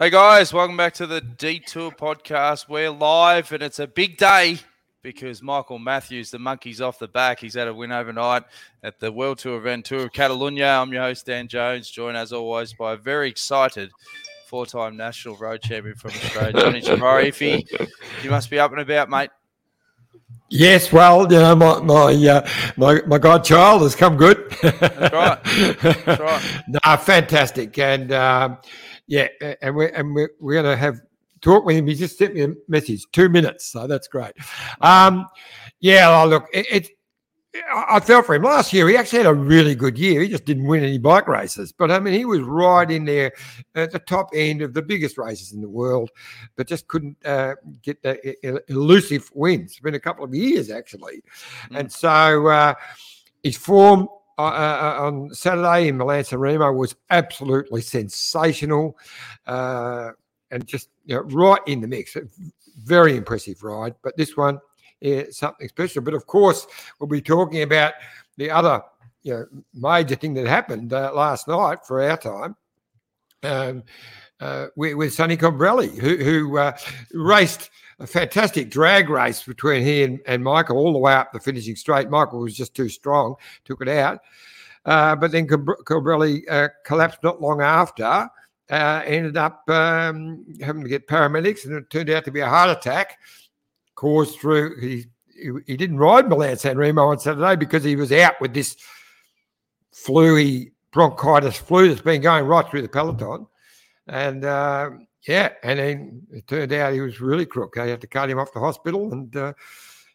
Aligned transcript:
Hey 0.00 0.08
guys, 0.08 0.50
welcome 0.50 0.78
back 0.78 0.94
to 0.94 1.06
the 1.06 1.20
Detour 1.20 1.90
podcast. 1.90 2.70
We're 2.70 2.88
live 2.88 3.52
and 3.52 3.62
it's 3.62 3.78
a 3.78 3.86
big 3.86 4.16
day 4.16 4.56
because 5.02 5.42
Michael 5.42 5.78
Matthews, 5.78 6.30
the 6.30 6.38
monkey's 6.38 6.80
off 6.80 6.98
the 6.98 7.06
back. 7.06 7.38
He's 7.38 7.52
had 7.52 7.68
a 7.68 7.74
win 7.74 7.92
overnight 7.92 8.44
at 8.82 8.98
the 8.98 9.12
World 9.12 9.40
Tour 9.40 9.58
event 9.58 9.84
Tour 9.84 10.04
of 10.06 10.12
Catalunya. 10.12 10.80
I'm 10.80 10.90
your 10.90 11.02
host, 11.02 11.26
Dan 11.26 11.48
Jones, 11.48 11.90
joined 11.90 12.16
as 12.16 12.32
always 12.32 12.72
by 12.72 12.94
a 12.94 12.96
very 12.96 13.28
excited 13.28 13.90
four 14.46 14.64
time 14.64 14.96
national 14.96 15.36
road 15.36 15.60
champion 15.60 15.94
from 15.96 16.12
Australia, 16.12 16.52
Johnny 16.54 16.80
Chamorro. 16.80 17.28
Ify, 17.28 17.90
you 18.24 18.30
must 18.30 18.48
be 18.48 18.58
up 18.58 18.72
and 18.72 18.80
about, 18.80 19.10
mate. 19.10 19.28
Yes, 20.48 20.90
well, 20.90 21.30
you 21.30 21.38
know, 21.38 21.54
my 21.54 21.78
my 21.80 22.26
uh, 22.26 22.48
my, 22.78 23.02
my 23.06 23.18
godchild 23.18 23.82
has 23.82 23.94
come 23.94 24.16
good. 24.16 24.50
That's 24.62 25.12
right. 25.12 25.44
That's 25.82 26.20
right. 26.20 26.62
no, 26.68 26.96
fantastic, 26.96 27.76
and 27.78 28.10
um, 28.12 28.56
yeah, 29.10 29.26
and 29.60 29.74
we're 29.74 29.88
and 29.88 30.14
we're, 30.14 30.30
we're 30.38 30.62
going 30.62 30.72
to 30.72 30.76
have 30.76 31.00
talk 31.40 31.64
with 31.64 31.76
him. 31.76 31.88
He 31.88 31.94
just 31.96 32.16
sent 32.16 32.32
me 32.32 32.42
a 32.42 32.54
message, 32.68 33.04
two 33.10 33.28
minutes, 33.28 33.66
so 33.66 33.88
that's 33.88 34.06
great. 34.06 34.32
Um, 34.80 35.26
yeah, 35.80 36.22
oh, 36.22 36.28
look, 36.28 36.46
it, 36.52 36.66
it, 36.70 36.88
I 37.74 37.98
felt 37.98 38.26
for 38.26 38.36
him 38.36 38.44
last 38.44 38.72
year. 38.72 38.88
He 38.88 38.96
actually 38.96 39.18
had 39.18 39.26
a 39.26 39.34
really 39.34 39.74
good 39.74 39.98
year. 39.98 40.20
He 40.20 40.28
just 40.28 40.44
didn't 40.44 40.64
win 40.64 40.84
any 40.84 40.98
bike 40.98 41.26
races, 41.26 41.72
but 41.72 41.90
I 41.90 41.98
mean, 41.98 42.14
he 42.14 42.24
was 42.24 42.38
right 42.42 42.88
in 42.88 43.04
there 43.04 43.32
at 43.74 43.90
the 43.90 43.98
top 43.98 44.30
end 44.32 44.62
of 44.62 44.74
the 44.74 44.82
biggest 44.82 45.18
races 45.18 45.52
in 45.52 45.60
the 45.60 45.68
world, 45.68 46.10
but 46.54 46.68
just 46.68 46.86
couldn't 46.86 47.16
uh, 47.26 47.56
get 47.82 48.00
the 48.04 48.62
elusive 48.68 49.28
wins. 49.34 49.72
It's 49.72 49.80
been 49.80 49.96
a 49.96 50.00
couple 50.00 50.24
of 50.24 50.32
years 50.32 50.70
actually, 50.70 51.24
mm. 51.68 51.80
and 51.80 51.90
so 51.90 52.46
uh, 52.46 52.74
his 53.42 53.56
form 53.56 54.06
uh, 54.46 54.96
on 55.00 55.34
Saturday 55.34 55.88
in 55.88 55.96
Milan 55.96 56.24
Remo 56.32 56.72
was 56.72 56.94
absolutely 57.10 57.82
sensational 57.82 58.96
uh, 59.46 60.10
and 60.50 60.66
just 60.66 60.88
you 61.04 61.16
know, 61.16 61.22
right 61.22 61.60
in 61.66 61.80
the 61.80 61.88
mix. 61.88 62.16
Very 62.84 63.16
impressive 63.16 63.62
ride. 63.62 63.94
But 64.02 64.16
this 64.16 64.36
one, 64.36 64.60
yeah, 65.00 65.24
something 65.30 65.68
special. 65.68 66.02
But 66.02 66.14
of 66.14 66.26
course, 66.26 66.66
we'll 66.98 67.08
be 67.08 67.20
talking 67.20 67.62
about 67.62 67.94
the 68.36 68.50
other 68.50 68.82
you 69.22 69.34
know, 69.34 69.46
major 69.74 70.14
thing 70.14 70.34
that 70.34 70.46
happened 70.46 70.92
uh, 70.92 71.12
last 71.14 71.48
night 71.48 71.84
for 71.86 72.02
our 72.02 72.16
time. 72.16 72.56
Um, 73.42 73.82
uh, 74.40 74.66
with, 74.76 74.94
with 74.94 75.14
Sonny 75.14 75.36
Colbrelli, 75.36 75.96
who, 75.98 76.16
who 76.16 76.72
raced 77.12 77.70
a 77.98 78.06
fantastic 78.06 78.70
drag 78.70 79.10
race 79.10 79.42
between 79.42 79.82
he 79.82 80.02
and, 80.02 80.20
and 80.26 80.42
Michael 80.42 80.78
all 80.78 80.92
the 80.92 80.98
way 80.98 81.12
up 81.12 81.32
the 81.32 81.40
finishing 81.40 81.76
straight. 81.76 82.08
Michael 82.08 82.40
was 82.40 82.56
just 82.56 82.74
too 82.74 82.88
strong, 82.88 83.34
took 83.64 83.82
it 83.82 83.88
out. 83.88 84.20
Uh, 84.86 85.14
but 85.14 85.30
then 85.30 85.46
Colbrelli 85.46 86.42
uh, 86.48 86.68
collapsed 86.84 87.22
not 87.22 87.40
long 87.40 87.60
after. 87.60 88.28
Uh, 88.70 89.02
ended 89.04 89.36
up 89.36 89.68
um, 89.68 90.46
having 90.62 90.82
to 90.82 90.88
get 90.88 91.08
paramedics, 91.08 91.64
and 91.64 91.74
it 91.74 91.90
turned 91.90 92.08
out 92.08 92.24
to 92.24 92.30
be 92.30 92.40
a 92.40 92.48
heart 92.48 92.70
attack 92.70 93.18
caused 93.96 94.38
through. 94.38 94.80
He 94.80 95.06
he, 95.34 95.50
he 95.66 95.76
didn't 95.76 95.98
ride 95.98 96.28
Milan 96.28 96.56
San 96.56 96.78
Remo 96.78 97.08
on 97.08 97.18
Saturday 97.18 97.56
because 97.56 97.82
he 97.82 97.96
was 97.96 98.12
out 98.12 98.40
with 98.40 98.54
this 98.54 98.76
fluey 99.92 100.70
bronchitis 100.92 101.56
flu 101.56 101.88
that's 101.88 102.00
been 102.00 102.20
going 102.20 102.44
right 102.44 102.68
through 102.68 102.82
the 102.82 102.88
peloton, 102.88 103.46
and 104.10 104.44
uh, 104.44 104.90
yeah, 105.26 105.50
and 105.62 105.78
then 105.78 106.22
it 106.32 106.46
turned 106.46 106.72
out 106.72 106.92
he 106.92 107.00
was 107.00 107.20
really 107.20 107.46
crook. 107.46 107.74
They 107.74 107.90
had 107.90 108.00
to 108.00 108.06
cut 108.06 108.28
him 108.28 108.38
off 108.38 108.52
the 108.52 108.60
hospital 108.60 109.12
and 109.12 109.34
uh, 109.36 109.52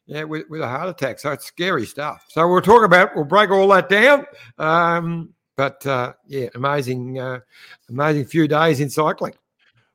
yeah, 0.05 0.23
with, 0.23 0.45
with 0.49 0.61
a 0.61 0.67
heart 0.67 0.89
attack. 0.89 1.19
So 1.19 1.31
it's 1.31 1.45
scary 1.45 1.85
stuff. 1.85 2.25
So 2.27 2.47
we'll 2.47 2.61
talk 2.61 2.83
about, 2.83 3.15
we'll 3.15 3.25
break 3.25 3.49
all 3.49 3.67
that 3.69 3.89
down. 3.89 4.25
Um, 4.57 5.33
but 5.55 5.85
uh, 5.85 6.13
yeah, 6.27 6.49
amazing, 6.55 7.19
uh, 7.19 7.39
amazing 7.89 8.25
few 8.25 8.47
days 8.47 8.81
in 8.81 8.89
cycling. 8.89 9.33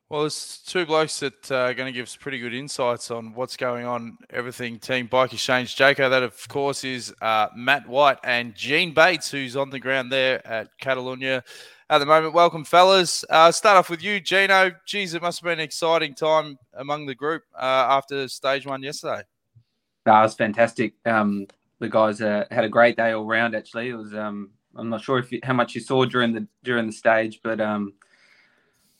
Well, 0.09 0.21
there's 0.21 0.61
two 0.65 0.85
blokes 0.85 1.21
that 1.21 1.49
uh, 1.49 1.55
are 1.55 1.73
going 1.73 1.85
to 1.85 1.97
give 1.97 2.03
us 2.03 2.17
pretty 2.17 2.39
good 2.39 2.53
insights 2.53 3.11
on 3.11 3.33
what's 3.33 3.55
going 3.55 3.85
on, 3.85 4.17
everything 4.29 4.77
Team 4.77 5.07
Bike 5.07 5.31
Exchange. 5.31 5.77
Jayco, 5.77 6.09
that 6.09 6.23
of 6.23 6.47
course 6.49 6.83
is 6.83 7.13
uh, 7.21 7.47
Matt 7.55 7.87
White 7.87 8.17
and 8.25 8.53
Gene 8.53 8.93
Bates, 8.93 9.31
who's 9.31 9.55
on 9.55 9.69
the 9.69 9.79
ground 9.79 10.11
there 10.11 10.45
at 10.45 10.67
Catalunya 10.81 11.43
at 11.91 11.97
the 11.97 12.05
moment. 12.05 12.33
Welcome, 12.33 12.63
fellas. 12.63 13.25
Uh, 13.29 13.51
start 13.51 13.75
off 13.75 13.89
with 13.89 14.01
you, 14.01 14.21
Gino. 14.21 14.71
Geez, 14.85 15.13
it 15.13 15.21
must 15.21 15.39
have 15.39 15.43
been 15.43 15.59
an 15.59 15.65
exciting 15.65 16.15
time 16.15 16.57
among 16.73 17.05
the 17.05 17.13
group 17.13 17.43
uh, 17.53 17.85
after 17.89 18.29
stage 18.29 18.65
one 18.65 18.81
yesterday. 18.81 19.23
That 20.05 20.21
was 20.21 20.33
fantastic. 20.33 20.93
Um, 21.05 21.47
the 21.79 21.89
guys 21.89 22.21
uh, 22.21 22.45
had 22.49 22.63
a 22.63 22.69
great 22.69 22.95
day 22.95 23.11
all 23.11 23.25
round. 23.25 23.55
Actually, 23.55 23.89
it 23.89 23.95
was. 23.95 24.13
Um, 24.15 24.51
I'm 24.73 24.89
not 24.89 25.01
sure 25.01 25.19
if 25.19 25.33
you, 25.33 25.41
how 25.43 25.51
much 25.51 25.75
you 25.75 25.81
saw 25.81 26.05
during 26.05 26.31
the 26.31 26.47
during 26.63 26.87
the 26.87 26.93
stage, 26.93 27.41
but 27.43 27.59
um, 27.59 27.93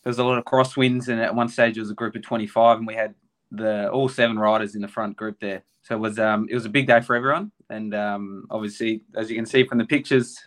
there 0.04 0.10
was 0.10 0.20
a 0.20 0.24
lot 0.26 0.38
of 0.38 0.44
crosswinds, 0.44 1.08
and 1.08 1.22
at 1.22 1.34
one 1.34 1.48
stage 1.48 1.78
it 1.78 1.80
was 1.80 1.92
a 1.92 1.96
group 1.96 2.18
of 2.18 2.24
25, 2.24 2.80
and 2.80 2.86
we 2.86 2.94
had 2.94 3.16
the 3.52 3.90
all 3.90 4.10
seven 4.10 4.38
riders 4.38 4.76
in 4.76 4.82
the 4.82 4.88
front 4.90 5.16
group 5.16 5.40
there. 5.40 5.64
So 5.84 5.96
it 5.96 6.00
was 6.00 6.20
um, 6.20 6.48
it 6.50 6.56
was 6.56 6.66
a 6.66 6.70
big 6.70 6.88
day 6.88 7.00
for 7.00 7.16
everyone, 7.16 7.54
and 7.70 7.96
um, 7.96 8.48
obviously, 8.50 9.06
as 9.16 9.30
you 9.30 9.38
can 9.38 9.46
see 9.46 9.66
from 9.66 9.78
the 9.78 9.86
pictures, 9.86 10.38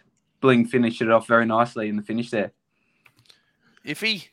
Bling 0.44 0.66
finished 0.66 1.00
it 1.00 1.10
off 1.10 1.26
very 1.26 1.46
nicely 1.46 1.88
in 1.88 1.96
the 1.96 2.02
finish 2.02 2.28
there. 2.28 2.52
Ify. 3.86 4.28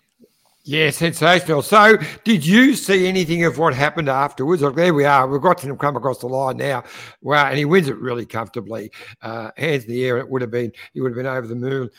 Yeah, 0.66 0.90
sensational. 0.90 1.62
So, 1.62 1.96
did 2.26 2.46
you 2.46 2.76
see 2.76 3.08
anything 3.08 3.46
of 3.46 3.58
what 3.58 3.74
happened 3.74 4.10
afterwards? 4.10 4.62
Look, 4.62 4.76
there 4.76 4.94
we 4.94 5.06
are. 5.06 5.26
We've 5.26 5.42
got 5.42 5.62
him 5.62 5.78
come 5.78 5.96
across 5.96 6.18
the 6.18 6.28
line 6.28 6.58
now. 6.58 6.84
Wow, 7.22 7.48
and 7.48 7.58
he 7.58 7.64
wins 7.64 7.88
it 7.88 7.98
really 7.98 8.26
comfortably. 8.26 8.92
Uh, 9.22 9.52
hands 9.56 9.86
in 9.86 9.92
the 9.92 10.04
air. 10.04 10.18
It 10.18 10.28
would 10.30 10.42
have 10.42 10.52
been. 10.52 10.74
He 10.94 11.00
would 11.00 11.12
have 11.12 11.16
been 11.16 11.28
over 11.28 11.48
the 11.48 11.56
moon. 11.56 11.90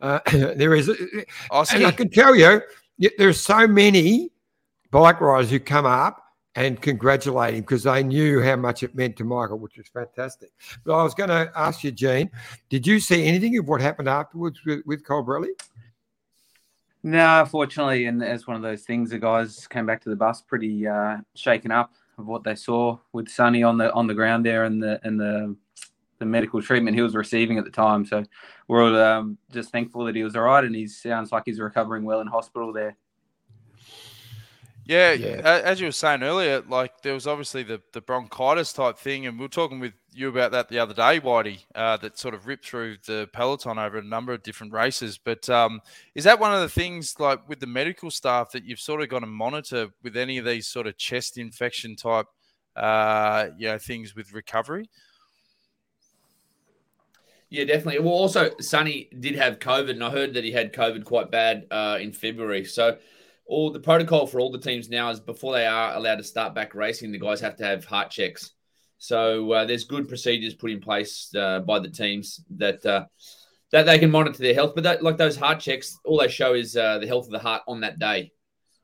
Uh, 0.00 0.18
there 0.32 0.74
is, 0.74 0.90
Oscar. 1.52 1.76
and 1.76 1.86
I 1.86 1.92
can 1.92 2.10
tell 2.10 2.34
you, 2.34 2.60
there's 3.18 3.40
so 3.40 3.68
many 3.68 4.30
bike 4.90 5.20
riders 5.20 5.48
who 5.48 5.60
come 5.60 5.86
up 5.86 6.20
and 6.56 6.80
congratulate 6.80 7.54
him 7.54 7.60
because 7.60 7.84
they 7.84 8.02
knew 8.02 8.42
how 8.42 8.56
much 8.56 8.82
it 8.82 8.94
meant 8.94 9.16
to 9.16 9.24
Michael, 9.24 9.58
which 9.58 9.76
was 9.76 9.88
fantastic. 9.88 10.50
But 10.84 10.94
I 10.94 11.02
was 11.02 11.14
going 11.14 11.30
to 11.30 11.50
ask 11.54 11.84
you, 11.84 11.92
Gene, 11.92 12.30
did 12.68 12.86
you 12.86 12.98
see 12.98 13.24
anything 13.24 13.56
of 13.58 13.68
what 13.68 13.80
happened 13.80 14.08
afterwards 14.08 14.60
with, 14.64 14.82
with 14.84 15.04
Colbrelli? 15.04 15.50
No, 17.02 17.46
fortunately, 17.48 18.06
and 18.06 18.22
as 18.22 18.46
one 18.46 18.56
of 18.56 18.62
those 18.62 18.82
things, 18.82 19.10
the 19.10 19.18
guys 19.18 19.66
came 19.68 19.86
back 19.86 20.02
to 20.02 20.10
the 20.10 20.16
bus 20.16 20.42
pretty 20.42 20.86
uh, 20.86 21.18
shaken 21.34 21.70
up 21.70 21.94
of 22.18 22.26
what 22.26 22.44
they 22.44 22.54
saw 22.54 22.98
with 23.12 23.28
Sonny 23.28 23.62
on 23.62 23.78
the 23.78 23.90
on 23.94 24.06
the 24.06 24.12
ground 24.12 24.44
there 24.44 24.64
and 24.64 24.82
the 24.82 25.00
and 25.02 25.18
the 25.18 25.56
the 26.18 26.26
medical 26.26 26.60
treatment 26.60 26.94
he 26.94 27.02
was 27.02 27.16
receiving 27.16 27.56
at 27.56 27.64
the 27.64 27.70
time. 27.70 28.04
So 28.04 28.22
we're 28.68 28.84
all 28.84 29.00
um, 29.00 29.38
just 29.50 29.72
thankful 29.72 30.04
that 30.04 30.14
he 30.14 30.22
was 30.22 30.36
all 30.36 30.42
right, 30.42 30.62
and 30.62 30.74
he 30.74 30.86
sounds 30.86 31.32
like 31.32 31.44
he's 31.46 31.58
recovering 31.58 32.04
well 32.04 32.20
in 32.20 32.26
hospital 32.26 32.72
there. 32.72 32.96
Yeah, 34.84 35.12
yeah, 35.12 35.60
as 35.64 35.78
you 35.78 35.86
were 35.86 35.92
saying 35.92 36.22
earlier, 36.22 36.62
like 36.68 37.02
there 37.02 37.14
was 37.14 37.26
obviously 37.28 37.62
the, 37.62 37.80
the 37.92 38.00
bronchitis 38.00 38.72
type 38.72 38.98
thing, 38.98 39.26
and 39.26 39.38
we 39.38 39.44
were 39.44 39.48
talking 39.48 39.78
with 39.78 39.92
you 40.12 40.28
about 40.28 40.50
that 40.50 40.68
the 40.68 40.80
other 40.80 40.94
day, 40.94 41.20
Whitey, 41.20 41.60
uh, 41.76 41.96
that 41.98 42.18
sort 42.18 42.34
of 42.34 42.46
ripped 42.48 42.66
through 42.66 42.96
the 43.06 43.28
peloton 43.32 43.78
over 43.78 43.98
a 43.98 44.02
number 44.02 44.32
of 44.32 44.42
different 44.42 44.72
races. 44.72 45.16
But 45.16 45.48
um, 45.48 45.80
is 46.16 46.24
that 46.24 46.40
one 46.40 46.52
of 46.52 46.60
the 46.60 46.68
things, 46.68 47.14
like 47.20 47.48
with 47.48 47.60
the 47.60 47.66
medical 47.68 48.10
staff, 48.10 48.50
that 48.50 48.64
you've 48.64 48.80
sort 48.80 49.00
of 49.00 49.08
got 49.08 49.20
to 49.20 49.26
monitor 49.26 49.90
with 50.02 50.16
any 50.16 50.38
of 50.38 50.44
these 50.44 50.66
sort 50.66 50.88
of 50.88 50.96
chest 50.96 51.38
infection 51.38 51.94
type, 51.94 52.26
uh, 52.74 53.48
you 53.56 53.68
know, 53.68 53.78
things 53.78 54.16
with 54.16 54.32
recovery? 54.32 54.90
Yeah, 57.50 57.64
definitely. 57.64 58.00
Well, 58.00 58.14
also, 58.14 58.50
Sonny 58.60 59.08
did 59.18 59.36
have 59.36 59.58
COVID, 59.58 59.90
and 59.90 60.04
I 60.04 60.10
heard 60.10 60.34
that 60.34 60.44
he 60.44 60.52
had 60.52 60.72
COVID 60.72 61.04
quite 61.04 61.30
bad 61.30 61.66
uh, 61.70 61.98
in 62.00 62.12
February. 62.12 62.64
So 62.64 62.96
all 63.50 63.72
the 63.72 63.80
protocol 63.80 64.26
for 64.26 64.38
all 64.40 64.52
the 64.52 64.58
teams 64.58 64.88
now 64.88 65.10
is 65.10 65.18
before 65.18 65.52
they 65.52 65.66
are 65.66 65.94
allowed 65.94 66.16
to 66.16 66.24
start 66.24 66.54
back 66.54 66.74
racing, 66.74 67.10
the 67.10 67.18
guys 67.18 67.40
have 67.40 67.56
to 67.56 67.64
have 67.64 67.84
heart 67.84 68.10
checks. 68.10 68.52
So 68.98 69.50
uh, 69.50 69.64
there's 69.64 69.84
good 69.84 70.08
procedures 70.08 70.54
put 70.54 70.70
in 70.70 70.80
place 70.80 71.34
uh, 71.34 71.58
by 71.60 71.80
the 71.80 71.88
teams 71.88 72.44
that 72.56 72.86
uh, 72.86 73.06
that 73.72 73.86
they 73.86 73.98
can 73.98 74.10
monitor 74.10 74.42
their 74.42 74.54
health. 74.54 74.72
But 74.74 74.84
that, 74.84 75.02
like 75.02 75.16
those 75.16 75.36
heart 75.36 75.58
checks, 75.58 75.98
all 76.04 76.20
they 76.20 76.28
show 76.28 76.54
is 76.54 76.76
uh, 76.76 76.98
the 76.98 77.06
health 77.08 77.26
of 77.26 77.32
the 77.32 77.40
heart 77.40 77.62
on 77.66 77.80
that 77.80 77.98
day. 77.98 78.32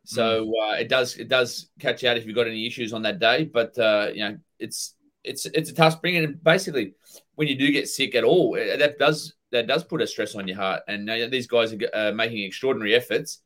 So 0.04 0.46
mm. 0.46 0.50
uh, 0.50 0.76
it 0.80 0.88
does 0.88 1.16
it 1.16 1.28
does 1.28 1.68
catch 1.78 2.02
out 2.02 2.16
if 2.16 2.26
you've 2.26 2.34
got 2.34 2.48
any 2.48 2.66
issues 2.66 2.92
on 2.92 3.02
that 3.02 3.20
day. 3.20 3.44
But 3.44 3.78
uh, 3.78 4.08
you 4.12 4.20
know 4.20 4.38
it's 4.58 4.94
it's 5.22 5.46
it's 5.46 5.70
a 5.70 5.74
tough 5.74 5.92
spring, 5.92 6.16
and 6.16 6.42
basically 6.42 6.94
when 7.36 7.46
you 7.46 7.56
do 7.56 7.70
get 7.70 7.88
sick 7.88 8.16
at 8.16 8.24
all, 8.24 8.54
that 8.54 8.98
does 8.98 9.34
that 9.52 9.68
does 9.68 9.84
put 9.84 10.02
a 10.02 10.06
stress 10.08 10.34
on 10.34 10.48
your 10.48 10.56
heart. 10.56 10.82
And 10.88 11.08
these 11.30 11.46
guys 11.46 11.72
are 11.94 12.12
making 12.12 12.42
extraordinary 12.42 12.96
efforts 12.96 13.42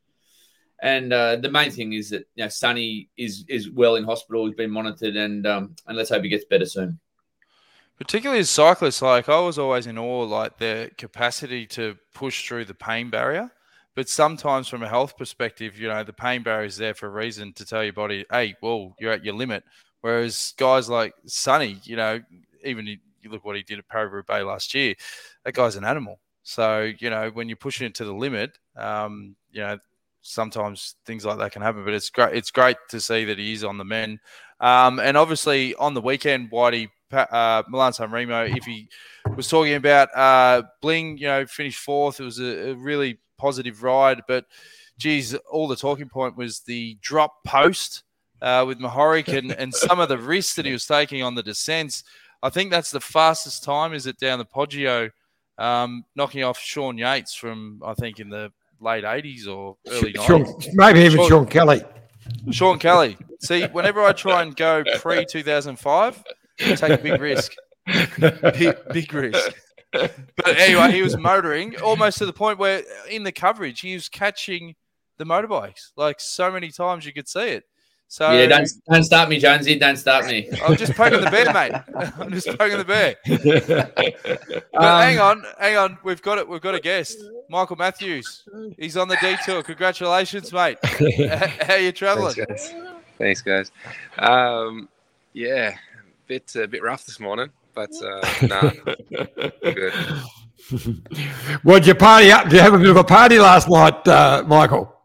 and 0.82 1.12
uh, 1.12 1.37
the 1.37 1.50
main 1.50 1.71
thing 1.71 1.93
is 1.93 2.11
that 2.11 2.27
you 2.35 2.44
know 2.44 2.49
Sonny 2.49 3.09
is 3.17 3.44
is 3.49 3.71
well 3.71 3.97
in 3.97 4.05
hospital. 4.05 4.47
He's 4.47 4.55
been 4.55 4.71
monitored, 4.71 5.17
and 5.17 5.47
um, 5.47 5.77
and 5.87 5.97
let's 5.97 6.11
hope 6.11 6.23
he 6.23 6.29
gets 6.29 6.44
better 6.44 6.67
soon. 6.67 6.99
Particularly 7.99 8.41
as 8.41 8.49
cyclists, 8.49 9.03
like 9.03 9.29
I 9.29 9.38
was 9.41 9.59
always 9.59 9.87
in 9.87 9.99
awe, 9.99 10.23
like 10.25 10.56
their 10.56 10.88
capacity 10.91 11.67
to 11.69 11.97
push 12.15 12.49
through 12.49 12.65
the 12.65 12.75
pain 12.75 13.11
barrier. 13.11 13.50
But 13.94 14.09
sometimes, 14.09 14.69
from 14.69 14.82
a 14.82 14.88
health 14.88 15.19
perspective, 15.19 15.79
you 15.79 15.88
know, 15.88 16.03
the 16.03 16.12
pain 16.12 16.43
barrier 16.43 16.67
is 16.67 16.77
there 16.77 16.94
for 16.94 17.06
a 17.06 17.11
reason 17.11 17.53
to 17.55 17.67
tell 17.67 17.85
your 17.85 17.93
body, 17.93 18.25
"Hey, 18.31 18.55
well, 18.62 18.94
you're 18.99 19.12
at 19.12 19.25
your 19.25 19.35
limit." 19.35 19.65
Whereas 20.00 20.55
guys 20.56 20.88
like 20.88 21.12
Sonny, 21.27 21.79
you 21.85 21.97
know, 21.97 22.21
even 22.65 22.87
you 22.87 22.99
look 23.29 23.44
what 23.44 23.56
he 23.56 23.62
did 23.62 23.79
at 23.79 23.88
Paris 23.88 24.12
Roubaix 24.12 24.44
last 24.44 24.75
year, 24.75 24.94
that 25.44 25.53
guy's 25.53 25.77
an 25.77 25.85
animal. 25.85 26.21
So 26.43 26.91
you 26.99 27.11
know, 27.11 27.31
when 27.31 27.49
you're 27.49 27.56
pushing 27.56 27.87
it 27.87 27.94
to 27.97 28.05
the 28.06 28.15
limit, 28.15 28.59
um, 28.77 29.37
you 29.53 29.61
know, 29.61 29.79
sometimes 30.22 30.96
things 31.06 31.25
like 31.25 31.38
that 31.38 31.52
can 31.52 31.62
happen. 31.62 31.84
But 31.84 31.94
it's 31.94 32.11
great. 32.11 32.37
It's 32.37 32.50
great 32.50 32.76
to 32.90 33.00
see 33.00 33.25
that 33.25 33.38
he 33.38 33.52
is 33.52 33.64
on 33.64 33.78
the 33.78 33.84
men, 33.84 34.20
um, 34.61 34.99
and 35.00 35.17
obviously 35.17 35.75
on 35.76 35.94
the 35.94 36.00
weekend, 36.00 36.50
Whitey 36.50 36.88
uh, 37.12 37.62
Milan 37.69 37.93
San 37.93 38.11
Remo. 38.11 38.44
If 38.44 38.64
he 38.64 38.88
was 39.37 39.49
talking 39.49 39.75
about 39.75 40.08
uh, 40.17 40.62
Bling, 40.81 41.19
you 41.19 41.26
know, 41.26 41.46
finished 41.46 41.81
fourth. 41.81 42.20
It 42.20 42.25
was 42.25 42.38
a, 42.38 42.70
a 42.70 42.75
really 42.75 43.19
positive 43.38 43.82
ride, 43.82 44.22
but 44.28 44.44
geez, 44.99 45.34
all 45.50 45.67
the 45.67 45.76
talking 45.76 46.08
point 46.08 46.37
was 46.37 46.61
the 46.61 46.99
drop 47.00 47.43
post 47.44 48.02
uh, 48.43 48.64
with 48.67 48.78
Mohoric 48.78 49.37
and, 49.37 49.52
and 49.58 49.75
some 49.75 50.00
of 50.00 50.08
the 50.08 50.19
risks 50.19 50.55
that 50.56 50.67
he 50.67 50.72
was 50.72 50.87
taking 50.87 51.22
on 51.22 51.34
the 51.34 51.43
descents. 51.43 52.05
I 52.43 52.50
think 52.50 52.70
that's 52.70 52.90
the 52.90 53.00
fastest 53.00 53.64
time, 53.64 53.93
is 53.93 54.06
it, 54.06 54.19
down 54.19 54.38
the 54.38 54.44
Poggio, 54.44 55.11
um, 55.58 56.05
knocking 56.17 56.43
off 56.43 56.58
Sean 56.58 56.96
Yates 56.96 57.34
from, 57.34 57.82
I 57.84 57.94
think, 57.94 58.19
in 58.19 58.31
the 58.31 58.52
late 58.81 59.05
80s 59.05 59.47
or 59.47 59.77
early 59.88 60.12
90s. 60.12 60.69
maybe 60.75 61.00
even 61.00 61.19
Sean, 61.19 61.29
Sean 61.29 61.47
Kelly. 61.47 61.82
Sean 62.50 62.79
Kelly. 62.79 63.17
See, 63.43 63.67
whenever 63.67 64.03
I 64.03 64.12
try 64.12 64.43
and 64.43 64.55
go 64.55 64.82
pre 64.99 65.25
2005, 65.25 66.25
take 66.59 66.82
a 66.82 66.99
big 66.99 67.21
risk. 67.21 67.53
Big, 68.21 68.77
big 68.93 69.12
risk. 69.12 69.53
But 69.91 70.15
anyway, 70.47 70.93
he 70.93 71.03
was 71.03 71.17
motoring 71.17 71.81
almost 71.81 72.19
to 72.19 72.27
the 72.27 72.32
point 72.32 72.59
where 72.59 72.82
in 73.09 73.25
the 73.25 73.32
coverage, 73.32 73.81
he 73.81 73.94
was 73.94 74.09
catching 74.09 74.77
the 75.19 75.25
motorbikes. 75.25 75.91
Like 75.97 76.21
so 76.21 76.53
many 76.53 76.71
times 76.71 77.05
you 77.05 77.12
could 77.12 77.27
see 77.29 77.49
it. 77.49 77.65
So 78.11 78.33
yeah, 78.33 78.47
don't, 78.47 78.69
don't 78.91 79.05
start 79.05 79.29
me, 79.29 79.39
Jonesy. 79.39 79.79
Don't 79.79 79.97
start 79.97 80.27
me. 80.27 80.51
I'm 80.65 80.75
just 80.77 80.95
poking 80.95 81.21
the 81.21 81.31
bear, 81.31 81.53
mate. 81.53 81.73
I'm 82.19 82.33
just 82.33 82.49
poking 82.59 82.79
the 82.79 82.85
bear. 82.85 83.15
but 84.73 84.85
um, 84.85 85.03
hang 85.03 85.21
on, 85.21 85.45
hang 85.61 85.77
on. 85.77 85.97
We've 86.03 86.21
got 86.21 86.37
it. 86.39 86.49
We've 86.49 86.61
got 86.61 86.75
a 86.75 86.81
guest, 86.81 87.19
Michael 87.49 87.77
Matthews. 87.77 88.43
He's 88.77 88.97
on 88.97 89.07
the 89.07 89.17
detour. 89.21 89.62
Congratulations, 89.62 90.53
mate. 90.53 90.79
How 91.62 91.77
you 91.77 91.93
traveling? 91.93 92.35
Thanks, 92.35 92.73
guys. 92.73 92.75
Thanks, 93.17 93.43
guys. 93.43 93.71
Um, 94.19 94.89
yeah, 95.33 95.77
bit 96.27 96.53
a 96.56 96.67
bit 96.67 96.83
rough 96.83 97.06
this 97.06 97.21
morning, 97.21 97.51
but 97.77 97.91
uh, 98.03 98.47
nah, 98.49 98.73
good. 99.63 99.95
Well, 101.63 101.79
did 101.79 101.87
you 101.87 101.95
party 101.95 102.33
up? 102.33 102.43
Did 102.49 102.55
you 102.55 102.59
have 102.59 102.75
a 102.75 102.79
bit 102.79 102.91
of 102.91 102.97
a 102.97 103.05
party 103.05 103.39
last 103.39 103.69
night, 103.69 104.09
uh, 104.09 104.43
Michael? 104.49 105.00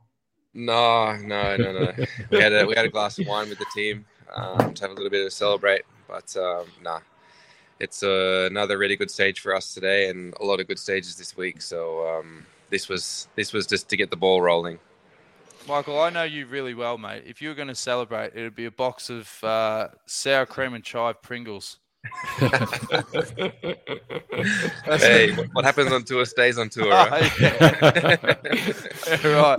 No, 0.56 1.18
no, 1.18 1.58
no, 1.58 1.72
no. 1.74 1.92
we 2.32 2.40
had 2.40 2.54
a 2.54 2.66
we 2.66 2.76
had 2.76 2.86
a 2.86 2.90
glass 2.90 3.20
of 3.20 3.28
wine 3.28 3.50
with 3.50 3.60
the 3.60 3.66
team 3.76 4.06
um, 4.34 4.74
to 4.74 4.84
have 4.84 4.92
a 4.92 4.94
little 4.94 5.10
bit 5.10 5.26
of 5.26 5.34
celebrate, 5.34 5.82
but 6.08 6.36
um, 6.38 6.66
nah, 6.82 7.02
it's 7.82 8.04
uh, 8.04 8.48
another 8.50 8.78
really 8.78 8.96
good 8.96 9.12
stage 9.12 9.42
for 9.42 9.54
us 9.54 9.74
today, 9.74 10.10
and 10.10 10.34
a 10.40 10.46
lot 10.46 10.62
of 10.62 10.68
good 10.68 10.80
stages 10.80 11.18
this 11.18 11.36
week. 11.36 11.62
So 11.62 12.08
um, 12.08 12.46
this 12.70 12.88
was 12.88 13.28
this 13.36 13.52
was 13.52 13.68
just 13.68 13.90
to 13.90 13.98
get 13.98 14.10
the 14.10 14.16
ball 14.16 14.42
rolling. 14.42 14.80
Michael, 15.68 16.00
I 16.00 16.10
know 16.10 16.24
you 16.24 16.46
really 16.46 16.74
well, 16.74 16.98
mate. 16.98 17.24
If 17.26 17.42
you 17.42 17.50
were 17.50 17.56
going 17.56 17.68
to 17.68 17.76
celebrate, 17.76 18.34
it 18.34 18.44
would 18.44 18.56
be 18.56 18.66
a 18.66 18.72
box 18.72 19.10
of 19.10 19.44
uh, 19.44 19.90
sour 20.06 20.46
cream 20.46 20.74
and 20.74 20.84
chive 20.84 21.22
Pringles 21.22 21.80
hey, 24.98 25.34
what 25.54 25.66
happens 25.66 25.92
on 25.92 26.04
tour 26.04 26.26
stays 26.26 26.58
on 26.58 26.70
tour. 26.70 26.90
Right? 26.90 27.40
right. 29.24 29.58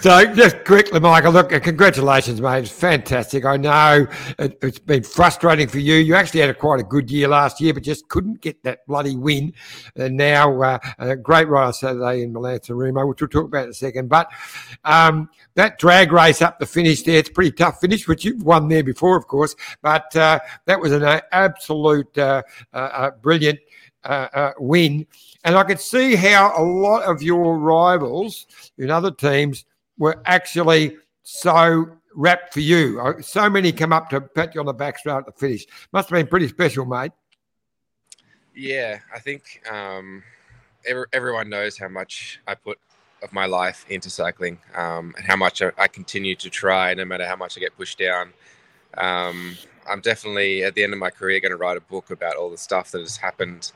So, 0.00 0.34
just 0.34 0.64
quickly, 0.64 1.00
Michael, 1.00 1.32
look, 1.32 1.50
congratulations, 1.50 2.40
mate. 2.40 2.64
It's 2.64 2.70
fantastic. 2.72 3.44
I 3.44 3.56
know 3.56 4.06
it, 4.38 4.58
has 4.62 4.78
been 4.78 5.02
frustrating 5.02 5.68
for 5.68 5.78
you. 5.78 5.96
You 5.96 6.14
actually 6.14 6.40
had 6.40 6.50
a 6.50 6.54
quite 6.54 6.80
a 6.80 6.84
good 6.84 7.10
year 7.10 7.28
last 7.28 7.60
year, 7.60 7.74
but 7.74 7.82
just 7.82 8.08
couldn't 8.08 8.40
get 8.40 8.62
that 8.64 8.86
bloody 8.86 9.16
win. 9.16 9.52
And 9.96 10.16
now, 10.16 10.62
uh, 10.62 10.78
a 10.98 11.16
great 11.16 11.48
ride 11.48 11.66
on 11.66 11.72
Saturday 11.72 12.22
in 12.22 12.32
Milan 12.32 12.62
San 12.62 12.76
Remo, 12.76 13.06
which 13.06 13.20
we'll 13.20 13.28
talk 13.28 13.46
about 13.46 13.64
in 13.64 13.70
a 13.70 13.74
second. 13.74 14.08
But 14.08 14.28
um, 14.84 15.28
that 15.54 15.78
drag 15.78 16.12
race 16.12 16.42
up 16.42 16.58
the 16.58 16.66
finish 16.66 17.02
there, 17.02 17.18
it's 17.18 17.28
a 17.28 17.32
pretty 17.32 17.52
tough 17.52 17.80
finish, 17.80 18.06
which 18.06 18.24
you've 18.24 18.42
won 18.42 18.68
there 18.68 18.84
before, 18.84 19.16
of 19.16 19.26
course. 19.26 19.54
But 19.82 20.14
uh, 20.16 20.40
that 20.66 20.80
was 20.80 20.92
an 20.92 21.02
absolute 21.32 21.63
uh, 21.70 22.42
uh, 22.72 22.76
uh 22.76 23.10
brilliant 23.22 23.58
uh, 24.04 24.28
uh, 24.34 24.52
win. 24.58 25.06
And 25.44 25.56
I 25.56 25.64
could 25.64 25.80
see 25.80 26.14
how 26.14 26.52
a 26.56 26.62
lot 26.62 27.02
of 27.04 27.22
your 27.22 27.58
rivals 27.58 28.46
in 28.78 28.90
other 28.90 29.10
teams 29.10 29.64
were 29.98 30.22
actually 30.26 30.96
so 31.22 31.86
wrapped 32.14 32.52
for 32.52 32.60
you. 32.60 33.14
So 33.20 33.48
many 33.50 33.72
come 33.72 33.92
up 33.92 34.10
to 34.10 34.20
pat 34.20 34.54
you 34.54 34.60
on 34.60 34.66
the 34.66 34.72
back 34.72 34.98
straight 34.98 35.16
at 35.16 35.26
the 35.26 35.32
finish. 35.32 35.66
Must 35.92 36.08
have 36.08 36.16
been 36.16 36.26
pretty 36.26 36.48
special, 36.48 36.84
mate. 36.84 37.12
Yeah, 38.54 39.00
I 39.12 39.18
think 39.18 39.62
um, 39.70 40.22
every, 40.86 41.06
everyone 41.12 41.48
knows 41.48 41.76
how 41.76 41.88
much 41.88 42.40
I 42.46 42.54
put 42.54 42.78
of 43.22 43.32
my 43.32 43.46
life 43.46 43.86
into 43.88 44.10
cycling 44.10 44.58
um, 44.76 45.14
and 45.16 45.26
how 45.26 45.34
much 45.34 45.62
I, 45.62 45.72
I, 45.78 45.88
continue 45.88 46.36
to 46.36 46.50
try, 46.50 46.92
no 46.92 47.06
matter 47.06 47.26
how 47.26 47.36
much 47.36 47.56
I 47.56 47.60
get 47.60 47.74
pushed 47.76 47.98
down. 47.98 48.32
Um, 48.98 49.56
I'm 49.88 50.00
definitely 50.00 50.64
at 50.64 50.74
the 50.74 50.82
end 50.82 50.92
of 50.92 50.98
my 50.98 51.10
career 51.10 51.40
going 51.40 51.50
to 51.50 51.56
write 51.56 51.76
a 51.76 51.82
book 51.82 52.10
about 52.10 52.36
all 52.36 52.50
the 52.50 52.58
stuff 52.58 52.90
that 52.92 53.00
has 53.00 53.16
happened 53.16 53.72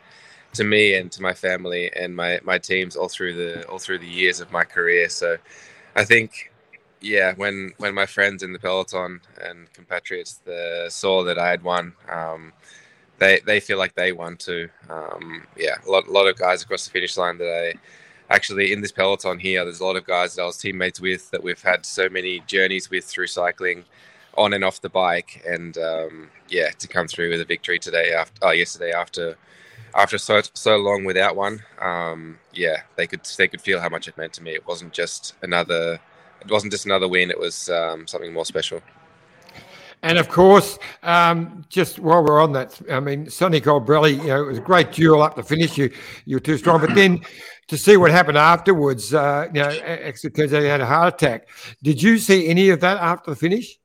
to 0.55 0.65
me 0.65 0.95
and 0.95 1.13
to 1.13 1.23
my 1.23 1.35
family 1.35 1.91
and 1.95 2.17
my, 2.17 2.41
my 2.43 2.59
teams 2.59 2.97
all 2.97 3.09
through 3.09 3.35
the 3.35 3.67
all 3.69 3.79
through 3.79 3.99
the 3.99 4.07
years 4.07 4.41
of 4.41 4.51
my 4.51 4.65
career. 4.65 5.09
So 5.09 5.37
I 5.95 6.05
think 6.05 6.51
yeah, 7.01 7.35
when 7.37 7.73
when 7.79 7.95
my 7.95 8.07
friends 8.07 8.43
in 8.43 8.53
the 8.53 8.59
peloton 8.59 9.21
and 9.43 9.73
compatriots 9.73 10.41
the, 10.45 10.87
saw 10.89 11.23
that 11.25 11.39
I 11.39 11.49
had 11.51 11.63
won, 11.63 11.93
um, 12.11 12.53
they 13.19 13.41
they 13.47 13.61
feel 13.61 13.79
like 13.79 13.95
they 13.95 14.13
won 14.13 14.37
too. 14.37 14.69
Um, 14.89 15.47
yeah, 15.57 15.77
a 15.87 15.91
lot, 15.91 16.07
a 16.07 16.13
lot 16.13 16.27
of 16.27 16.37
guys 16.37 16.63
across 16.63 16.85
the 16.85 16.91
finish 16.91 17.17
line 17.17 17.39
that 17.39 17.75
I 17.75 18.35
actually 18.35 18.73
in 18.73 18.81
this 18.81 18.93
peloton 18.93 19.39
here, 19.39 19.65
there's 19.65 19.81
a 19.81 19.85
lot 19.85 19.97
of 19.97 20.07
guys 20.07 20.35
that 20.35 20.43
I 20.43 20.47
was 20.47 20.59
teammates 20.59 21.01
with 21.01 21.31
that 21.31 21.43
we've 21.43 21.63
had 21.63 21.87
so 21.87 22.09
many 22.09 22.41
journeys 22.47 22.91
with 22.91 23.05
through 23.05 23.29
cycling, 23.29 23.85
on 24.39 24.55
and 24.55 24.65
off 24.65 24.81
the 24.81 24.89
bike, 24.89 25.43
and 25.47 25.77
um, 25.79 26.31
yeah, 26.49 26.71
to 26.71 26.89
come 26.89 27.09
through 27.09 27.31
with 27.31 27.41
a 27.41 27.45
victory 27.45 27.79
today 27.79 28.13
after 28.13 28.39
oh, 28.43 28.51
yesterday 28.51 28.93
after 28.93 29.37
after 29.95 30.19
so 30.19 30.41
so 30.55 30.77
long 30.77 31.05
without 31.05 31.37
one, 31.37 31.63
um, 31.81 32.39
yeah, 32.53 32.83
they 32.97 33.07
could 33.07 33.25
they 33.37 33.49
could 33.49 33.61
feel 33.61 33.81
how 33.81 33.89
much 33.89 34.09
it 34.09 34.17
meant 34.17 34.33
to 34.35 34.43
me. 34.43 34.53
It 34.53 34.67
wasn't 34.67 34.93
just 34.93 35.35
another 35.43 36.01
it 36.41 36.51
wasn't 36.51 36.73
just 36.73 36.87
another 36.87 37.09
win. 37.09 37.31
It 37.31 37.39
was 37.39 37.69
um, 37.69 38.07
something 38.07 38.33
more 38.33 38.47
special. 38.47 38.81
And 40.03 40.17
of 40.17 40.29
course, 40.29 40.79
um, 41.03 41.65
just 41.69 41.99
while 41.99 42.23
we're 42.23 42.41
on 42.41 42.53
that, 42.53 42.81
I 42.89 43.01
mean, 43.01 43.29
Sonny 43.29 43.61
Colbrelli, 43.61 44.17
you 44.17 44.29
know, 44.29 44.43
it 44.43 44.47
was 44.47 44.59
a 44.59 44.63
great 44.63 44.93
duel 44.93 45.23
up 45.23 45.35
to 45.35 45.43
finish. 45.43 45.77
You, 45.77 45.91
you 46.25 46.37
were 46.37 46.41
too 46.41 46.57
strong, 46.57 46.81
but 46.81 46.95
then 46.95 47.21
to 47.67 47.77
see 47.77 47.97
what 47.97 48.13
happened 48.13 48.39
afterwards, 48.39 49.13
uh, 49.13 49.49
you 49.53 49.61
know, 49.61 49.69
actually 49.69 50.31
because 50.31 50.53
he 50.53 50.59
had 50.59 50.81
a 50.81 50.87
heart 50.87 51.15
attack. 51.15 51.49
Did 51.83 52.01
you 52.01 52.19
see 52.19 52.47
any 52.47 52.71
of 52.71 52.81
that 52.81 52.99
after 52.99 53.33
the 53.33 53.37
finish? 53.37 53.77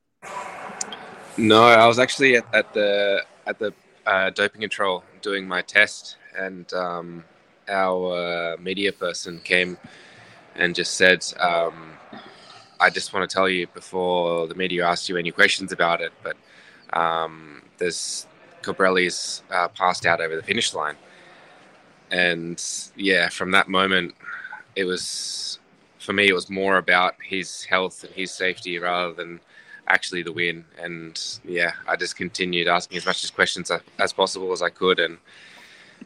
No, 1.37 1.63
I 1.63 1.87
was 1.87 1.99
actually 1.99 2.37
at, 2.37 2.45
at 2.53 2.73
the 2.73 3.25
at 3.47 3.59
the 3.59 3.73
uh, 4.05 4.29
doping 4.31 4.61
control 4.61 5.03
doing 5.21 5.47
my 5.47 5.61
test, 5.61 6.17
and 6.37 6.71
um, 6.73 7.23
our 7.69 8.55
uh, 8.55 8.57
media 8.61 8.93
person 8.93 9.39
came 9.43 9.77
and 10.55 10.75
just 10.75 10.95
said, 10.95 11.25
um, 11.39 11.93
"I 12.79 12.89
just 12.89 13.13
want 13.13 13.29
to 13.29 13.33
tell 13.33 13.49
you 13.49 13.67
before 13.67 14.47
the 14.47 14.55
media 14.55 14.85
asks 14.87 15.09
you 15.09 15.17
any 15.17 15.31
questions 15.31 15.71
about 15.71 16.01
it, 16.01 16.13
but 16.23 16.37
um, 16.97 17.63
there's 17.79 18.27
Colbrelli's 18.61 19.43
uh, 19.51 19.69
passed 19.69 20.05
out 20.05 20.21
over 20.21 20.35
the 20.35 20.43
finish 20.43 20.73
line." 20.73 20.97
and 22.11 22.63
yeah, 22.95 23.29
from 23.29 23.51
that 23.51 23.67
moment, 23.67 24.13
it 24.75 24.85
was 24.85 25.59
for 25.99 26.13
me. 26.13 26.27
It 26.29 26.33
was 26.33 26.49
more 26.49 26.77
about 26.77 27.15
his 27.23 27.63
health 27.65 28.03
and 28.03 28.13
his 28.13 28.31
safety 28.31 28.79
rather 28.79 29.13
than 29.13 29.39
actually 29.87 30.23
the 30.23 30.31
win. 30.31 30.65
And 30.81 31.19
yeah, 31.43 31.73
I 31.87 31.95
just 31.95 32.15
continued 32.15 32.67
asking 32.67 32.97
as 32.97 33.05
much 33.05 33.23
as 33.23 33.31
questions 33.31 33.71
as 33.99 34.13
possible 34.13 34.51
as 34.51 34.61
I 34.61 34.69
could. 34.69 34.99
And 34.99 35.17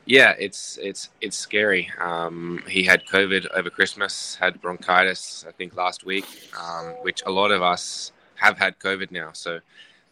yeah, 0.06 0.36
it's 0.40 0.78
it's 0.82 1.10
it's 1.22 1.38
scary. 1.38 1.92
Um, 2.00 2.64
he 2.68 2.84
had 2.84 3.06
COVID 3.06 3.48
over 3.54 3.70
Christmas, 3.70 4.36
had 4.36 4.62
bronchitis, 4.62 5.46
I 5.48 5.52
think 5.52 5.76
last 5.76 6.06
week, 6.06 6.26
um, 6.60 6.88
which 7.02 7.24
a 7.26 7.32
lot 7.32 7.52
of 7.52 7.62
us 7.62 8.12
have 8.36 8.58
had 8.58 8.80
COVID 8.80 9.12
now. 9.12 9.32
So 9.34 9.60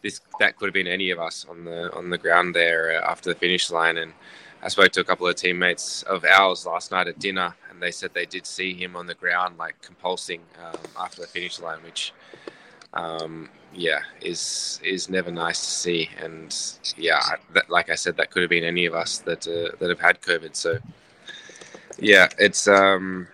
this 0.02 0.20
that 0.40 0.56
could 0.56 0.66
have 0.66 0.74
been 0.74 0.86
any 0.86 1.10
of 1.10 1.18
us 1.18 1.46
on 1.48 1.64
the 1.64 1.94
on 1.94 2.10
the 2.10 2.18
ground 2.18 2.54
there 2.54 3.02
after 3.02 3.32
the 3.32 3.38
finish 3.38 3.70
line 3.70 3.96
and 3.96 4.12
I 4.62 4.68
spoke 4.68 4.90
to 4.92 5.00
a 5.00 5.04
couple 5.04 5.28
of 5.28 5.36
teammates 5.36 6.02
of 6.02 6.24
ours 6.24 6.66
last 6.66 6.90
night 6.90 7.06
at 7.06 7.18
dinner, 7.18 7.54
and 7.70 7.80
they 7.80 7.92
said 7.92 8.12
they 8.12 8.26
did 8.26 8.46
see 8.46 8.74
him 8.74 8.96
on 8.96 9.06
the 9.06 9.14
ground, 9.14 9.58
like 9.58 9.76
compulsing 9.80 10.40
um, 10.60 10.80
after 10.98 11.20
the 11.20 11.28
finish 11.28 11.60
line, 11.60 11.78
which, 11.84 12.12
um, 12.96 13.48
yeah, 13.74 14.00
is 14.20 14.80
is 14.82 15.08
never 15.08 15.30
nice 15.30 15.60
to 15.60 15.70
see. 15.70 16.08
And 16.22 16.54
yeah, 16.96 17.20
that, 17.54 17.68
like 17.70 17.90
I 17.90 17.94
said, 17.94 18.16
that 18.16 18.30
could 18.30 18.42
have 18.42 18.50
been 18.50 18.64
any 18.64 18.86
of 18.86 18.94
us 18.94 19.18
that 19.18 19.46
uh, 19.46 19.76
that 19.78 19.88
have 19.88 20.00
had 20.00 20.20
COVID. 20.22 20.56
So 20.56 20.78
yeah, 21.98 22.28
it's 22.38 22.66
um, 22.68 23.28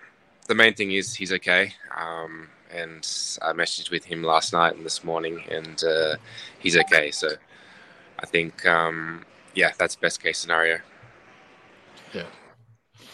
the 0.49 0.54
main 0.54 0.75
thing 0.75 0.92
is 0.92 1.14
he's 1.14 1.33
okay. 1.33 1.75
Um, 1.97 2.49
and 2.75 3.02
I 3.42 3.52
messaged 3.52 3.90
with 3.90 4.04
him 4.04 4.23
last 4.23 4.52
night 4.52 4.75
and 4.75 4.85
this 4.85 5.04
morning, 5.04 5.42
and 5.50 5.83
uh, 5.85 6.16
he's 6.59 6.76
okay. 6.76 7.11
So 7.11 7.28
I 8.19 8.26
think, 8.26 8.64
um, 8.66 9.25
yeah, 9.54 9.73
that's 9.78 9.95
best 9.97 10.23
case 10.23 10.38
scenario. 10.38 10.81
Yeah. 12.14 12.26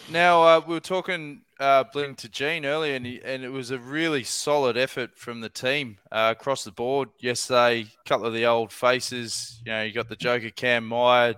Now 0.09 0.43
uh, 0.43 0.61
we 0.65 0.73
were 0.73 0.79
talking 0.79 1.41
uh, 1.59 1.83
to 1.83 2.29
Gene 2.29 2.65
earlier, 2.65 2.95
and, 2.95 3.05
he, 3.05 3.21
and 3.23 3.43
it 3.43 3.49
was 3.49 3.71
a 3.71 3.79
really 3.79 4.23
solid 4.23 4.77
effort 4.77 5.11
from 5.15 5.41
the 5.41 5.49
team 5.49 5.97
uh, 6.11 6.33
across 6.37 6.63
the 6.63 6.71
board 6.71 7.09
yesterday. 7.19 7.81
A 7.81 8.07
couple 8.07 8.25
of 8.27 8.33
the 8.33 8.45
old 8.45 8.71
faces, 8.71 9.59
you 9.65 9.71
know, 9.71 9.83
you 9.83 9.91
got 9.91 10.07
the 10.07 10.15
Joker 10.15 10.49
Cam 10.49 10.87
Meyer, 10.87 11.35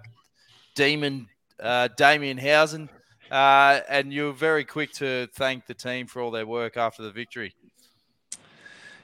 Demon 0.75 1.27
uh, 1.59 1.89
Damien 1.95 2.37
Housen, 2.37 2.89
uh, 3.29 3.79
and 3.89 4.11
you 4.11 4.25
were 4.25 4.33
very 4.33 4.63
quick 4.65 4.91
to 4.93 5.27
thank 5.33 5.65
the 5.65 5.73
team 5.73 6.07
for 6.07 6.21
all 6.21 6.31
their 6.31 6.45
work 6.45 6.77
after 6.77 7.03
the 7.03 7.11
victory. 7.11 7.53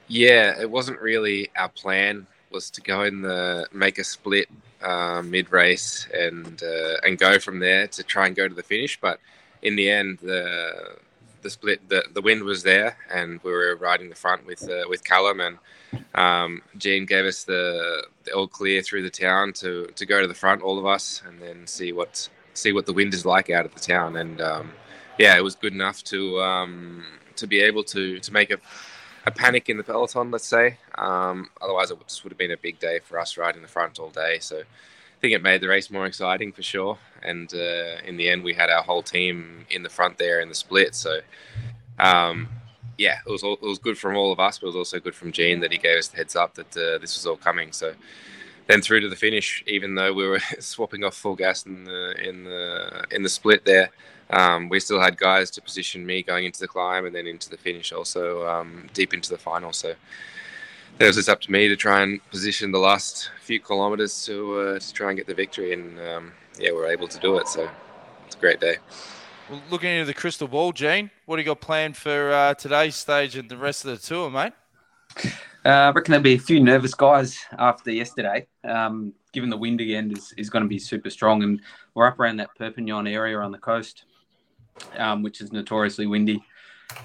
Yeah, 0.08 0.58
it 0.60 0.70
wasn't 0.70 1.00
really 1.00 1.50
our 1.56 1.68
plan 1.68 2.26
was 2.50 2.70
to 2.70 2.80
go 2.80 3.02
in 3.02 3.20
the 3.20 3.68
make 3.72 3.98
a 3.98 4.04
split 4.04 4.48
uh, 4.82 5.22
mid 5.22 5.52
race 5.52 6.08
and 6.14 6.62
uh, 6.62 6.96
and 7.02 7.18
go 7.18 7.38
from 7.38 7.58
there 7.58 7.86
to 7.88 8.02
try 8.02 8.26
and 8.26 8.34
go 8.34 8.48
to 8.48 8.54
the 8.54 8.62
finish. 8.62 8.98
But 9.00 9.20
in 9.62 9.76
the 9.76 9.90
end, 9.90 10.18
the 10.20 10.96
the 11.42 11.50
split 11.50 11.88
the, 11.88 12.04
the 12.12 12.20
wind 12.20 12.44
was 12.44 12.62
there, 12.62 12.96
and 13.10 13.40
we 13.42 13.50
were 13.52 13.76
riding 13.76 14.08
the 14.08 14.14
front 14.14 14.46
with 14.46 14.68
uh, 14.68 14.84
with 14.88 15.04
Callum 15.04 15.40
and 15.40 15.58
um, 16.14 16.62
Gene 16.76 17.06
gave 17.06 17.24
us 17.24 17.44
the, 17.44 18.04
the 18.24 18.32
all 18.32 18.46
clear 18.46 18.82
through 18.82 19.02
the 19.02 19.10
town 19.10 19.52
to 19.54 19.86
to 19.86 20.06
go 20.06 20.20
to 20.20 20.26
the 20.26 20.34
front, 20.34 20.62
all 20.62 20.78
of 20.78 20.86
us, 20.86 21.22
and 21.26 21.40
then 21.40 21.66
see 21.66 21.92
what 21.92 22.28
see 22.54 22.72
what 22.72 22.86
the 22.86 22.92
wind 22.92 23.14
is 23.14 23.24
like 23.24 23.50
out 23.50 23.64
of 23.64 23.74
the 23.74 23.80
town. 23.80 24.16
And 24.16 24.40
um, 24.40 24.72
yeah, 25.18 25.36
it 25.36 25.42
was 25.42 25.54
good 25.54 25.72
enough 25.72 26.02
to 26.04 26.40
um, 26.40 27.04
to 27.36 27.46
be 27.46 27.60
able 27.60 27.84
to 27.84 28.18
to 28.18 28.32
make 28.32 28.50
a 28.50 28.58
a 29.26 29.30
panic 29.30 29.68
in 29.68 29.76
the 29.76 29.84
peloton, 29.84 30.30
let's 30.30 30.46
say. 30.46 30.78
Um, 30.96 31.50
otherwise, 31.60 31.90
it 31.90 31.98
just 32.06 32.24
would 32.24 32.32
have 32.32 32.38
been 32.38 32.52
a 32.52 32.56
big 32.56 32.78
day 32.78 33.00
for 33.00 33.18
us 33.18 33.36
riding 33.36 33.62
the 33.62 33.68
front 33.68 33.98
all 33.98 34.10
day. 34.10 34.38
So 34.40 34.62
I 35.18 35.20
think 35.20 35.34
it 35.34 35.42
made 35.42 35.60
the 35.60 35.68
race 35.68 35.90
more 35.90 36.06
exciting 36.06 36.52
for 36.52 36.62
sure. 36.62 36.96
And 37.24 37.52
uh, 37.52 37.96
in 38.04 38.16
the 38.16 38.28
end, 38.28 38.44
we 38.44 38.54
had 38.54 38.70
our 38.70 38.84
whole 38.84 39.02
team 39.02 39.66
in 39.68 39.82
the 39.82 39.88
front 39.88 40.16
there 40.16 40.38
in 40.38 40.48
the 40.48 40.54
split. 40.54 40.94
So 40.94 41.18
um, 41.98 42.48
yeah, 42.98 43.18
it 43.26 43.30
was 43.30 43.42
all, 43.42 43.54
it 43.54 43.62
was 43.62 43.80
good 43.80 43.98
from 43.98 44.16
all 44.16 44.30
of 44.30 44.38
us, 44.38 44.58
but 44.58 44.66
it 44.66 44.68
was 44.68 44.76
also 44.76 45.00
good 45.00 45.16
from 45.16 45.32
Gene 45.32 45.58
that 45.58 45.72
he 45.72 45.78
gave 45.78 45.98
us 45.98 46.06
the 46.06 46.18
heads 46.18 46.36
up 46.36 46.54
that 46.54 46.76
uh, 46.76 46.98
this 46.98 47.16
was 47.16 47.26
all 47.26 47.36
coming. 47.36 47.72
So 47.72 47.94
then 48.68 48.80
through 48.80 49.00
to 49.00 49.08
the 49.08 49.16
finish, 49.16 49.64
even 49.66 49.96
though 49.96 50.12
we 50.12 50.24
were 50.24 50.38
swapping 50.60 51.02
off 51.02 51.16
full 51.16 51.34
gas 51.34 51.66
in 51.66 51.82
the 51.82 52.14
in 52.28 52.44
the 52.44 53.04
in 53.10 53.24
the 53.24 53.28
split 53.28 53.64
there, 53.64 53.90
um, 54.30 54.68
we 54.68 54.78
still 54.78 55.00
had 55.00 55.16
guys 55.16 55.50
to 55.52 55.60
position 55.60 56.06
me 56.06 56.22
going 56.22 56.44
into 56.44 56.60
the 56.60 56.68
climb 56.68 57.06
and 57.06 57.14
then 57.14 57.26
into 57.26 57.50
the 57.50 57.56
finish, 57.56 57.90
also 57.90 58.46
um, 58.46 58.86
deep 58.94 59.14
into 59.14 59.30
the 59.30 59.38
final. 59.38 59.72
So 59.72 59.94
it 60.98 61.06
was 61.06 61.16
just 61.16 61.28
up 61.28 61.40
to 61.42 61.52
me 61.52 61.68
to 61.68 61.76
try 61.76 62.02
and 62.02 62.20
position 62.30 62.72
the 62.72 62.78
last 62.78 63.30
few 63.40 63.60
kilometers 63.60 64.24
to 64.26 64.58
uh, 64.60 64.78
to 64.78 64.92
try 64.92 65.10
and 65.10 65.16
get 65.16 65.26
the 65.26 65.34
victory, 65.34 65.72
and 65.72 65.98
um, 66.00 66.32
yeah, 66.58 66.72
we 66.72 66.78
are 66.78 66.86
able 66.86 67.08
to 67.08 67.18
do 67.18 67.38
it. 67.38 67.48
So 67.48 67.68
it's 68.26 68.36
a 68.36 68.38
great 68.38 68.60
day. 68.60 68.76
Well, 69.48 69.62
looking 69.70 69.90
into 69.90 70.06
the 70.06 70.14
crystal 70.14 70.48
ball, 70.48 70.72
Gene, 70.72 71.10
what 71.24 71.36
do 71.36 71.42
you 71.42 71.46
got 71.46 71.60
planned 71.60 71.96
for 71.96 72.32
uh, 72.32 72.54
today's 72.54 72.96
stage 72.96 73.36
and 73.36 73.48
the 73.48 73.56
rest 73.56 73.84
of 73.84 73.90
the 73.98 74.06
tour, 74.06 74.30
mate? 74.30 74.52
Uh, 75.64 75.68
I 75.68 75.90
reckon 75.90 76.12
there'll 76.12 76.22
be 76.22 76.34
a 76.34 76.38
few 76.38 76.60
nervous 76.60 76.94
guys 76.94 77.38
after 77.58 77.90
yesterday. 77.90 78.46
Um, 78.64 79.14
given 79.32 79.50
the 79.50 79.56
wind 79.56 79.80
again 79.80 80.10
is, 80.10 80.34
is 80.36 80.50
going 80.50 80.64
to 80.64 80.68
be 80.68 80.78
super 80.78 81.10
strong, 81.10 81.42
and 81.42 81.60
we're 81.94 82.06
up 82.06 82.18
around 82.20 82.36
that 82.38 82.50
Perpignan 82.58 83.06
area 83.06 83.38
on 83.38 83.52
the 83.52 83.58
coast, 83.58 84.04
um, 84.96 85.22
which 85.22 85.40
is 85.40 85.52
notoriously 85.52 86.06
windy. 86.06 86.42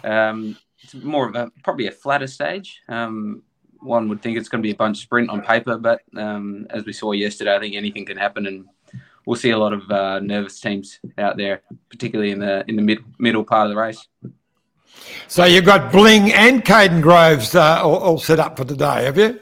Um, 0.04 0.58
it's 0.82 0.94
more 0.96 1.28
of 1.30 1.36
a 1.36 1.52
probably 1.64 1.88
a 1.88 1.92
flatter 1.92 2.28
stage. 2.28 2.82
Um, 2.90 3.44
one 3.84 4.10
would 4.10 4.22
think 4.22 4.38
it's 4.38 4.50
going 4.50 4.62
to 4.62 4.68
be 4.68 4.72
a 4.72 4.76
bunch 4.76 5.00
sprint 5.00 5.30
on 5.30 5.42
paper, 5.42 5.78
but 5.78 6.02
um, 6.16 6.68
as 6.70 6.86
we 6.86 6.94
saw 6.94 7.12
yesterday, 7.12 7.56
I 7.56 7.60
think 7.60 7.76
anything 7.76 8.06
can 8.06 8.18
happen, 8.18 8.48
and 8.48 8.66
we'll 9.26 9.36
see 9.36 9.52
a 9.52 9.58
lot 9.58 9.74
of 9.74 9.90
uh, 9.92 10.20
nervous 10.20 10.60
teams 10.60 11.00
out 11.18 11.38
there, 11.38 11.62
particularly 11.90 12.32
in 12.32 12.40
the 12.40 12.64
in 12.68 12.76
the 12.76 12.82
mid, 12.82 13.00
middle 13.20 13.44
part 13.44 13.68
of 13.68 13.70
the 13.76 13.80
race. 13.80 14.08
So 15.28 15.46
you've 15.46 15.66
got 15.66 15.92
Bling 15.92 16.32
and 16.34 16.64
Kaden 16.64 17.02
Groves 17.02 17.56
uh, 17.56 17.82
all, 17.84 17.98
all, 17.98 18.18
set 18.18 18.40
up 18.40 18.58
for 18.58 18.64
today, 18.64 19.06
have 19.06 19.18
you? 19.18 19.40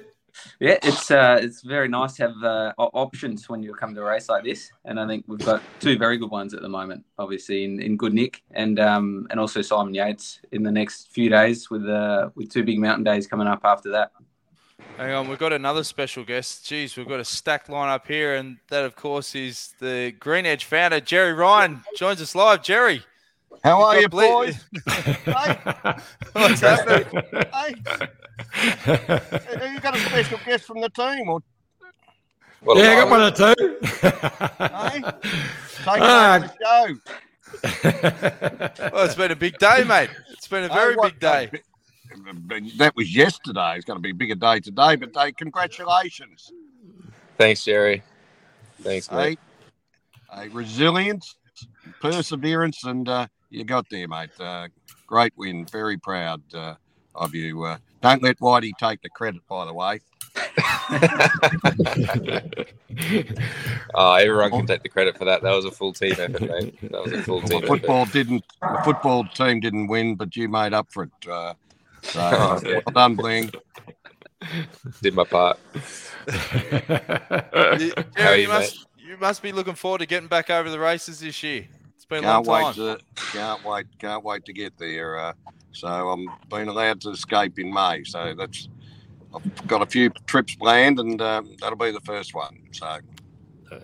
Yeah, 0.60 0.77
it's 0.83 1.10
uh, 1.10 1.39
it's 1.41 1.62
very 1.62 1.88
nice 1.88 2.13
to 2.13 2.27
have 2.27 2.43
uh, 2.43 2.74
options 2.77 3.50
when 3.50 3.63
you 3.63 3.74
come 3.74 3.95
to 3.95 4.01
a 4.01 4.05
race 4.05 4.29
like 4.29 4.43
this, 4.43 4.71
and 4.86 5.00
I 5.00 5.07
think 5.07 5.25
we've 5.27 5.43
got 5.43 5.62
two 5.79 5.98
very 5.98 6.17
good 6.17 6.29
ones 6.29 6.53
at 6.53 6.62
the 6.62 6.69
moment. 6.69 7.03
Obviously, 7.17 7.63
in, 7.63 7.81
in 7.81 7.98
Good 7.98 8.13
Nick 8.13 8.43
and 8.51 8.79
um, 8.79 9.27
and 9.31 9.39
also 9.39 9.63
Simon 9.63 9.93
Yates 9.93 10.39
in 10.51 10.62
the 10.62 10.71
next 10.71 11.12
few 11.12 11.29
days 11.29 11.69
with 11.71 11.88
uh, 11.89 12.29
with 12.36 12.51
two 12.51 12.63
big 12.63 12.79
mountain 12.79 13.03
days 13.03 13.25
coming 13.25 13.48
up 13.48 13.62
after 13.63 13.89
that. 13.89 14.12
Hang 14.97 15.13
on, 15.13 15.27
we've 15.27 15.39
got 15.39 15.51
another 15.51 15.83
special 15.83 16.23
guest. 16.23 16.65
Geez, 16.65 16.95
we've 16.95 17.07
got 17.07 17.19
a 17.19 17.25
stacked 17.25 17.69
line 17.69 17.89
up 17.89 18.07
here, 18.07 18.35
and 18.35 18.57
that, 18.69 18.83
of 18.83 18.95
course, 18.95 19.33
is 19.33 19.73
the 19.79 20.13
Green 20.19 20.45
Edge 20.45 20.65
founder, 20.65 21.00
Gerry 21.00 21.33
Ryan, 21.33 21.81
joins 21.97 22.21
us 22.21 22.35
live. 22.35 22.61
Gerry, 22.61 23.01
how 23.63 23.81
are 23.81 24.00
you, 24.00 24.07
ble- 24.09 24.21
boys? 24.21 24.63
hey, 24.88 25.17
what's 26.33 26.61
happening? 26.61 27.23
hey, 27.33 27.73
have 28.83 29.73
you 29.73 29.79
got 29.79 29.95
a 29.95 30.00
special 30.00 30.38
guest 30.45 30.65
from 30.65 30.81
the 30.81 30.89
team, 30.89 31.29
or? 31.29 31.41
Well, 32.63 32.77
yeah, 32.77 32.91
I 32.91 32.95
got 32.95 33.09
one 33.09 33.21
or 33.21 33.31
two. 33.31 33.55
hey, 33.81 35.01
take 35.83 36.01
uh, 36.01 36.39
the 36.39 36.51
show. 36.61 36.95
well, 38.93 39.05
it's 39.05 39.15
been 39.15 39.31
a 39.31 39.35
big 39.35 39.57
day, 39.57 39.83
mate. 39.83 40.11
It's 40.29 40.47
been 40.47 40.65
a 40.65 40.69
very 40.69 40.93
hey, 40.93 41.09
big 41.09 41.19
day. 41.19 41.50
That 42.77 42.93
was 42.95 43.15
yesterday. 43.15 43.75
It's 43.75 43.85
going 43.85 43.97
to 43.97 44.01
be 44.01 44.11
a 44.11 44.15
bigger 44.15 44.35
day 44.35 44.59
today, 44.59 44.95
but 44.95 45.38
congratulations. 45.38 46.51
Thanks, 47.38 47.63
Gerry. 47.63 48.03
Thanks, 48.81 49.11
mate. 49.11 49.39
Hey, 50.31 50.43
hey 50.43 50.47
resilience, 50.50 51.35
perseverance, 52.00 52.83
and 52.83 53.07
uh, 53.07 53.27
you 53.50 53.63
got 53.63 53.89
there, 53.89 54.07
mate. 54.07 54.29
Uh, 54.39 54.67
great 55.07 55.33
win. 55.35 55.65
Very 55.65 55.97
proud 55.97 56.41
uh, 56.53 56.75
of 57.15 57.35
you. 57.35 57.63
Uh, 57.63 57.77
don't 58.01 58.23
let 58.23 58.39
Whitey 58.39 58.71
take 58.79 59.01
the 59.01 59.09
credit, 59.09 59.41
by 59.47 59.65
the 59.65 59.73
way. 59.73 60.00
oh, 63.93 64.13
everyone 64.15 64.51
can 64.51 64.65
take 64.65 64.83
the 64.83 64.89
credit 64.89 65.17
for 65.17 65.25
that. 65.25 65.41
That 65.43 65.51
was 65.51 65.65
a 65.65 65.71
full 65.71 65.93
team 65.93 66.13
effort, 66.13 66.41
mate. 66.41 66.91
That 66.91 67.03
was 67.03 67.11
a 67.11 67.21
full 67.21 67.41
team. 67.41 67.61
The 67.61 67.67
football 67.67 68.03
effort. 68.03 68.13
didn't. 68.13 68.43
The 68.61 68.81
football 68.83 69.25
team 69.25 69.59
didn't 69.59 69.88
win, 69.88 70.15
but 70.15 70.35
you 70.35 70.47
made 70.47 70.73
up 70.73 70.91
for 70.91 71.03
it. 71.03 71.55
Uh, 72.15 72.60
so 72.60 72.72
well 72.72 72.81
done, 72.93 73.15
Bling. 73.15 73.51
Did 75.01 75.13
my 75.13 75.24
part. 75.24 75.60
How 76.27 78.34
you, 78.34 78.41
you 78.41 78.48
must, 78.48 78.88
you 78.98 79.17
must 79.20 79.41
be 79.41 79.51
looking 79.51 79.75
forward 79.75 80.00
to 80.00 80.05
getting 80.05 80.27
back 80.27 80.50
over 80.50 80.70
the 80.70 80.79
races 80.79 81.20
this 81.20 81.41
year 81.43 81.67
It's 81.96 82.05
been 82.05 82.24
can't 82.24 82.46
a 82.46 82.50
long 82.50 82.65
wait 82.65 82.75
time. 82.75 82.98
to 82.98 83.00
can't 83.31 83.65
wait 83.65 83.86
can't 84.00 84.24
wait 84.24 84.46
to 84.46 84.53
get 84.53 84.77
there. 84.77 85.20
Uh, 85.20 85.34
so 85.72 85.88
I'm 85.88 86.27
being 86.50 86.67
allowed 86.67 87.01
to 87.01 87.12
escape 87.12 87.60
in 87.60 87.74
May. 87.74 88.03
So 88.03 88.34
that's 88.38 88.67
I've 89.34 89.67
got 89.67 89.81
a 89.81 89.86
few 89.86 90.10
trips 90.25 90.55
planned, 90.55 91.00
and 91.00 91.22
um, 91.22 91.55
that'll 91.62 91.77
be 91.77 91.91
the 91.91 92.01
first 92.01 92.34
one. 92.34 92.58
So 92.72 92.98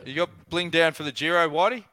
you 0.06 0.16
got 0.16 0.30
Bling 0.50 0.70
down 0.70 0.94
for 0.94 1.04
the 1.04 1.12
Giro, 1.12 1.50
Whitey? 1.50 1.84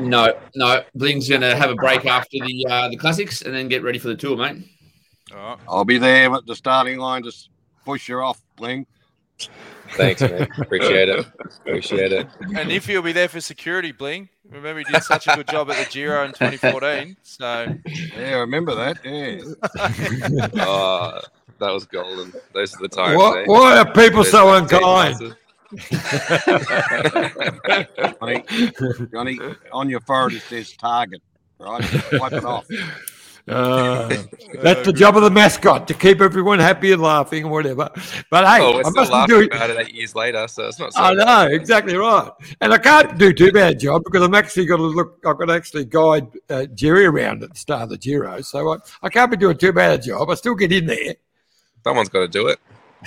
No, 0.00 0.38
no. 0.54 0.82
Bling's 0.94 1.28
going 1.28 1.40
to 1.40 1.56
have 1.56 1.70
a 1.70 1.74
break 1.74 2.06
after 2.06 2.38
the 2.38 2.66
uh, 2.68 2.88
the 2.88 2.96
classics, 2.96 3.42
and 3.42 3.54
then 3.54 3.68
get 3.68 3.82
ready 3.82 3.98
for 3.98 4.08
the 4.08 4.16
tour, 4.16 4.36
mate. 4.36 4.64
All 5.32 5.38
right. 5.38 5.58
I'll 5.68 5.84
be 5.84 5.98
there 5.98 6.32
at 6.34 6.46
the 6.46 6.54
starting 6.54 6.98
line 6.98 7.22
to 7.22 7.32
push 7.84 8.08
you 8.08 8.20
off, 8.20 8.40
Bling. 8.56 8.86
Thanks, 9.92 10.20
man. 10.20 10.48
Appreciate 10.58 11.08
it. 11.08 11.26
Appreciate 11.66 12.12
it. 12.12 12.28
And 12.56 12.70
if 12.70 12.88
you'll 12.88 13.02
be 13.02 13.12
there 13.12 13.28
for 13.28 13.40
security, 13.40 13.92
Bling. 13.92 14.28
Remember, 14.48 14.80
you 14.80 14.86
did 14.86 15.02
such 15.02 15.26
a 15.28 15.36
good 15.36 15.48
job 15.48 15.70
at 15.70 15.76
the 15.76 15.90
Giro 15.90 16.24
in 16.24 16.30
2014. 16.32 17.16
So 17.22 17.74
yeah, 18.16 18.28
I 18.28 18.38
remember 18.38 18.74
that. 18.74 18.98
Yeah. 19.04 19.40
oh, 20.64 21.20
that 21.58 21.72
was 21.72 21.86
golden. 21.86 22.32
Those 22.52 22.74
are 22.74 22.82
the 22.82 22.88
times. 22.88 23.16
What, 23.16 23.38
eh? 23.38 23.44
why 23.46 23.78
are 23.78 23.84
people 23.92 24.22
Those 24.22 24.30
so 24.30 24.54
unkind? 24.54 25.36
Johnny, 28.20 28.44
Johnny, 29.12 29.38
on 29.72 29.88
your 29.88 30.00
forehead 30.00 30.36
it 30.36 30.42
says 30.42 30.72
target. 30.72 31.22
Right, 31.58 31.84
wipe 32.14 32.32
it 32.32 32.44
off. 32.44 32.66
Uh, 33.48 34.08
that's 34.62 34.84
the 34.84 34.92
job 34.92 35.16
of 35.16 35.22
the 35.22 35.30
mascot 35.30 35.88
to 35.88 35.94
keep 35.94 36.20
everyone 36.20 36.58
happy 36.58 36.92
and 36.92 37.02
laughing 37.02 37.44
and 37.44 37.50
whatever. 37.50 37.90
But 38.30 38.46
hey, 38.46 38.62
oh, 38.62 38.82
I 38.84 38.90
must 38.90 39.28
do 39.28 39.44
about 39.44 39.70
it 39.70 39.78
eight 39.78 39.94
years 39.94 40.14
later, 40.14 40.46
so 40.46 40.68
it's 40.68 40.78
not. 40.78 40.92
So 40.92 41.00
I 41.00 41.14
know 41.14 41.48
exactly 41.52 41.96
right, 41.96 42.30
and 42.60 42.72
I 42.72 42.78
can't 42.78 43.18
do 43.18 43.32
too 43.32 43.52
bad 43.52 43.72
a 43.72 43.76
job 43.76 44.02
because 44.04 44.22
I'm 44.22 44.34
actually 44.34 44.66
got 44.66 44.76
to 44.76 44.82
look. 44.82 45.18
I've 45.26 45.38
got 45.38 45.46
to 45.46 45.54
actually 45.54 45.86
guide 45.86 46.28
uh, 46.48 46.66
Gerry 46.66 47.06
around 47.06 47.42
at 47.42 47.52
the 47.52 47.58
start 47.58 47.82
of 47.82 47.88
the 47.88 47.98
Giro, 47.98 48.40
so 48.42 48.74
I, 48.74 48.76
I 49.02 49.08
can't 49.08 49.30
be 49.30 49.36
doing 49.36 49.56
too 49.56 49.72
bad 49.72 49.98
a 49.98 50.02
job. 50.02 50.30
I 50.30 50.34
still 50.34 50.54
get 50.54 50.72
in 50.72 50.86
there. 50.86 51.14
Someone's 51.82 52.08
got 52.08 52.20
to 52.20 52.28
do 52.28 52.48
it. 52.48 52.58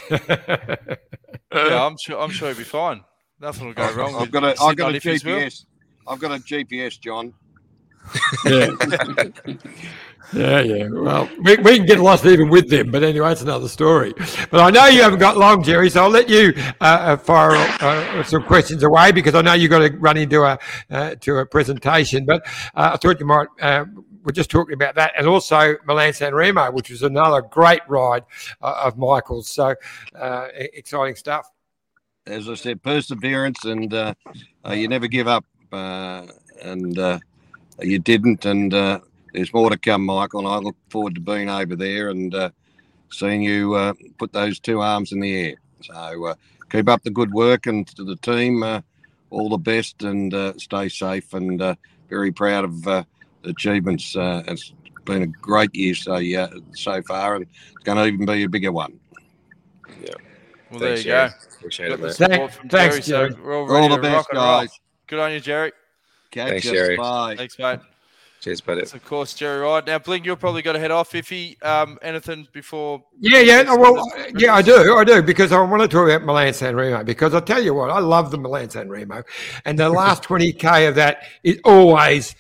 yeah, 1.54 1.86
I'm 1.86 1.98
sure. 1.98 2.20
I'm 2.20 2.32
sure 2.32 2.50
he'll 2.50 2.58
be 2.58 2.64
fine. 2.64 3.04
Nothing 3.40 3.68
will 3.68 3.74
go 3.74 3.94
wrong. 3.94 4.16
I've 4.16 4.32
got 4.32 4.44
a. 4.44 4.56
I've 4.62 4.76
got 4.76 4.96
a 4.96 5.00
GPS. 5.00 5.66
I've 6.08 6.20
got 6.20 6.32
a 6.32 6.42
GPS, 6.42 7.00
John. 7.00 7.34
Yeah. 8.46 8.70
Yeah, 10.32 10.62
yeah. 10.62 10.88
Well, 10.90 11.30
we, 11.42 11.58
we 11.58 11.78
can 11.78 11.86
get 11.86 12.00
lost 12.00 12.26
even 12.26 12.50
with 12.50 12.70
them, 12.70 12.92
but 12.92 13.04
anyway, 13.04 13.32
it's 13.32 13.42
another 13.42 13.68
story. 13.68 14.14
But 14.50 14.62
I 14.62 14.70
know 14.70 14.88
you 14.88 15.02
haven't 15.02 15.20
got 15.20 15.38
long, 15.38 15.64
Gerry, 15.64 15.90
so 15.90 16.04
I'll 16.04 16.10
let 16.10 16.30
you 16.30 16.54
uh, 16.82 16.84
uh 16.84 17.18
fire 17.18 17.52
uh, 17.82 18.24
some 18.24 18.44
questions 18.44 18.84
away 18.84 19.12
because 19.12 19.36
I 19.36 19.42
know 19.42 19.54
you've 19.54 19.72
got 19.72 19.80
to 19.80 19.98
run 19.98 20.18
into 20.18 20.42
a 20.44 20.58
uh, 20.90 21.16
to 21.16 21.38
a 21.38 21.46
presentation. 21.46 22.26
But 22.26 22.46
uh, 22.76 22.92
I 22.94 22.98
thought 22.98 23.20
you 23.20 23.26
might 23.26 23.48
uh, 23.62 23.86
we're 24.24 24.32
just 24.32 24.50
talking 24.50 24.74
about 24.74 24.96
that, 24.96 25.14
and 25.18 25.28
also 25.28 25.76
Milan 25.86 26.14
San 26.14 26.34
Remo, 26.34 26.72
which 26.72 26.90
was 26.90 27.04
another 27.04 27.42
great 27.42 27.82
ride 27.88 28.24
uh, 28.62 28.82
of 28.84 28.98
Michael's. 28.98 29.50
So 29.50 29.76
uh, 30.16 30.48
exciting 30.56 31.16
stuff. 31.16 31.50
As 32.26 32.48
I 32.48 32.56
said, 32.56 32.82
perseverance, 32.82 33.66
and 33.66 33.94
uh, 33.94 34.14
uh, 34.66 34.72
you 34.72 34.88
never 34.88 35.08
give 35.08 35.28
up, 35.28 35.46
uh, 35.74 36.26
and 36.62 36.98
uh, 36.98 37.20
you 37.82 38.00
didn't. 38.00 38.46
And 38.46 38.74
there's 39.34 39.54
more 39.54 39.70
to 39.70 39.78
come, 39.78 40.06
Michael. 40.06 40.42
And 40.42 40.50
I 40.50 40.58
look 40.58 40.76
forward 40.90 41.16
to 41.16 41.22
being 41.22 41.50
over 41.50 41.76
there 41.76 42.10
and 42.10 42.34
uh, 42.34 42.50
seeing 43.12 43.42
you 43.42 43.74
uh, 43.76 43.94
put 44.18 44.32
those 44.32 44.60
two 44.60 44.82
arms 44.82 45.12
in 45.12 45.20
the 45.20 45.36
air. 45.48 45.56
So 45.82 46.26
uh, 46.28 46.36
keep 46.72 46.88
up 46.88 47.04
the 47.04 47.12
good 47.12 47.34
work, 47.34 47.68
and 47.68 47.86
to 47.96 48.04
the 48.04 48.16
team, 48.18 48.64
all 49.30 49.50
the 49.50 49.58
best, 49.58 50.04
and 50.04 50.34
stay 50.62 50.88
safe. 50.90 51.34
And 51.34 51.78
very 52.10 52.32
proud 52.32 52.64
of 52.64 52.84
the 52.84 53.06
achievements. 53.44 54.14
it's 54.18 54.74
been 55.06 55.24
a 55.24 55.28
great 55.28 55.74
year 55.76 55.94
so 55.96 56.18
yeah 56.18 56.48
so 56.74 57.02
far, 57.02 57.36
and 57.36 57.44
it's 57.44 57.84
going 57.84 57.98
to 57.98 58.06
even 58.06 58.26
be 58.26 58.44
a 58.44 58.50
bigger 58.50 58.72
one. 58.72 59.00
Yeah. 60.02 60.14
Well, 60.72 60.80
Thanks, 60.80 60.80
there 60.80 60.98
you 60.98 61.04
Gerry. 61.04 61.30
go. 61.30 61.36
Appreciate 61.58 61.88
Got 61.90 61.94
it, 61.94 62.02
the 62.02 62.08
mate. 62.08 62.16
support 62.16 62.52
from 62.54 62.70
thanks, 62.70 62.96
Gerry, 62.96 63.02
so 63.02 63.30
Gerry. 63.30 63.42
we're 63.44 63.56
all 63.56 63.72
All 63.76 63.90
the 63.90 63.96
to 63.98 64.02
best, 64.02 64.16
rock 64.16 64.28
and 64.32 64.38
roll. 64.40 64.60
guys. 64.62 64.80
Good 65.08 65.20
on 65.20 65.32
you, 65.34 65.40
Gerry. 65.40 65.72
Catch 66.32 66.50
Thanks, 66.50 66.66
us. 66.68 66.72
Gerry. 66.72 66.98
Bye. 66.98 67.36
Thanks, 67.36 67.60
mate. 67.60 67.80
Cheers, 68.44 68.60
buddy. 68.60 68.82
That's 68.82 68.94
of 68.94 69.06
course 69.06 69.34
Gerry 69.34 69.62
Ryan. 69.62 69.86
Now, 69.88 70.00
Bling, 70.00 70.26
you've 70.26 70.38
probably 70.38 70.62
got 70.62 70.74
to 70.74 70.80
head 70.80 70.92
off. 70.92 71.14
Iffy, 71.14 71.64
um, 71.64 71.98
anything 72.02 72.46
before? 72.52 73.02
Yeah, 73.18 73.40
yeah. 73.40 73.62
no, 73.62 73.78
Well, 73.78 74.06
yeah, 74.38 74.54
I 74.54 74.62
do. 74.62 74.98
I 74.98 75.06
do 75.06 75.24
because 75.24 75.54
I 75.54 75.62
want 75.62 75.82
to 75.82 75.88
talk 75.88 76.10
about 76.10 76.26
Milan 76.26 76.54
San 76.54 76.76
Remo 76.76 77.06
because 77.06 77.34
I 77.34 77.40
tell 77.40 77.64
you 77.64 77.74
what, 77.74 77.90
I 77.90 78.00
love 78.00 78.32
the 78.32 78.38
Milan 78.38 78.70
San 78.70 78.90
Remo, 78.90 79.24
and 79.64 79.80
the 79.80 79.88
last 79.88 80.24
twenty 80.24 80.52
k 80.52 80.88
of 80.88 80.96
that 80.96 81.24
is 81.44 81.58
always 81.64 82.36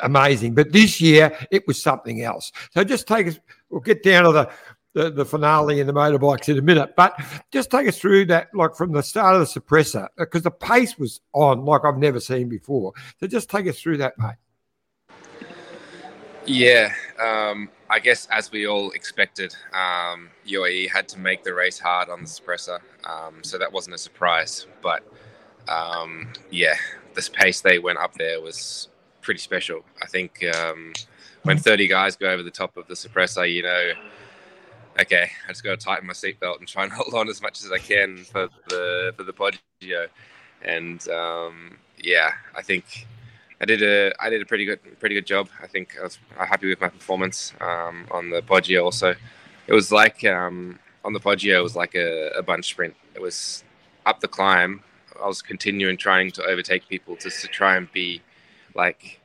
amazing. 0.00 0.56
But 0.56 0.72
this 0.72 1.00
year 1.00 1.30
it 1.52 1.64
was 1.68 1.80
something 1.80 2.22
else. 2.22 2.50
So 2.72 2.82
just 2.82 3.06
take 3.06 3.28
us. 3.28 3.38
We'll 3.68 3.82
get 3.82 4.02
down 4.02 4.24
to 4.24 4.32
the. 4.32 4.50
The, 4.92 5.08
the 5.08 5.24
finale 5.24 5.78
in 5.78 5.86
the 5.86 5.92
motorbikes 5.92 6.48
in 6.48 6.58
a 6.58 6.62
minute, 6.62 6.94
but 6.96 7.16
just 7.52 7.70
take 7.70 7.86
us 7.86 7.96
through 7.96 8.24
that, 8.24 8.48
like 8.52 8.74
from 8.74 8.90
the 8.90 9.04
start 9.04 9.36
of 9.36 9.40
the 9.42 9.60
suppressor, 9.60 10.08
because 10.18 10.42
the 10.42 10.50
pace 10.50 10.98
was 10.98 11.20
on 11.32 11.64
like 11.64 11.82
I've 11.84 11.96
never 11.96 12.18
seen 12.18 12.48
before. 12.48 12.92
So 13.20 13.28
just 13.28 13.48
take 13.48 13.68
us 13.68 13.78
through 13.78 13.98
that, 13.98 14.18
mate. 14.18 14.34
Yeah, 16.46 16.92
um, 17.20 17.70
I 17.90 17.98
guess 18.00 18.26
as 18.30 18.50
we 18.50 18.66
all 18.66 18.90
expected, 18.92 19.54
um, 19.72 20.30
UAE 20.46 20.90
had 20.90 21.08
to 21.10 21.18
make 21.18 21.44
the 21.44 21.54
race 21.54 21.78
hard 21.78 22.08
on 22.08 22.20
the 22.22 22.26
suppressor, 22.26 22.80
um, 23.04 23.42
so 23.44 23.58
that 23.58 23.72
wasn't 23.72 23.94
a 23.94 23.98
surprise. 23.98 24.66
But 24.82 25.02
um, 25.68 26.32
yeah, 26.50 26.76
this 27.14 27.28
pace 27.28 27.60
they 27.60 27.78
went 27.78 27.98
up 27.98 28.14
there 28.14 28.40
was 28.40 28.88
pretty 29.22 29.40
special. 29.40 29.84
I 30.02 30.06
think 30.06 30.44
um, 30.56 30.92
when 31.44 31.58
30 31.58 31.88
guys 31.88 32.16
go 32.16 32.30
over 32.30 32.42
the 32.42 32.50
top 32.50 32.76
of 32.76 32.86
the 32.88 32.94
suppressor, 32.94 33.52
you 33.52 33.62
know, 33.62 33.92
okay, 35.00 35.30
I 35.46 35.48
just 35.48 35.64
got 35.64 35.78
to 35.78 35.84
tighten 35.84 36.06
my 36.06 36.14
seatbelt 36.14 36.58
and 36.58 36.68
try 36.68 36.84
and 36.84 36.92
hold 36.94 37.14
on 37.14 37.28
as 37.28 37.42
much 37.42 37.62
as 37.64 37.70
I 37.72 37.78
can 37.78 38.24
for 38.24 38.48
the 38.68 39.12
for 39.16 39.24
the 39.24 39.32
Poggio. 39.32 40.08
And 40.62 41.06
um, 41.08 41.78
yeah, 41.98 42.32
I 42.56 42.62
think 42.62 43.06
I 43.60 43.66
did 43.66 43.82
a 43.82 44.12
I 44.18 44.30
did 44.30 44.40
a 44.40 44.46
pretty 44.46 44.64
good 44.64 44.80
pretty 44.98 45.14
good 45.14 45.26
job. 45.26 45.48
I 45.62 45.66
think 45.66 45.96
I 45.98 46.04
was 46.04 46.18
happy 46.36 46.68
with 46.68 46.80
my 46.80 46.88
performance 46.88 47.52
um, 47.60 48.06
on 48.10 48.30
the 48.30 48.40
Poggio. 48.40 48.84
Also, 48.84 49.14
it 49.66 49.72
was 49.72 49.92
like 49.92 50.24
um, 50.24 50.78
on 51.04 51.12
the 51.12 51.20
Poggio, 51.20 51.58
it 51.58 51.62
was 51.62 51.76
like 51.76 51.94
a, 51.94 52.30
a 52.30 52.42
bunch 52.42 52.68
sprint. 52.70 52.94
It 53.14 53.20
was 53.20 53.64
up 54.06 54.20
the 54.20 54.28
climb. 54.28 54.82
I 55.22 55.26
was 55.26 55.42
continuing 55.42 55.98
trying 55.98 56.30
to 56.32 56.42
overtake 56.44 56.88
people 56.88 57.16
just 57.16 57.42
to 57.42 57.48
try 57.48 57.76
and 57.76 57.90
be 57.92 58.22
like 58.74 59.20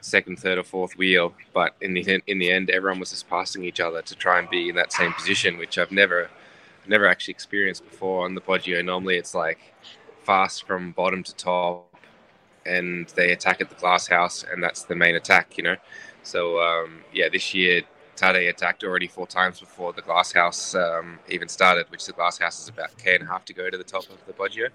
second, 0.00 0.38
third, 0.40 0.58
or 0.58 0.64
fourth 0.64 0.96
wheel. 0.98 1.34
But 1.54 1.76
in 1.80 1.94
the 1.94 2.20
in 2.26 2.38
the 2.40 2.50
end, 2.50 2.70
everyone 2.70 2.98
was 2.98 3.10
just 3.10 3.28
passing 3.28 3.62
each 3.64 3.78
other 3.78 4.02
to 4.02 4.14
try 4.16 4.40
and 4.40 4.50
be 4.50 4.68
in 4.68 4.74
that 4.76 4.92
same 4.92 5.12
position, 5.12 5.58
which 5.58 5.78
I've 5.78 5.92
never 5.92 6.28
never 6.88 7.06
actually 7.06 7.32
experienced 7.32 7.84
before 7.88 8.24
on 8.24 8.34
the 8.34 8.40
Poggio. 8.40 8.84
Normally, 8.84 9.16
it's 9.16 9.34
like 9.34 9.60
fast 10.24 10.66
from 10.66 10.90
bottom 10.90 11.22
to 11.22 11.34
top 11.36 11.89
and 12.66 13.08
they 13.10 13.32
attack 13.32 13.60
at 13.60 13.68
the 13.68 13.76
glass 13.76 14.06
house, 14.06 14.44
and 14.50 14.62
that's 14.62 14.84
the 14.84 14.94
main 14.94 15.14
attack, 15.16 15.56
you 15.56 15.64
know. 15.64 15.76
So 16.22 16.60
um, 16.60 17.00
yeah, 17.12 17.28
this 17.28 17.54
year 17.54 17.82
Tadej 18.16 18.48
attacked 18.50 18.84
already 18.84 19.06
four 19.06 19.26
times 19.26 19.60
before 19.60 19.92
the 19.92 20.02
glass 20.02 20.32
house 20.32 20.74
um, 20.74 21.18
even 21.28 21.48
started, 21.48 21.86
which 21.90 22.04
the 22.06 22.12
glass 22.12 22.38
house 22.38 22.62
is 22.62 22.68
about 22.68 22.96
k 22.98 23.14
and 23.14 23.24
a 23.24 23.26
half 23.26 23.44
to 23.46 23.54
go 23.54 23.70
to 23.70 23.78
the 23.78 23.84
top 23.84 24.08
of 24.10 24.18
the 24.26 24.32
Poggio, 24.32 24.68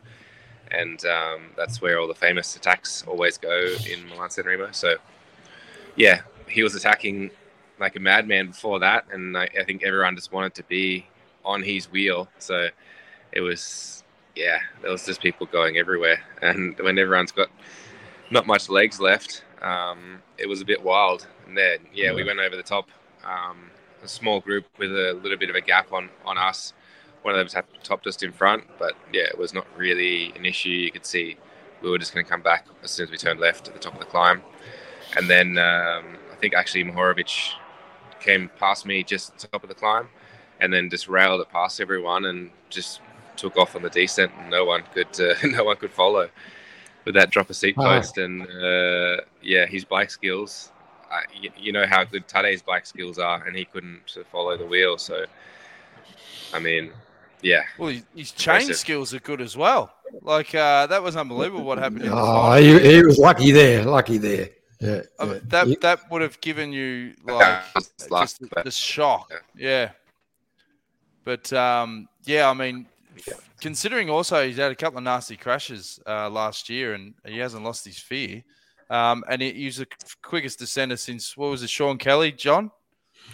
and 0.71 1.05
um, 1.05 1.51
that's 1.55 1.81
where 1.81 1.99
all 1.99 2.07
the 2.07 2.15
famous 2.15 2.55
attacks 2.55 3.03
always 3.07 3.37
go 3.37 3.75
in 3.89 4.07
Milan 4.09 4.29
San 4.29 4.45
Remo. 4.45 4.69
So 4.71 4.95
yeah, 5.95 6.21
he 6.49 6.63
was 6.63 6.75
attacking 6.75 7.31
like 7.79 7.95
a 7.95 7.99
madman 7.99 8.47
before 8.47 8.79
that, 8.79 9.05
and 9.11 9.37
I, 9.37 9.49
I 9.59 9.63
think 9.63 9.83
everyone 9.83 10.15
just 10.15 10.31
wanted 10.31 10.53
to 10.55 10.63
be 10.63 11.05
on 11.43 11.61
his 11.61 11.91
wheel. 11.91 12.27
So 12.39 12.69
it 13.31 13.41
was 13.41 14.03
yeah, 14.35 14.59
there 14.81 14.91
was 14.91 15.05
just 15.05 15.21
people 15.21 15.47
going 15.47 15.77
everywhere, 15.77 16.19
and 16.41 16.77
when 16.79 16.97
everyone's 16.99 17.31
got 17.31 17.49
not 18.31 18.45
much 18.45 18.69
legs 18.69 18.99
left, 18.99 19.43
um, 19.61 20.21
it 20.37 20.47
was 20.47 20.61
a 20.61 20.65
bit 20.65 20.83
wild. 20.83 21.27
And 21.47 21.57
then 21.57 21.79
yeah, 21.93 22.13
we 22.13 22.23
went 22.23 22.39
over 22.39 22.55
the 22.55 22.63
top. 22.63 22.89
Um, 23.23 23.71
a 24.03 24.07
small 24.07 24.39
group 24.39 24.65
with 24.77 24.91
a 24.91 25.19
little 25.21 25.37
bit 25.37 25.49
of 25.49 25.55
a 25.55 25.61
gap 25.61 25.91
on 25.91 26.09
on 26.25 26.37
us. 26.37 26.73
One 27.23 27.33
of 27.33 27.39
them 27.39 27.55
had 27.55 27.83
topped 27.83 28.05
us 28.05 28.21
in 28.21 28.31
front, 28.31 28.63
but 28.77 28.93
yeah, 29.11 29.23
it 29.23 29.37
was 29.37 29.53
not 29.53 29.65
really 29.75 30.31
an 30.35 30.45
issue. 30.45 30.69
You 30.69 30.91
could 30.91 31.05
see 31.05 31.37
we 31.81 31.89
were 31.89 31.97
just 31.97 32.13
going 32.13 32.23
to 32.23 32.29
come 32.29 32.41
back 32.41 32.67
as 32.83 32.91
soon 32.91 33.05
as 33.05 33.11
we 33.11 33.17
turned 33.17 33.39
left 33.39 33.67
at 33.67 33.73
the 33.73 33.79
top 33.79 33.93
of 33.93 33.99
the 33.99 34.05
climb, 34.05 34.41
and 35.17 35.29
then 35.29 35.57
um, 35.57 36.17
I 36.31 36.35
think 36.39 36.53
actually 36.53 36.83
Mohoric 36.83 37.53
came 38.19 38.49
past 38.59 38.85
me 38.85 39.03
just 39.03 39.33
at 39.33 39.39
the 39.39 39.47
top 39.47 39.63
of 39.63 39.69
the 39.69 39.75
climb, 39.75 40.07
and 40.59 40.71
then 40.71 40.89
just 40.89 41.07
railed 41.07 41.41
it 41.41 41.49
past 41.49 41.81
everyone 41.81 42.25
and 42.25 42.51
just 42.69 43.01
took 43.37 43.57
off 43.57 43.75
on 43.75 43.81
the 43.81 43.89
descent, 43.89 44.31
and 44.39 44.49
no 44.49 44.65
one 44.65 44.83
could 44.93 45.07
uh, 45.19 45.35
no 45.47 45.63
one 45.63 45.77
could 45.77 45.91
follow 45.91 46.29
with 47.05 47.15
that 47.15 47.29
drop 47.31 47.49
of 47.49 47.55
seat 47.55 47.77
Wow. 47.77 47.97
post. 47.99 48.17
And 48.17 48.41
uh, 48.43 49.21
yeah, 49.41 49.65
his 49.65 49.85
bike 49.85 50.09
skills, 50.09 50.71
uh, 51.11 51.19
you, 51.39 51.51
you 51.57 51.71
know 51.71 51.85
how 51.87 52.03
good 52.03 52.27
Tadej's 52.27 52.61
bike 52.61 52.85
skills 52.85 53.19
are, 53.19 53.43
and 53.45 53.55
he 53.55 53.65
couldn't 53.65 54.01
follow 54.31 54.57
the 54.57 54.65
wheel. 54.65 54.97
So, 54.97 55.25
I 56.53 56.59
mean, 56.59 56.91
yeah, 57.41 57.63
Well, 57.77 57.89
his, 57.89 58.03
his 58.15 58.31
chain 58.31 58.55
Impressive. 58.55 58.77
skills 58.77 59.13
are 59.13 59.19
good 59.19 59.41
as 59.41 59.55
well. 59.55 59.91
Like 60.21 60.55
uh, 60.55 60.87
that 60.87 61.03
was 61.03 61.15
unbelievable. 61.15 61.63
What 61.63 61.77
happened 61.77 62.03
in 62.03 62.09
the 62.09 62.15
Oh, 62.17 62.53
he, 62.55 62.79
he 62.79 63.03
was 63.03 63.17
lucky 63.17 63.51
there, 63.51 63.83
lucky 63.83 64.17
there. 64.17 64.49
Yeah, 64.79 65.01
I 65.19 65.25
yeah. 65.25 65.39
that 65.45 65.67
Yeah. 65.67 65.75
that 65.81 66.11
would 66.11 66.21
have 66.21 66.39
given 66.41 66.71
you 66.73 67.13
like 67.23 67.39
That 67.39 67.65
just 67.75 68.11
last- 68.11 68.39
the, 68.39 68.63
the 68.63 68.71
shock. 68.71 69.31
Yeah. 69.55 69.91
But 71.23 71.51
um, 71.53 72.07
yeah, 72.25 72.49
I 72.49 72.53
mean, 72.53 72.85
considering 73.61 74.09
also 74.09 74.45
he's 74.45 74.57
had 74.57 74.71
a 74.71 74.75
couple 74.75 74.97
of 74.97 75.03
nasty 75.03 75.37
crashes 75.37 75.99
uh, 76.05 76.29
last 76.29 76.69
year 76.69 76.93
and 76.93 77.13
he 77.25 77.37
hasn't 77.37 77.63
lost 77.63 77.85
his 77.85 77.97
fear. 77.97 78.43
Um, 78.89 79.23
and 79.29 79.41
he, 79.41 79.51
he 79.53 79.65
was 79.65 79.77
the 79.77 79.87
quickest 80.21 80.59
descender 80.59 80.97
since 80.97 81.35
what 81.35 81.49
was 81.49 81.63
it, 81.63 81.69
Sean 81.69 81.97
Kelly, 81.97 82.31
John, 82.31 82.71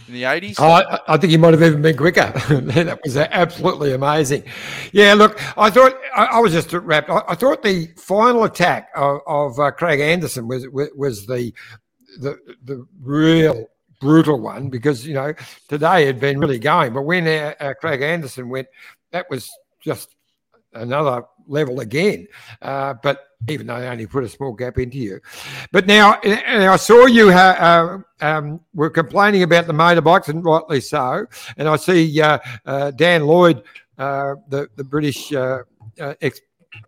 in 0.07 0.13
the 0.13 0.23
eighties. 0.23 0.57
Oh, 0.59 0.69
I, 0.69 0.99
I 1.07 1.17
think 1.17 1.31
he 1.31 1.37
might 1.37 1.53
have 1.53 1.61
even 1.61 1.81
been 1.81 1.97
quicker. 1.97 2.31
that 2.49 2.99
was 3.03 3.17
absolutely 3.17 3.93
amazing. 3.93 4.43
Yeah, 4.93 5.13
look, 5.13 5.39
I 5.57 5.69
thought 5.69 5.93
I, 6.15 6.25
I 6.25 6.39
was 6.39 6.53
just 6.53 6.71
wrapped. 6.71 7.09
I, 7.09 7.21
I 7.27 7.35
thought 7.35 7.63
the 7.63 7.87
final 7.97 8.45
attack 8.45 8.89
of, 8.95 9.19
of 9.27 9.59
uh, 9.59 9.71
Craig 9.71 9.99
Anderson 9.99 10.47
was 10.47 10.67
was, 10.69 10.89
was 10.95 11.25
the, 11.25 11.53
the 12.19 12.37
the 12.63 12.85
real 13.01 13.67
brutal 13.99 14.39
one 14.39 14.69
because 14.69 15.05
you 15.05 15.13
know 15.13 15.33
today 15.67 16.05
had 16.05 16.19
been 16.19 16.39
really 16.39 16.59
going, 16.59 16.93
but 16.93 17.03
when 17.03 17.27
uh, 17.27 17.53
uh, 17.59 17.73
Craig 17.73 18.01
Anderson 18.01 18.49
went, 18.49 18.67
that 19.11 19.29
was 19.29 19.49
just 19.81 20.15
another 20.73 21.23
level 21.47 21.79
again. 21.79 22.27
Uh, 22.61 22.93
but 23.01 23.27
even 23.49 23.67
though 23.67 23.79
they 23.79 23.87
only 23.87 24.05
put 24.05 24.23
a 24.23 24.29
small 24.29 24.53
gap 24.53 24.77
into 24.77 24.97
you, 24.97 25.19
but 25.71 25.87
now, 25.87 26.19
I 26.23 26.75
saw 26.77 27.05
you 27.05 27.29
uh, 27.29 27.99
um, 28.21 28.61
were 28.73 28.89
complaining 28.89 29.43
about 29.43 29.67
the 29.67 29.73
motorbikes, 29.73 30.29
and 30.29 30.43
rightly 30.43 30.81
so. 30.81 31.25
And 31.57 31.67
I 31.67 31.75
see 31.75 32.21
uh, 32.21 32.39
uh, 32.65 32.91
Dan 32.91 33.25
Lloyd, 33.25 33.63
uh, 33.97 34.35
the 34.47 34.69
the 34.75 34.83
British 34.83 35.33
uh, 35.33 35.63
ex 35.97 36.39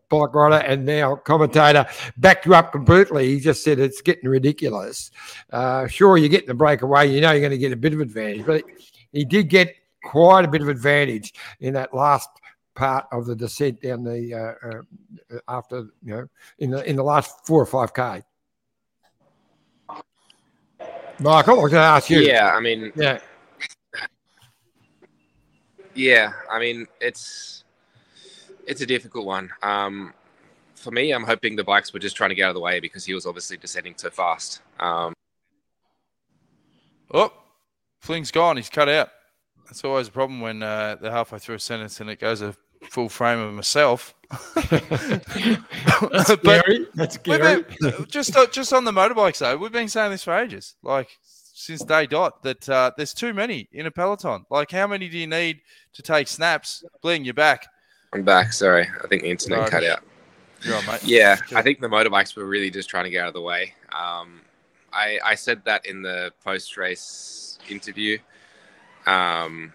bike 0.10 0.34
rider 0.34 0.64
and 0.66 0.86
now 0.86 1.16
commentator, 1.16 1.86
backed 2.18 2.46
you 2.46 2.54
up 2.54 2.72
completely. 2.72 3.34
He 3.34 3.40
just 3.40 3.64
said 3.64 3.80
it's 3.80 4.02
getting 4.02 4.30
ridiculous. 4.30 5.12
Sure, 5.88 6.18
you're 6.18 6.30
getting 6.30 6.48
the 6.48 6.54
breakaway, 6.54 7.12
you 7.12 7.20
know 7.20 7.32
you're 7.32 7.42
going 7.42 7.52
to 7.52 7.58
get 7.58 7.74
a 7.74 7.78
bit 7.78 7.94
of 7.94 8.00
advantage, 8.00 8.46
but 8.46 8.64
he 9.12 9.26
did 9.26 9.50
get 9.50 9.76
quite 10.04 10.46
a 10.46 10.48
bit 10.48 10.62
of 10.62 10.68
advantage 10.68 11.34
in 11.60 11.74
that 11.74 11.94
last 11.94 12.30
part 12.76 13.06
of 13.12 13.26
the 13.26 13.36
descent 13.36 13.82
down 13.82 14.04
the 14.04 14.34
uh, 14.34 15.36
uh, 15.36 15.40
after 15.48 15.88
you 16.04 16.14
know 16.16 16.28
in 16.60 16.72
the 16.72 16.88
in 16.90 16.96
the 16.96 17.04
last 17.04 17.46
four 17.46 17.62
or 17.62 17.66
five 17.66 17.94
k. 17.94 18.22
Michael, 21.20 21.60
I 21.60 21.64
was 21.64 21.72
going 21.72 21.82
to 21.82 21.88
ask 21.88 22.10
you. 22.10 22.22
yeah. 22.22 22.54
I 22.54 22.60
mean, 22.60 22.92
Yeah. 22.96 23.20
Yeah, 25.96 26.34
I 26.50 26.60
mean 26.60 26.88
it's 27.00 27.64
it's 28.66 28.82
a 28.82 28.86
difficult 28.86 29.28
one. 29.28 29.52
Um, 29.62 30.14
for 30.76 30.90
me, 30.90 31.12
I'm 31.12 31.24
hoping 31.24 31.56
the 31.56 31.64
bikes 31.64 31.94
were 31.94 32.00
just 32.00 32.16
trying 32.16 32.30
to 32.30 32.36
get 32.36 32.46
out 32.46 32.50
of 32.50 32.56
the 32.56 32.62
way 32.62 32.80
because 32.80 33.06
he 33.06 33.14
was 33.14 33.28
obviously 33.28 33.58
descending 33.58 33.94
so 33.96 34.10
fast. 34.10 34.62
Um, 34.80 35.14
Oh, 37.14 37.32
Bling's 38.06 38.32
gone. 38.32 38.58
He's 38.58 38.70
cut 38.70 38.90
out. 38.90 39.10
That's 39.66 39.84
always 39.84 40.08
a 40.08 40.12
problem 40.12 40.42
when 40.42 40.64
uh, 40.64 40.98
they're 41.00 41.12
halfway 41.12 41.40
through 41.40 41.56
a 41.56 41.60
sentence 41.60 42.02
and 42.02 42.10
it 42.10 42.20
goes 42.20 42.42
a 42.42 42.56
full 42.90 43.10
frame 43.10 43.40
of 43.40 43.54
myself. 43.54 44.14
That's 44.56 46.32
scary. 46.34 46.88
That's 46.96 47.16
scary. 47.16 47.64
been- 47.80 48.06
just 48.08 48.36
uh, 48.36 48.48
just 48.48 48.74
on 48.74 48.84
the 48.86 48.92
motorbikes 48.92 49.40
though, 49.40 49.58
we've 49.58 49.72
been 49.72 49.88
saying 49.90 50.12
this 50.12 50.24
for 50.24 50.34
ages, 50.38 50.76
like 50.84 51.10
since 51.24 51.84
day 51.84 52.08
dot, 52.08 52.42
that 52.44 52.68
uh, 52.70 52.92
there's 52.98 53.14
too 53.14 53.34
many 53.34 53.68
in 53.72 53.86
a 53.86 53.92
peloton. 53.92 54.46
Like, 54.50 54.72
how 54.72 54.88
many 54.88 55.08
do 55.10 55.18
you 55.18 55.28
need 55.28 55.62
to 55.94 56.02
take 56.02 56.28
snaps? 56.28 56.84
Bling, 57.02 57.24
you're 57.26 57.34
back. 57.34 57.68
I'm 58.14 58.24
back. 58.24 58.54
Sorry, 58.54 58.88
I 59.04 59.08
think 59.08 59.22
the 59.24 59.30
internet 59.30 59.60
Right. 59.60 59.72
cut 59.72 59.84
out. 59.84 60.04
On, 60.74 60.86
mate. 60.86 61.04
Yeah, 61.04 61.38
I 61.54 61.62
think 61.62 61.82
the 61.82 61.88
motorbikes 61.90 62.36
were 62.38 62.46
really 62.46 62.70
just 62.72 62.90
trying 62.90 63.04
to 63.04 63.10
get 63.10 63.22
out 63.22 63.28
of 63.28 63.34
the 63.34 63.42
way. 63.42 63.74
Um, 63.92 64.40
I, 64.94 65.20
I 65.24 65.36
said 65.36 65.62
that 65.66 65.86
in 65.86 66.02
the 66.02 66.32
post 66.44 66.78
race 66.78 67.60
interview. 67.70 68.18
Um, 69.06 69.74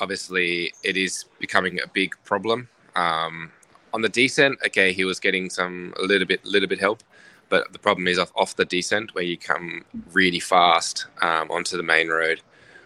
obviously, 0.00 0.72
it 0.82 0.96
is 0.96 1.24
becoming 1.38 1.80
a 1.80 1.86
big 1.86 2.14
problem. 2.24 2.68
Um, 2.96 3.52
on 3.92 4.02
the 4.02 4.08
descent, 4.08 4.58
okay, 4.66 4.92
he 4.92 5.04
was 5.04 5.18
getting 5.20 5.50
some 5.50 5.94
a 5.98 6.02
little 6.02 6.26
bit 6.26 6.44
little 6.44 6.68
bit 6.68 6.80
help, 6.80 7.02
but 7.48 7.72
the 7.72 7.78
problem 7.78 8.06
is 8.08 8.18
off, 8.18 8.32
off 8.36 8.56
the 8.56 8.64
descent 8.64 9.14
where 9.14 9.24
you 9.24 9.38
come 9.38 9.84
really 10.12 10.40
fast 10.40 11.06
um, 11.22 11.50
onto 11.50 11.76
the 11.76 11.82
main 11.82 12.08
road. 12.08 12.40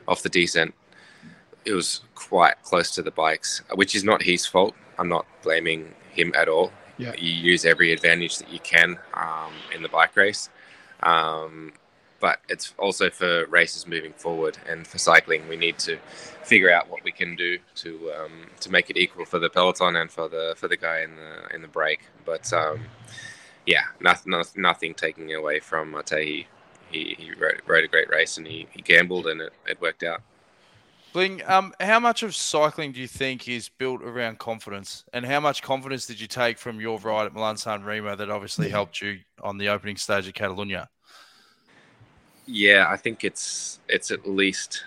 Off 0.09 0.23
the 0.23 0.29
descent, 0.29 0.75
it 1.65 1.73
was 1.73 2.03
quite 2.15 2.61
close 2.63 2.95
to 2.95 3.03
the 3.03 3.11
bikes, 3.11 3.63
which 3.75 3.95
is 3.95 4.05
not 4.05 4.23
his 4.23 4.47
fault. 4.47 4.75
I'm 4.99 5.09
not 5.09 5.27
blaming 5.43 5.95
him 6.11 6.33
at 6.37 6.49
all. 6.49 6.73
Yeah. 6.99 7.15
You 7.19 7.31
use 7.31 7.65
every 7.65 7.93
advantage 7.93 8.39
that 8.39 8.53
you 8.53 8.59
can 8.61 8.99
um, 9.15 9.53
in 9.75 9.83
the 9.83 9.89
bike 9.89 10.17
race. 10.17 10.51
Um, 11.03 11.73
but 12.23 12.39
it's 12.49 12.73
also 12.79 13.11
for 13.11 13.47
races 13.47 13.85
moving 13.85 14.13
forward 14.13 14.57
and 14.69 14.87
for 14.87 14.97
cycling, 14.97 15.47
we 15.49 15.57
need 15.57 15.77
to 15.81 15.99
figure 16.45 16.71
out 16.71 16.89
what 16.89 17.03
we 17.03 17.11
can 17.11 17.35
do 17.35 17.59
to 17.75 18.13
um, 18.13 18.47
to 18.61 18.71
make 18.71 18.89
it 18.89 18.97
equal 18.97 19.25
for 19.25 19.41
the 19.41 19.51
peloton 19.51 19.97
and 19.97 20.09
for 20.09 20.29
the 20.29 20.55
for 20.57 20.69
the 20.69 20.77
guy 20.77 21.01
in 21.01 21.17
the 21.17 21.55
in 21.55 21.63
the 21.63 21.69
break. 21.69 22.01
But 22.25 22.51
um, 22.53 22.81
yeah, 23.67 23.87
nothing 24.01 24.33
nothing 24.57 24.95
taking 24.95 25.35
away 25.35 25.59
from 25.59 25.93
Matej. 25.93 26.25
He 26.25 26.47
he, 26.93 27.17
he 27.19 27.33
rode, 27.33 27.61
rode 27.67 27.85
a 27.85 27.89
great 27.89 28.09
race 28.09 28.37
and 28.37 28.47
he, 28.47 28.69
he 28.71 28.83
gambled 28.83 29.27
and 29.27 29.41
it, 29.41 29.53
it 29.67 29.81
worked 29.81 30.05
out. 30.05 30.23
Bling, 31.13 31.43
um, 31.47 31.75
how 31.81 31.99
much 31.99 32.23
of 32.23 32.37
cycling 32.37 32.93
do 32.93 33.01
you 33.01 33.09
think 33.09 33.49
is 33.49 33.69
built 33.69 34.03
around 34.03 34.39
confidence? 34.39 35.05
And 35.13 35.27
how 35.27 35.41
much 35.41 35.63
confidence 35.63 36.07
did 36.07 36.21
you 36.21 36.27
take 36.27 36.59
from 36.59 36.81
your 36.81 36.99
ride 37.01 37.27
at 37.27 37.35
Milan 37.35 37.57
San 37.57 37.83
Remo 37.83 38.15
that 38.15 38.31
obviously 38.31 38.69
helped 38.71 39.01
you 39.01 39.21
on 39.43 39.59
the 39.59 39.69
opening 39.69 39.97
stage 39.97 40.27
of 40.29 40.35
Catalunya? 40.35 40.89
Yeah, 42.47 42.87
I 42.89 42.97
think 42.97 43.25
it's 43.25 43.79
it's 43.89 44.11
at 44.11 44.29
least 44.29 44.85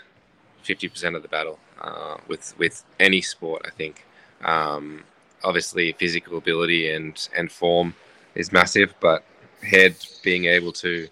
fifty 0.64 0.88
percent 0.90 1.16
of 1.16 1.22
the 1.22 1.30
battle 1.30 1.60
uh, 1.82 2.18
with 2.28 2.54
with 2.58 2.84
any 3.00 3.22
sport. 3.22 3.64
I 3.66 3.70
think 3.70 4.06
um, 4.44 5.04
obviously 5.44 5.94
physical 5.94 6.38
ability 6.38 6.92
and 6.92 7.16
and 7.36 7.52
form 7.52 7.96
is 8.36 8.52
massive, 8.52 8.94
but 9.00 9.24
head 9.64 9.96
being 10.24 10.46
able 10.46 10.72
to 10.74 11.08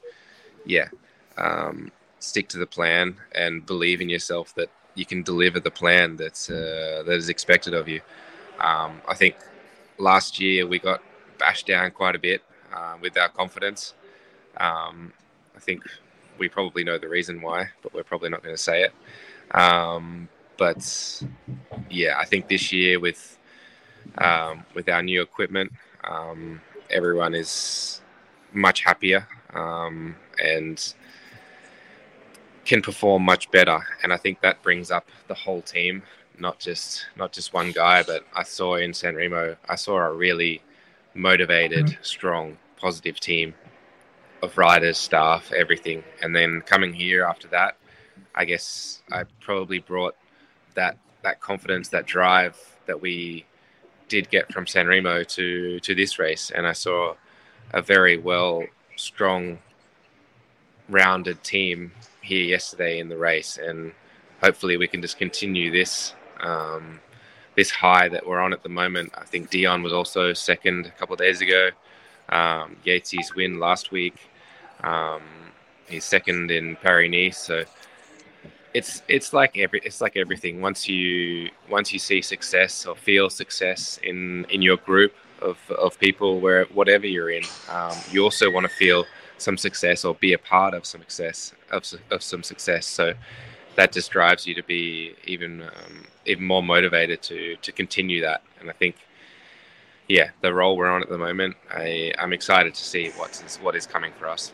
yeah 0.66 0.90
um, 1.38 1.92
stick 2.20 2.50
to 2.50 2.58
the 2.58 2.68
plan 2.68 3.16
and 3.34 3.66
believe 3.66 4.02
in 4.02 4.10
yourself 4.10 4.54
that 4.56 4.70
you 4.96 5.06
can 5.06 5.24
deliver 5.24 5.60
the 5.60 5.72
plan 5.72 6.18
that's 6.18 6.50
uh, 6.50 7.04
that 7.06 7.16
is 7.16 7.30
expected 7.30 7.74
of 7.74 7.88
you. 7.88 8.02
Um, 8.60 9.02
I 9.08 9.16
think 9.16 9.36
last 9.98 10.40
year 10.40 10.68
we 10.68 10.80
got 10.80 11.02
bashed 11.40 11.68
down 11.68 11.92
quite 11.92 12.16
a 12.16 12.20
bit 12.20 12.44
uh, 12.74 12.96
with 13.02 13.18
our 13.18 13.30
confidence. 13.30 13.94
Um, 14.58 15.14
I 15.56 15.60
think 15.60 15.84
we 16.38 16.50
probably 16.50 16.84
know 16.84 16.98
the 16.98 17.10
reason 17.10 17.42
why, 17.42 17.70
but 17.82 17.94
we're 17.94 18.04
probably 18.04 18.30
not 18.30 18.44
going 18.44 18.56
to 18.56 18.62
say 18.62 18.84
it. 18.84 18.94
Um, 19.56 20.30
but 20.58 21.24
yeah, 21.90 22.18
I 22.18 22.26
think 22.26 22.48
this 22.48 22.72
year 22.72 23.00
with 23.00 23.38
um, 24.18 24.66
with 24.74 24.90
our 24.90 25.02
new 25.02 25.22
equipment, 25.22 25.72
um, 26.04 26.62
everyone 26.90 27.34
is 27.34 28.02
much 28.54 28.84
happier 28.84 29.28
um, 29.54 30.16
and 30.44 30.94
can 32.66 32.82
perform 32.82 33.24
much 33.24 33.50
better. 33.52 33.80
And 34.04 34.14
I 34.14 34.18
think 34.18 34.42
that 34.42 34.62
brings 34.62 34.92
up 34.92 35.08
the 35.28 35.34
whole 35.34 35.62
team, 35.62 36.04
not 36.40 36.60
just 36.60 37.06
not 37.16 37.32
just 37.32 37.54
one 37.54 37.72
guy. 37.72 38.04
But 38.04 38.26
I 38.36 38.44
saw 38.44 38.76
in 38.76 38.94
San 38.94 39.16
Remo, 39.16 39.56
I 39.68 39.76
saw 39.76 39.98
a 39.98 40.14
really 40.14 40.62
motivated, 41.14 41.98
strong, 42.02 42.58
positive 42.78 43.20
team 43.20 43.54
of 44.44 44.58
riders, 44.58 44.98
staff, 44.98 45.52
everything. 45.54 46.04
And 46.22 46.36
then 46.36 46.62
coming 46.62 46.94
here 46.94 47.24
after 47.24 47.48
that, 47.50 47.78
I 48.36 48.46
guess 48.46 49.02
I 49.12 49.24
probably 49.40 49.80
brought 49.80 50.16
that 50.76 50.98
that 51.24 51.40
confidence, 51.40 51.88
that 51.90 52.06
drive 52.06 52.58
that 52.86 53.02
we 53.02 53.46
did 54.10 54.30
get 54.30 54.52
from 54.52 54.68
San 54.68 54.88
Remo 54.88 55.24
to 55.24 55.80
to 55.80 55.96
this 55.96 56.20
race, 56.20 56.52
and 56.54 56.68
I 56.68 56.74
saw 56.74 57.16
a 57.74 57.82
very 57.82 58.18
well, 58.18 58.66
strong, 58.98 59.60
rounded 60.90 61.44
team 61.44 61.92
here 62.22 62.44
yesterday 62.44 63.00
in 63.00 63.10
the 63.10 63.18
race, 63.18 63.58
and 63.58 63.94
hopefully 64.42 64.78
we 64.78 64.88
can 64.88 65.02
just 65.02 65.18
continue 65.18 65.72
this. 65.72 66.14
Um, 66.42 67.00
this 67.56 67.70
high 67.70 68.10
that 68.10 68.26
we're 68.26 68.40
on 68.40 68.52
at 68.52 68.64
the 68.64 68.70
moment. 68.70 69.14
I 69.16 69.26
think 69.26 69.52
Dion 69.52 69.84
was 69.84 69.94
also 69.94 70.34
second 70.34 70.88
a 70.88 70.92
couple 70.92 71.14
of 71.14 71.20
days 71.20 71.40
ago. 71.40 71.70
Um, 72.30 72.78
Yatesy's 72.84 73.36
win 73.36 73.60
last 73.60 73.92
week. 73.92 74.16
Um, 74.84 75.22
he's 75.88 76.06
second 76.06 76.52
in 76.52 76.76
Paris 76.78 77.10
Nice. 77.12 77.38
So 77.38 77.64
it's 78.74 79.04
it's 79.08 79.34
like 79.34 79.58
every 79.58 79.82
it's 79.84 80.02
like 80.02 80.18
everything. 80.18 80.62
Once 80.62 80.90
you 80.90 81.50
once 81.70 81.94
you 81.94 82.00
see 82.00 82.22
success 82.22 82.86
or 82.86 82.96
feel 82.96 83.30
success 83.30 84.00
in 84.04 84.46
in 84.50 84.62
your 84.62 84.78
group 84.78 85.14
of 85.42 85.58
of 85.72 86.00
people, 86.00 86.40
where 86.40 86.66
whatever 86.66 87.06
you're 87.06 87.30
in, 87.30 87.44
um, 87.70 87.96
you 88.12 88.24
also 88.24 88.50
want 88.52 88.66
to 88.66 88.74
feel 88.74 89.06
some 89.38 89.58
success 89.58 90.06
or 90.06 90.16
be 90.16 90.34
a 90.34 90.38
part 90.38 90.74
of 90.74 90.86
some 90.86 91.02
success 91.02 91.54
of, 91.72 91.84
of 92.12 92.24
some 92.24 92.44
success. 92.44 92.86
So 92.86 93.14
that 93.76 93.92
just 93.92 94.12
drives 94.12 94.48
you 94.48 94.56
to 94.56 94.64
be 94.64 95.16
even 95.26 95.64
um, 95.64 96.06
even 96.26 96.46
more 96.46 96.64
motivated 96.64 97.22
to 97.24 97.56
to 97.58 97.72
continue 97.72 98.22
that. 98.22 98.42
And 98.60 98.70
I 98.70 98.74
think, 98.74 98.96
yeah, 100.08 100.32
the 100.42 100.54
role 100.54 100.78
we're 100.78 100.90
on 100.90 101.04
at 101.04 101.10
the 101.10 101.18
moment, 101.18 101.56
I 101.72 102.14
I'm 102.18 102.34
excited 102.34 102.74
to 102.74 102.84
see 102.84 103.10
what's 103.18 103.58
what 103.58 103.76
is 103.76 103.86
coming 103.86 104.14
for 104.18 104.28
us. 104.28 104.54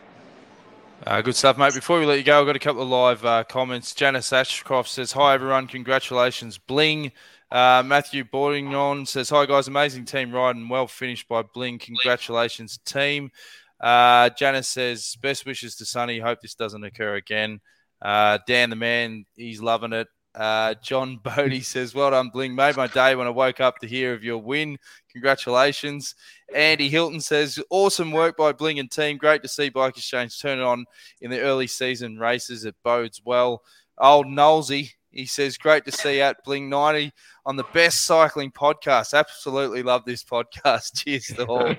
Uh, 1.07 1.21
good 1.21 1.35
stuff, 1.35 1.57
mate. 1.57 1.73
Before 1.73 1.97
we 1.97 2.05
let 2.05 2.17
you 2.17 2.25
go, 2.25 2.41
I've 2.41 2.45
got 2.45 2.57
a 2.57 2.59
couple 2.59 2.81
of 2.81 2.89
live 2.89 3.23
uh, 3.23 3.45
comments. 3.45 3.95
Janice 3.95 4.33
Ashcroft 4.33 4.89
says, 4.89 5.13
Hi, 5.13 5.33
everyone. 5.33 5.65
Congratulations. 5.65 6.57
Bling. 6.57 7.13
Uh, 7.49 7.81
Matthew 7.85 8.25
Bourdignon 8.25 9.07
says, 9.07 9.29
Hi, 9.29 9.45
guys. 9.45 9.69
Amazing 9.69 10.05
team 10.05 10.33
ride 10.33 10.57
and 10.57 10.69
well 10.69 10.87
finished 10.87 11.29
by 11.29 11.41
Bling. 11.41 11.79
Congratulations, 11.79 12.79
team. 12.83 13.31
Uh, 13.79 14.29
Janice 14.31 14.67
says, 14.67 15.15
Best 15.21 15.45
wishes 15.45 15.75
to 15.77 15.85
Sonny. 15.85 16.19
Hope 16.19 16.41
this 16.41 16.55
doesn't 16.55 16.83
occur 16.83 17.15
again. 17.15 17.61
Uh, 18.01 18.39
Dan 18.45 18.69
the 18.69 18.75
man, 18.75 19.25
he's 19.37 19.61
loving 19.61 19.93
it. 19.93 20.07
Uh, 20.35 20.75
John 20.83 21.17
Bodie 21.23 21.61
says, 21.61 21.95
Well 21.95 22.11
done, 22.11 22.29
Bling. 22.29 22.55
Made 22.55 22.75
my 22.75 22.87
day 22.87 23.15
when 23.15 23.25
I 23.25 23.31
woke 23.31 23.61
up 23.61 23.79
to 23.79 23.87
hear 23.87 24.13
of 24.13 24.25
your 24.25 24.39
win. 24.39 24.77
Congratulations. 25.11 26.15
Andy 26.53 26.89
Hilton 26.89 27.21
says, 27.21 27.59
Awesome 27.69 28.11
work 28.11 28.37
by 28.37 28.51
Bling 28.51 28.79
and 28.79 28.89
team. 28.89 29.17
Great 29.17 29.43
to 29.43 29.49
see 29.49 29.69
Bike 29.69 29.97
Exchange 29.97 30.39
turn 30.39 30.59
it 30.59 30.63
on 30.63 30.85
in 31.21 31.31
the 31.31 31.41
early 31.41 31.67
season 31.67 32.17
races. 32.17 32.65
It 32.65 32.75
bodes 32.83 33.21
well. 33.23 33.63
Old 33.97 34.27
Knowlesy, 34.27 34.93
he 35.11 35.25
says, 35.25 35.57
Great 35.57 35.85
to 35.85 35.91
see 35.91 36.21
at 36.21 36.43
Bling 36.43 36.69
90 36.69 37.11
on 37.45 37.55
the 37.55 37.65
best 37.73 38.05
cycling 38.05 38.51
podcast. 38.51 39.17
Absolutely 39.17 39.81
love 39.81 40.05
this 40.05 40.23
podcast. 40.23 40.95
Cheers 41.03 41.25
to 41.27 41.45
all. 41.45 41.67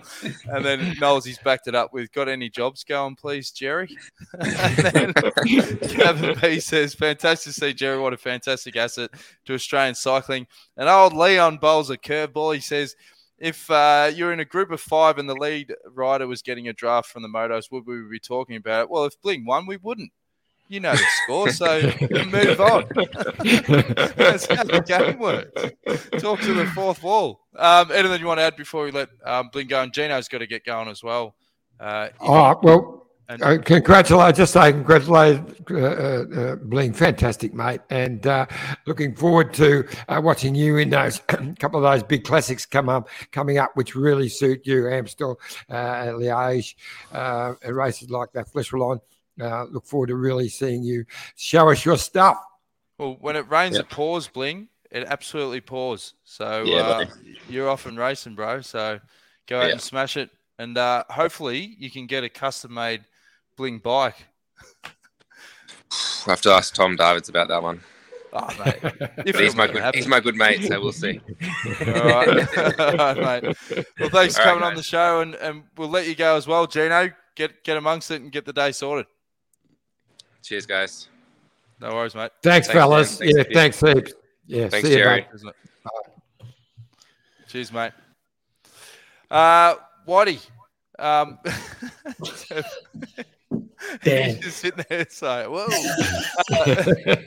and 0.47 0.65
then 0.65 0.95
Knowlesy's 0.97 1.39
backed 1.39 1.69
it 1.69 1.75
up 1.75 1.93
with, 1.93 2.13
Got 2.13 2.29
any 2.29 2.49
jobs 2.49 2.83
going, 2.83 3.17
please, 3.17 3.51
Gerry? 3.53 3.97
and 4.33 5.15
then 5.15 6.37
B 6.41 6.61
says, 6.61 6.95
Fantastic 6.95 7.55
to 7.55 7.61
see 7.61 7.73
Gerry. 7.73 8.01
What 8.01 8.13
a 8.13 8.19
fantastic 8.19 8.77
asset 8.77 9.11
to 9.47 9.55
Australian 9.55 9.95
cycling. 9.95 10.47
And 10.77 10.89
old 10.89 11.13
Leon 11.13 11.59
bowls 11.59 11.91
a 11.91 11.97
curveball. 11.97 12.55
He 12.55 12.61
says, 12.61 12.97
if 13.41 13.71
uh, 13.71 14.11
you're 14.15 14.33
in 14.33 14.41
a 14.41 14.45
group 14.45 14.71
of 14.71 14.81
five 14.81 15.19
and 15.19 15.29
the 15.29 15.35
lead 15.35 15.75
rider 15.87 16.27
was 16.27 16.43
getting 16.43 16.69
a 16.69 16.73
draft 16.73 17.09
from 17.09 17.23
the 17.23 17.29
motos, 17.29 17.71
would 17.73 17.87
we 17.87 18.03
be 18.09 18.21
talking 18.21 18.57
about 18.57 18.83
it? 18.83 18.91
Well, 18.91 19.07
if 19.07 19.21
Bling 19.21 19.47
won, 19.47 19.67
we 19.67 19.79
wouldn't. 19.79 20.13
You 20.69 20.79
know 20.79 20.93
the 20.93 21.05
score, 21.25 21.51
so 21.51 21.81
move 22.31 22.61
on. 22.61 22.85
That's 22.95 24.47
how 24.47 24.63
the 24.63 24.85
game 24.87 25.19
works. 25.19 26.23
Talk 26.23 26.41
to 26.43 26.55
the 26.55 26.71
fourth 26.73 27.03
wall. 27.03 27.41
Um, 27.57 27.91
anything 27.91 28.21
you 28.21 28.27
want 28.27 28.39
to 28.39 28.45
add 28.45 28.55
before 28.55 28.85
we 28.85 28.93
let 28.93 29.09
um, 29.25 29.49
Bling 29.53 29.67
go? 29.67 29.83
And 29.83 29.93
Gino's 29.93 30.29
got 30.29 30.39
to 30.39 30.47
get 30.47 30.65
going 30.65 30.87
as 30.87 31.03
well. 31.03 31.35
Uh, 31.81 32.11
Oh, 32.21 32.61
well, 32.63 33.00
and, 33.31 33.43
uh, 33.43 33.59
congratulate, 33.63 34.35
just 34.35 34.53
say 34.53 34.73
congratulate 34.73 35.41
uh, 35.71 35.75
uh, 35.75 36.25
uh, 36.35 36.57
Bling, 36.57 36.93
fantastic, 36.93 37.55
mate. 37.55 37.81
And 37.91 38.27
uh, 38.27 38.47
looking 38.87 39.15
forward 39.15 39.55
to 39.55 39.87
uh, 40.09 40.21
watching 40.23 40.55
you 40.55 40.79
in 40.79 40.91
those 40.91 41.21
couple 41.59 41.85
of 41.85 41.93
those 41.93 42.03
big 42.03 42.25
classics 42.25 42.67
come 42.67 42.89
up, 42.89 43.09
coming 43.31 43.59
up, 43.59 43.71
which 43.75 43.95
really 43.95 44.29
suit 44.29 44.67
you, 44.67 44.89
Amstel, 44.89 45.39
uh, 45.69 46.07
Liège, 46.07 46.75
uh, 47.13 47.55
and 47.63 47.77
races 47.77 48.11
like 48.11 48.33
that, 48.33 48.53
Flèche 48.53 48.73
Wallonne. 48.73 49.01
uh, 49.41 49.65
look 49.65 49.87
forward 49.87 50.09
to 50.09 50.17
really 50.17 50.49
seeing 50.49 50.83
you 50.83 51.05
show 51.37 51.71
us 51.71 51.85
your 51.85 51.97
stuff. 51.97 52.37
Well, 52.99 53.17
when 53.21 53.37
it 53.37 53.49
rains, 53.49 53.77
Yep. 53.77 53.85
it 53.87 53.91
pours, 53.91 54.29
bling. 54.29 54.69
It 54.91 55.05
absolutely 55.07 55.61
pours. 55.61 56.15
So 56.25 56.65
Yeah, 56.65 56.77
uh, 56.79 57.07
you're 57.49 57.69
off 57.69 57.87
and 57.87 57.97
racing, 57.97 58.35
bro. 58.35 58.61
So 58.61 58.99
go 59.47 59.61
out 59.61 59.67
Yeah. 59.67 59.73
and 59.73 59.81
smash 59.81 60.17
it, 60.17 60.31
and 60.59 60.77
uh, 60.77 61.05
hopefully 61.09 61.77
you 61.79 61.91
can 61.91 62.07
get 62.07 62.25
a 62.25 62.29
custom-made 62.29 63.05
bling 63.61 63.79
bike. 63.79 64.17
We'll 66.25 66.33
have 66.35 66.41
to 66.43 66.51
ask 66.51 66.75
Tom 66.75 66.97
Davids 66.97 67.29
about 67.29 67.49
that 67.49 67.63
one. 67.63 67.83
Oh, 68.33 68.49
mate. 68.65 68.79
If 69.27 69.39
he's 69.39 69.55
my 69.55 69.67
good, 69.67 69.83
happen. 69.83 69.99
he's 69.99 70.07
my 70.09 70.19
good 70.19 70.35
mate, 70.35 70.65
so 70.65 70.81
we'll 70.81 70.93
see. 70.93 71.21
All 71.87 71.93
right. 71.95 72.59
All 72.81 72.97
right, 72.97 73.43
mate. 73.43 73.87
Well, 74.01 74.09
thanks 74.09 74.35
for 74.37 74.41
All 74.41 74.47
right, 74.47 74.53
coming 74.53 74.63
on 74.63 74.71
mate. 74.73 74.77
the 74.77 74.83
show, 74.83 75.21
and, 75.21 75.35
and 75.35 75.65
we'll 75.77 75.91
let 75.91 76.09
you 76.09 76.15
go 76.15 76.37
as 76.37 76.47
well, 76.47 76.67
Gino. 76.67 77.11
Get 77.35 77.63
get 77.63 77.77
amongst 77.77 78.11
it 78.11 78.23
and 78.23 78.33
get 78.33 78.47
the 78.47 78.53
day 78.55 78.73
sorted. 78.73 79.05
Cheers, 80.43 80.65
guys. 80.65 81.09
No 81.83 81.93
worries, 81.95 82.15
mate. 82.15 82.31
Thanks, 82.43 82.67
Thanks, 82.67 82.81
fellas. 82.81 83.19
Jim. 83.19 83.29
yeah, 83.29 83.43
Thanks, 83.53 83.79
thanks 83.81 83.99
heaps. 84.11 84.13
Yeah, 84.47 84.69
Thanks, 84.71 84.89
see 84.89 84.95
you, 84.97 85.03
Gerry. 85.05 85.27
mate. 85.45 85.55
Cheers, 87.47 87.73
mate. 87.73 87.93
Uh, 89.31 89.75
Whitey. 90.09 90.41
Um, 90.99 91.39
Dan. 92.49 92.65
He's 94.03 94.39
just 94.39 94.59
sitting 94.59 94.85
there 94.89 95.07
saying, 95.09 95.51
"Whoa." 95.51 95.67
Uh, 96.53 96.85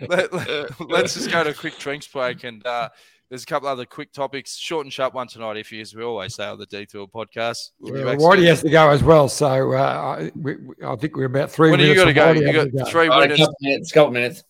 let, 0.87 1.05
us 1.05 1.13
just 1.15 1.31
go 1.31 1.43
to 1.43 1.49
a 1.49 1.53
quick 1.53 1.77
drinks 1.79 2.07
break, 2.07 2.43
and 2.43 2.65
uh, 2.65 2.89
there's 3.29 3.43
a 3.43 3.45
couple 3.45 3.67
other 3.67 3.85
quick 3.85 4.13
topics, 4.13 4.55
short 4.55 4.85
and 4.85 4.93
sharp 4.93 5.13
one 5.13 5.27
tonight. 5.27 5.57
If 5.57 5.71
you, 5.71 5.81
as 5.81 5.95
we 5.95 6.03
always 6.03 6.35
say 6.35 6.45
on 6.45 6.59
the 6.59 6.65
Detour 6.67 7.07
podcast, 7.07 7.71
we'll 7.79 7.93
be 7.93 7.99
Yeah, 7.99 8.15
Whitey 8.15 8.45
has 8.47 8.61
to 8.61 8.69
go 8.69 8.89
as 8.89 9.03
well, 9.03 9.27
so 9.29 9.73
uh, 9.73 9.77
I, 10.19 10.31
we, 10.35 10.55
we- 10.57 10.75
I 10.85 10.95
think 10.95 11.15
we're 11.15 11.25
about 11.25 11.49
three 11.51 11.71
When 11.71 11.79
do 11.79 11.85
you 11.85 11.95
minutes. 11.95 12.01
got 12.15 12.29
to 12.33 12.33
go? 12.35 12.39
You 12.39 12.45
having 12.55 12.75
got 12.77 12.85
to 12.85 12.91
three 12.91 13.07
All 13.07 13.19
right, 13.19 13.29
a 13.29 13.33
winners. 13.33 13.39
couple 13.39 13.55
minutes. 13.61 13.91
Couple 13.91 14.11
minutes. 14.13 14.43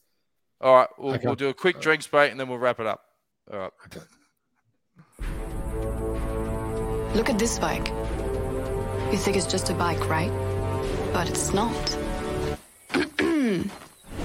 All 0.61 0.75
right, 0.75 0.89
we'll, 0.97 1.13
Okay. 1.15 1.25
we'll 1.25 1.35
do 1.35 1.49
a 1.49 1.53
quick 1.53 1.79
drinks 1.81 2.07
break, 2.07 2.31
and 2.31 2.39
then 2.39 2.47
we'll 2.49 2.57
wrap 2.59 2.79
it 2.79 2.85
up. 2.87 3.01
All 3.51 3.59
right. 3.59 3.71
Look 7.15 7.29
at 7.29 7.37
this 7.39 7.59
bike. 7.59 7.87
You 9.11 9.17
think 9.19 9.37
it's 9.37 9.45
just 9.45 9.69
a 9.69 9.73
bike, 9.75 10.09
right? 10.09 10.31
But 11.13 11.29
it's 11.29 11.53
not. 11.53 11.97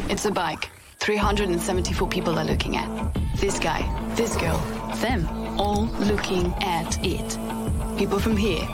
it's 0.08 0.24
a 0.24 0.30
bike. 0.30 0.70
374 1.00 2.08
people 2.08 2.38
are 2.38 2.44
looking 2.44 2.76
at. 2.78 3.14
This 3.36 3.58
guy, 3.58 3.82
this 4.14 4.34
girl, 4.36 4.56
them, 4.96 5.28
all 5.60 5.84
looking 6.10 6.52
at 6.62 6.98
it. 7.04 7.38
People 7.98 8.18
from 8.18 8.38
here, 8.38 8.66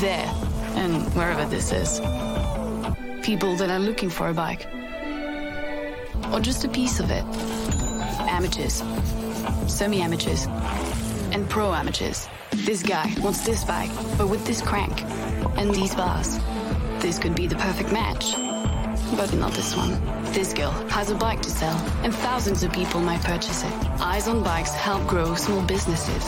there, 0.00 0.26
and 0.74 1.02
wherever 1.14 1.46
this 1.46 1.70
is. 1.70 2.00
People 3.22 3.54
that 3.56 3.70
are 3.70 3.78
looking 3.78 4.10
for 4.10 4.28
a 4.28 4.34
bike. 4.34 4.66
Or 6.32 6.40
just 6.40 6.64
a 6.64 6.68
piece 6.68 6.98
of 6.98 7.10
it. 7.10 7.24
Amateurs, 8.28 8.82
semi 9.68 10.02
amateurs, 10.02 10.46
and 11.32 11.48
pro 11.48 11.72
amateurs. 11.72 12.28
This 12.50 12.82
guy 12.82 13.14
wants 13.20 13.42
this 13.42 13.64
bike, 13.64 13.92
but 14.18 14.28
with 14.28 14.44
this 14.44 14.60
crank 14.60 15.02
and 15.56 15.72
these 15.72 15.94
bars. 15.94 16.38
This 17.00 17.18
could 17.18 17.34
be 17.34 17.46
the 17.46 17.56
perfect 17.56 17.92
match. 17.92 18.34
But 19.16 19.32
not 19.32 19.52
this 19.52 19.74
one. 19.74 19.92
This 20.32 20.52
girl 20.52 20.70
has 20.90 21.10
a 21.10 21.14
bike 21.14 21.40
to 21.42 21.50
sell, 21.50 21.76
and 22.04 22.14
thousands 22.14 22.62
of 22.62 22.72
people 22.72 23.00
might 23.00 23.22
purchase 23.22 23.64
it. 23.64 23.72
Eyes 24.00 24.28
on 24.28 24.44
Bikes 24.44 24.70
help 24.74 25.06
grow 25.08 25.34
small 25.34 25.62
businesses. 25.62 26.24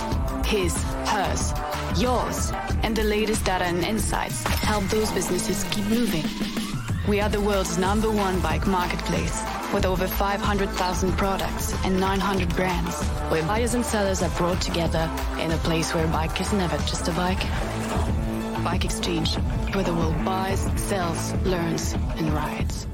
His, 0.47 0.75
hers, 1.07 1.53
yours, 1.97 2.53
and 2.83 2.97
the 2.97 3.05
latest 3.05 3.45
data 3.45 3.65
and 3.65 3.85
insights 3.85 4.43
help 4.45 4.85
those 4.85 5.11
businesses 5.13 5.63
keep 5.65 5.85
moving. 5.85 6.25
We 7.07 7.21
are 7.21 7.29
the 7.29 7.41
world's 7.41 7.77
number 7.77 8.11
one 8.11 8.41
bike 8.41 8.67
marketplace 8.67 9.43
with 9.75 9.85
over 9.85 10.07
500,000 10.07 11.13
products 11.19 11.75
and 11.85 12.01
900 12.01 12.49
brands, 12.57 12.97
where 13.31 13.43
buyers 13.43 13.75
and 13.75 13.85
sellers 13.85 14.23
are 14.23 14.31
brought 14.39 14.63
together 14.63 15.11
in 15.39 15.51
a 15.51 15.59
place 15.59 15.95
where 15.95 16.05
a 16.05 16.09
bike 16.09 16.41
is 16.41 16.53
never 16.53 16.79
just 16.79 17.09
a 17.09 17.13
bike. 17.13 17.43
Bike 18.65 18.85
Exchange, 18.85 19.37
where 19.75 19.85
the 19.85 19.95
world 19.95 20.25
buys, 20.25 20.61
sells, 20.81 21.33
learns, 21.45 21.95
and 22.17 22.31
rides. 22.33 22.87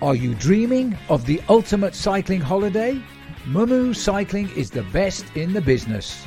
Are 0.00 0.16
you 0.16 0.34
dreaming 0.34 0.98
of 1.08 1.26
the 1.26 1.40
ultimate 1.48 1.94
cycling 1.94 2.40
holiday? 2.40 3.00
Mummu 3.52 3.94
Cycling 3.94 4.48
is 4.56 4.70
the 4.70 4.82
best 4.84 5.26
in 5.36 5.52
the 5.52 5.60
business. 5.60 6.26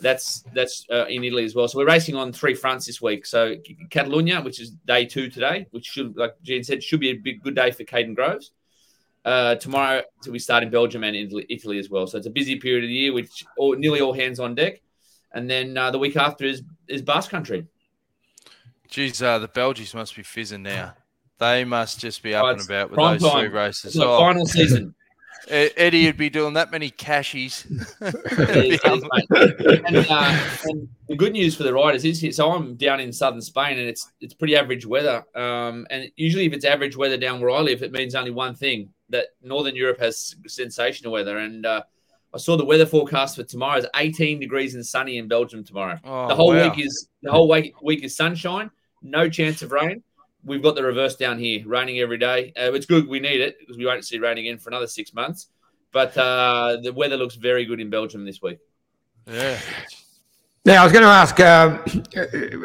That's 0.00 0.42
that's 0.54 0.86
uh, 0.90 1.06
in 1.06 1.24
Italy 1.24 1.44
as 1.44 1.54
well. 1.54 1.68
So 1.68 1.78
we're 1.78 1.86
racing 1.86 2.16
on 2.16 2.32
three 2.32 2.54
fronts 2.54 2.86
this 2.86 3.00
week. 3.00 3.26
So 3.26 3.56
Catalunya, 3.90 4.44
which 4.44 4.60
is 4.60 4.70
day 4.70 5.04
two 5.04 5.28
today, 5.28 5.66
which 5.72 5.86
should, 5.86 6.16
like 6.16 6.34
Gene 6.42 6.64
said, 6.64 6.82
should 6.82 7.00
be 7.00 7.10
a 7.10 7.14
big 7.14 7.42
good 7.42 7.54
day 7.54 7.70
for 7.70 7.84
Kaden 7.84 8.14
Groves. 8.14 8.52
Uh, 9.24 9.54
tomorrow, 9.56 10.02
so 10.22 10.30
we 10.30 10.38
start 10.38 10.62
in 10.62 10.70
Belgium 10.70 11.04
and 11.04 11.14
Italy, 11.14 11.46
Italy 11.50 11.78
as 11.78 11.90
well. 11.90 12.06
So 12.06 12.16
it's 12.16 12.26
a 12.26 12.30
busy 12.30 12.56
period 12.56 12.84
of 12.84 12.88
the 12.88 12.94
year, 12.94 13.12
which 13.12 13.44
all, 13.58 13.76
nearly 13.76 14.00
all 14.00 14.14
hands 14.14 14.40
on 14.40 14.54
deck. 14.54 14.80
And 15.32 15.48
then 15.48 15.76
uh, 15.76 15.90
the 15.90 15.98
week 15.98 16.16
after 16.16 16.44
is 16.44 16.62
is 16.88 17.02
Basque 17.02 17.30
Country. 17.30 17.66
geez, 18.88 19.22
uh, 19.22 19.38
the 19.38 19.48
Belgians 19.48 19.94
must 19.94 20.16
be 20.16 20.22
fizzing 20.22 20.62
now. 20.62 20.94
They 21.38 21.64
must 21.64 22.00
just 22.00 22.22
be 22.22 22.34
up 22.34 22.44
Oh, 22.44 22.48
and 22.48 22.60
about 22.60 22.90
with 22.90 22.98
those 22.98 23.22
time. 23.22 23.40
three 23.40 23.48
races. 23.48 23.94
It's 23.94 24.04
Oh, 24.04 24.18
final 24.18 24.46
season. 24.46 24.94
Eddie 25.48 26.04
would 26.06 26.18
be 26.18 26.28
doing 26.28 26.52
that 26.54 26.70
many 26.70 26.90
cashies. 26.90 27.66
and, 28.00 28.12
uh, 28.90 30.38
and, 30.64 30.88
the 31.08 31.16
good 31.16 31.32
news 31.32 31.54
for 31.56 31.62
the 31.62 31.72
riders 31.72 32.04
is 32.04 32.36
so 32.36 32.52
I'm 32.52 32.76
down 32.76 33.00
in 33.00 33.12
southern 33.12 33.40
Spain 33.40 33.78
and 33.78 33.88
it's 33.88 34.12
it's 34.20 34.34
pretty 34.34 34.54
average 34.54 34.84
weather. 34.84 35.24
Um, 35.34 35.86
and 35.90 36.10
usually 36.16 36.44
if 36.44 36.52
it's 36.52 36.64
average 36.64 36.96
weather 36.96 37.16
down 37.16 37.40
where 37.40 37.50
I 37.50 37.60
live, 37.60 37.82
it 37.82 37.90
means 37.92 38.14
only 38.14 38.30
one 38.30 38.54
thing 38.54 38.90
that 39.10 39.26
Northern 39.42 39.76
Europe 39.76 40.00
has 40.00 40.34
sensational 40.46 41.12
weather. 41.12 41.38
And 41.38 41.66
uh, 41.66 41.82
I 42.32 42.38
saw 42.38 42.56
the 42.56 42.64
weather 42.64 42.86
forecast 42.86 43.36
for 43.36 43.42
tomorrow 43.42 43.78
is 43.78 43.86
18 43.96 44.40
degrees 44.40 44.74
and 44.74 44.86
sunny 44.86 45.18
in 45.18 45.28
Belgium 45.28 45.64
tomorrow. 45.64 45.98
Oh, 46.04 46.28
the 46.28 46.34
whole 46.34 46.54
wow. 46.54 46.68
week 46.68 46.84
is 46.84 47.08
the 47.22 47.30
whole 47.30 47.48
week 47.48 47.80
week 47.82 48.04
is 48.04 48.16
sunshine, 48.16 48.70
no 49.02 49.28
chance 49.28 49.62
of 49.62 49.72
rain. 49.72 50.02
We've 50.42 50.62
got 50.62 50.74
the 50.74 50.82
reverse 50.82 51.16
down 51.16 51.38
here, 51.38 51.62
raining 51.66 51.98
every 51.98 52.16
day. 52.16 52.52
Uh, 52.56 52.72
it's 52.72 52.86
good. 52.86 53.06
We 53.06 53.20
need 53.20 53.42
it 53.42 53.58
because 53.58 53.76
we 53.76 53.84
won't 53.84 54.06
see 54.06 54.18
rain 54.18 54.38
again 54.38 54.56
for 54.56 54.70
another 54.70 54.86
six 54.86 55.12
months. 55.12 55.48
But 55.92 56.16
uh, 56.16 56.78
the 56.82 56.92
weather 56.92 57.16
looks 57.16 57.34
very 57.34 57.64
good 57.66 57.80
in 57.80 57.90
Belgium 57.90 58.24
this 58.24 58.40
week. 58.40 58.58
Yeah. 59.26 59.58
Now, 60.70 60.82
I 60.82 60.84
was 60.84 60.92
going 60.92 61.02
to 61.02 61.08
ask 61.08 61.40
um, 61.40 61.82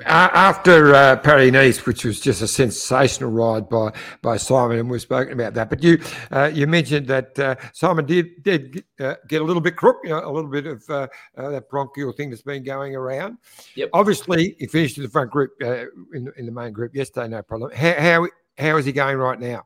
after 0.06 0.94
uh, 0.94 1.16
Paris 1.16 1.52
Nice, 1.52 1.88
which 1.88 2.06
was 2.06 2.20
just 2.20 2.40
a 2.44 2.48
sensational 2.48 3.32
ride 3.32 3.68
by 3.68 3.94
by 4.22 4.38
Simon, 4.38 4.78
and 4.78 4.88
we've 4.88 5.02
spoken 5.02 5.34
about 5.34 5.56
that. 5.56 5.72
But 5.72 5.82
you 5.82 6.00
uh, 6.30 6.52
you 6.54 6.68
mentioned 6.68 7.08
that 7.08 7.40
uh, 7.40 7.56
Simon 7.74 8.06
did 8.06 8.44
did 8.44 8.84
uh, 9.00 9.16
get 9.28 9.42
a 9.42 9.44
little 9.44 9.60
bit 9.60 9.76
crook, 9.76 10.02
you 10.04 10.12
know, 10.12 10.24
a 10.24 10.30
little 10.30 10.52
bit 10.52 10.68
of 10.68 10.88
uh, 10.88 11.08
uh, 11.36 11.50
that 11.50 11.68
bronchial 11.68 12.12
thing 12.12 12.30
that's 12.30 12.44
been 12.44 12.64
going 12.64 12.96
around. 12.96 13.40
Yep. 13.74 13.90
Obviously, 13.94 14.56
he 14.60 14.68
finished 14.68 14.98
in 14.98 15.04
the 15.04 15.10
front 15.10 15.32
group 15.32 15.54
in, 15.60 16.32
in 16.38 16.46
the 16.46 16.52
main 16.52 16.74
group 16.74 16.94
yesterday, 16.94 17.28
no 17.28 17.42
problem. 17.42 17.72
How, 17.72 17.94
how 17.94 18.28
how 18.60 18.78
is 18.78 18.86
he 18.86 18.92
going 18.92 19.18
right 19.18 19.40
now? 19.40 19.64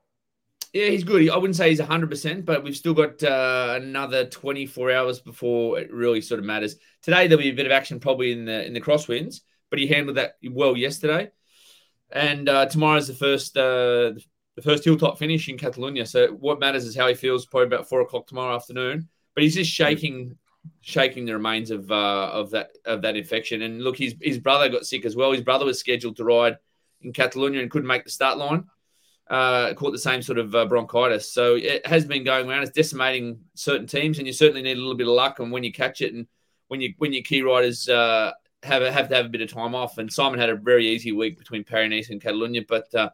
Yeah, 0.74 0.90
he's 0.90 1.04
good. 1.04 1.30
I 1.30 1.38
wouldn't 1.38 1.56
say 1.56 1.70
he's 1.70 1.80
100%, 1.80 2.46
but 2.46 2.64
we've 2.64 2.78
still 2.78 2.94
got 2.94 3.24
uh, 3.24 3.80
another 3.82 4.26
24 4.26 4.92
hours 4.92 5.20
before 5.20 5.80
it 5.80 5.92
really 5.92 6.22
sort 6.22 6.40
of 6.40 6.46
matters. 6.46 6.76
Today, 7.02 7.28
there'll 7.28 7.42
be 7.42 7.50
a 7.50 7.56
bit 7.56 7.66
of 7.66 7.72
action 7.72 8.00
probably 8.00 8.32
in 8.32 8.46
the 8.46 8.66
in 8.66 8.74
the 8.74 8.82
crosswinds, 8.82 9.42
but 9.72 9.80
he 9.80 9.88
handled 9.88 10.18
that 10.18 10.36
well 10.52 10.78
yesterday. 10.78 11.32
And 12.12 12.48
uh, 12.48 12.68
tomorrow's 12.68 13.08
the 13.08 13.16
first 13.16 13.58
uh, 13.58 14.14
the 14.56 14.62
first 14.64 14.84
hilltop 14.84 15.18
finish 15.18 15.50
in 15.50 15.58
Catalonia. 15.58 16.06
So 16.06 16.28
what 16.28 16.60
matters 16.60 16.86
is 16.86 16.96
how 16.96 17.08
he 17.08 17.16
feels 17.16 17.48
probably 17.48 17.68
about 17.68 17.90
four 17.90 18.02
o'clock 18.02 18.28
tomorrow 18.28 18.56
afternoon. 18.56 19.10
But 19.34 19.44
he's 19.44 19.56
just 19.56 19.72
shaking 19.72 20.38
shaking 20.82 21.26
the 21.26 21.34
remains 21.34 21.72
of 21.72 21.90
uh, 21.90 22.30
of 22.32 22.52
that 22.52 22.70
of 22.86 23.02
that 23.02 23.18
infection. 23.18 23.64
And 23.64 23.82
look, 23.82 23.98
his 23.98 24.14
his 24.22 24.38
brother 24.38 24.70
got 24.70 24.86
sick 24.86 25.04
as 25.04 25.16
well. 25.16 25.32
His 25.32 25.42
brother 25.42 25.66
was 25.66 25.80
scheduled 25.80 26.18
to 26.18 26.24
ride 26.24 26.58
in 27.02 27.12
Catalonia 27.12 27.62
and 27.62 27.72
couldn't 27.72 27.88
make 27.88 28.04
the 28.04 28.12
start 28.12 28.38
line 28.38 28.66
uh, 29.30 29.74
caught 29.76 29.92
the 29.92 30.00
same 30.00 30.22
sort 30.22 30.40
of 30.40 30.56
uh, 30.56 30.66
bronchitis. 30.66 31.32
So 31.32 31.56
it 31.56 31.86
has 31.86 32.06
been 32.06 32.24
going 32.24 32.50
around. 32.50 32.64
It's 32.64 32.72
decimating 32.72 33.40
certain 33.54 33.88
teams, 33.88 34.18
and 34.18 34.28
you 34.28 34.34
certainly 34.34 34.62
need 34.62 34.78
a 34.78 34.80
little 34.80 34.96
bit 34.96 35.08
of 35.08 35.14
luck. 35.14 35.40
And 35.40 35.52
when 35.52 35.64
you 35.64 35.72
catch 35.72 36.02
it, 36.02 36.14
and 36.14 36.28
when 36.68 36.82
you 36.82 36.94
when 36.98 37.14
your 37.14 37.24
key 37.24 37.42
riders 37.42 37.88
uh, 37.88 38.32
have 38.64 38.82
have 38.82 39.10
to 39.10 39.16
have 39.16 39.26
a 39.28 39.30
bit 39.30 39.42
of 39.42 39.52
time 39.52 39.76
off. 39.76 39.98
And 39.98 40.12
Simon 40.12 40.40
had 40.40 40.50
a 40.50 40.56
very 40.56 40.88
easy 40.88 41.12
week 41.12 41.38
between 41.38 41.64
Paris 41.64 42.10
and 42.10 42.22
Catalonia, 42.22 42.64
but. 42.68 42.94
Uh, 42.94 43.10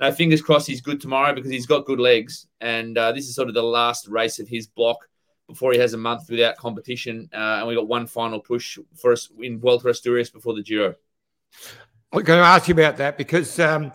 no, 0.00 0.10
fingers 0.10 0.42
crossed 0.42 0.66
he's 0.66 0.80
good 0.80 1.00
tomorrow 1.00 1.32
because 1.34 1.52
he's 1.52 1.66
got 1.66 1.86
good 1.86 2.00
legs. 2.00 2.48
And 2.60 2.98
uh, 2.98 3.12
this 3.12 3.28
is 3.28 3.34
sort 3.36 3.46
of 3.46 3.54
the 3.54 3.62
last 3.62 4.08
race 4.08 4.40
of 4.40 4.48
his 4.48 4.66
block 4.66 5.08
before 5.46 5.72
he 5.72 5.78
has 5.78 5.94
a 5.94 5.98
month 5.98 6.28
without 6.30 6.56
competition. 6.56 7.28
Uh, 7.32 7.58
and 7.58 7.68
we 7.68 7.74
got 7.74 7.86
one 7.86 8.06
final 8.06 8.40
push 8.40 8.78
for 8.96 9.12
us 9.12 9.28
in 9.40 9.60
Vuelta 9.60 9.88
Asturias 9.88 10.30
before 10.30 10.54
the 10.54 10.62
Giro. 10.62 10.94
I'm 12.14 12.22
going 12.22 12.40
to 12.40 12.46
ask 12.46 12.68
you 12.68 12.74
about 12.74 12.96
that 12.98 13.18
because 13.18 13.58
um, 13.58 13.90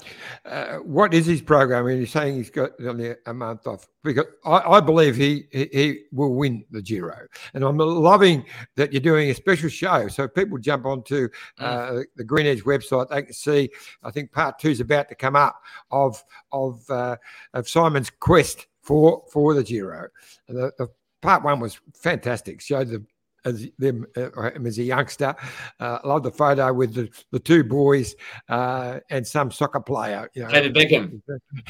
uh, 0.46 0.78
what 0.78 1.14
is 1.14 1.26
his 1.26 1.42
program? 1.42 1.88
And 1.88 2.00
he's 2.00 2.12
saying 2.12 2.36
he's 2.36 2.50
got 2.50 2.72
only 2.82 3.16
a 3.26 3.34
month 3.34 3.66
off 3.66 3.88
because 4.04 4.26
I, 4.46 4.58
I 4.58 4.80
believe 4.82 5.16
he, 5.16 5.48
he, 5.52 5.70
he 5.72 6.00
will 6.12 6.34
win 6.36 6.66
the 6.70 6.82
Giro, 6.82 7.28
and 7.54 7.64
I'm 7.64 7.78
loving 7.78 8.44
that 8.76 8.92
you're 8.92 9.00
doing 9.00 9.30
a 9.30 9.34
special 9.34 9.70
show 9.70 10.10
so 10.10 10.28
people 10.28 10.58
jump 10.58 10.86
onto 10.86 11.30
uh, 11.60 12.02
the 12.18 12.24
Green 12.26 12.46
Edge 12.46 12.64
website. 12.64 13.10
They 13.10 13.24
can 13.24 13.34
see. 13.34 13.70
I 14.04 14.12
think 14.12 14.34
part 14.34 14.60
two 14.60 14.70
is 14.70 14.82
about 14.82 15.08
to 15.10 15.16
come 15.16 15.38
up 15.38 15.62
of 15.92 16.22
of 16.52 16.90
uh, 16.90 17.16
of 17.54 17.70
Simon's 17.70 18.10
quest 18.10 18.68
for 18.82 19.24
for 19.32 19.54
the 19.54 19.64
Giro. 19.64 20.10
And 20.50 20.58
the, 20.58 20.72
the 20.78 20.88
part 21.22 21.44
one 21.44 21.62
was 21.62 21.80
fantastic. 21.94 22.60
Showed 22.60 22.90
the 22.90 23.06
as 23.46 23.68
them 23.78 24.06
uh, 24.16 24.52
him 24.52 24.66
as 24.66 24.78
a 24.78 24.84
youngster. 24.84 25.36
Uh, 25.80 26.00
love 26.04 26.24
the 26.24 26.32
photo 26.32 26.74
with 26.74 26.94
the, 26.94 27.10
the 27.32 27.40
two 27.40 27.64
boys 27.64 28.16
uh, 28.50 29.00
and 29.10 29.26
some 29.26 29.52
soccer 29.52 29.80
player. 29.80 30.30
You 30.34 30.44
know, 30.44 30.50
David 30.50 30.76
Beckham. 30.76 31.22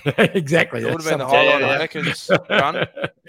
exactly. 0.36 0.82
It 0.82 0.86
would 0.86 1.02
have 1.02 1.10
been 1.10 1.20
the 1.20 1.30
Some- 1.30 1.30
highlight 1.30 1.62
yeah. 1.62 1.74
of 1.74 1.80
Becker's 1.80 2.32
run, 2.50 2.86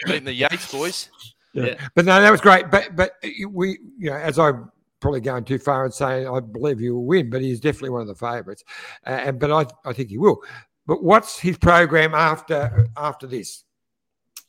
beating 0.07 0.25
the 0.25 0.33
Yates 0.33 0.73
boys. 0.73 1.11
Yeah. 1.53 1.65
Yeah. 1.65 1.89
But 1.95 2.05
no, 2.05 2.21
that 2.21 2.31
was 2.31 2.41
great. 2.41 2.71
But 2.71 2.95
but 2.97 3.13
we, 3.51 3.79
you 3.99 4.11
know, 4.11 4.17
as 4.17 4.39
I'm 4.39 4.71
probably 5.01 5.21
going 5.21 5.45
too 5.45 5.59
far 5.59 5.85
and 5.85 5.93
saying 5.93 6.29
I 6.29 6.41
believe 6.41 6.79
he 6.79 6.91
will 6.91 7.07
win, 7.07 7.31
but 7.31 7.41
he's 7.41 7.61
definitely 7.61 7.91
one 7.91 8.03
of 8.03 8.09
the 8.09 8.15
favourites. 8.15 8.63
Uh, 9.07 9.11
and 9.11 9.41
but 9.41 9.51
I 9.51 9.67
I 9.89 9.93
think 9.93 10.11
he 10.11 10.19
will. 10.19 10.43
But 10.87 11.03
what's 11.03 11.39
his 11.39 11.59
program 11.59 12.15
after 12.15 12.87
after 12.97 13.27
this? 13.27 13.65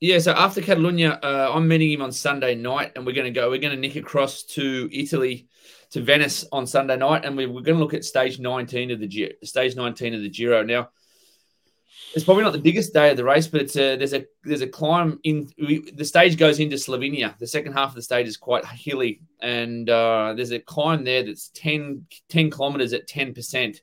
Yeah, 0.02 0.18
so 0.18 0.32
after 0.32 0.62
Catalonia, 0.62 1.20
uh, 1.22 1.52
I'm 1.54 1.68
meeting 1.68 1.92
him 1.92 2.02
on 2.02 2.12
Sunday 2.12 2.56
night, 2.56 2.94
and 2.96 3.06
we're 3.06 3.14
going 3.14 3.32
to 3.32 3.40
go. 3.40 3.52
We're 3.52 3.62
going 3.62 3.76
to 3.76 3.80
nick 3.80 3.96
across 3.96 4.42
to 4.46 4.90
Italy, 4.92 5.48
to 5.92 6.02
Venice 6.02 6.44
on 6.52 6.66
Sunday 6.66 6.98
night, 6.98 7.24
and 7.24 7.38
we, 7.38 7.46
we're 7.46 7.62
going 7.62 7.78
to 7.78 7.84
look 7.84 7.94
at 7.94 8.04
stage 8.04 8.40
19 8.40 8.90
of 8.90 9.00
the 9.00 9.06
Giro. 9.06 9.34
Stage 9.44 9.76
19 9.76 10.16
of 10.16 10.24
the 10.24 10.30
Giro. 10.30 10.64
Now, 10.64 10.90
it's 12.16 12.26
probably 12.26 12.44
not 12.44 12.54
the 12.54 12.60
biggest 12.60 12.96
day 12.96 13.12
of 13.12 13.18
the 13.18 13.24
race, 13.24 13.46
but 13.46 13.76
a, 13.76 13.96
there's 13.96 14.16
a 14.16 14.26
there's 14.44 14.62
a 14.62 14.68
climb 14.68 15.20
in. 15.24 15.52
We, 15.60 15.92
the 15.92 16.04
stage 16.04 16.36
goes 16.36 16.60
into 16.60 16.78
Slovenia. 16.78 17.38
The 17.38 17.46
second 17.46 17.74
half 17.74 17.90
of 17.90 17.96
the 17.96 18.02
stage 18.02 18.28
is 18.28 18.38
quite 18.38 18.66
hilly, 18.66 19.22
and 19.40 19.88
uh, 19.88 20.34
there's 20.36 20.52
a 20.52 20.58
climb 20.58 21.04
there 21.04 21.22
that's 21.22 21.50
10, 21.50 22.08
10 22.28 22.50
kilometers 22.50 22.94
at 22.94 23.08
ten 23.08 23.36
percent. 23.36 23.82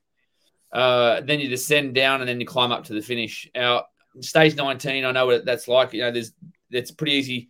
Uh, 0.72 1.20
then 1.20 1.38
you 1.38 1.48
descend 1.48 1.94
down, 1.94 2.22
and 2.22 2.28
then 2.28 2.40
you 2.40 2.46
climb 2.46 2.72
up 2.72 2.86
to 2.86 2.92
the 2.92 3.02
finish. 3.02 3.48
Now, 3.54 3.84
stage 4.22 4.56
19 4.56 5.04
i 5.04 5.12
know 5.12 5.26
what 5.26 5.44
that's 5.44 5.68
like 5.68 5.92
you 5.92 6.00
know 6.00 6.10
there's 6.10 6.32
it's 6.70 6.90
pretty 6.90 7.12
easy 7.12 7.48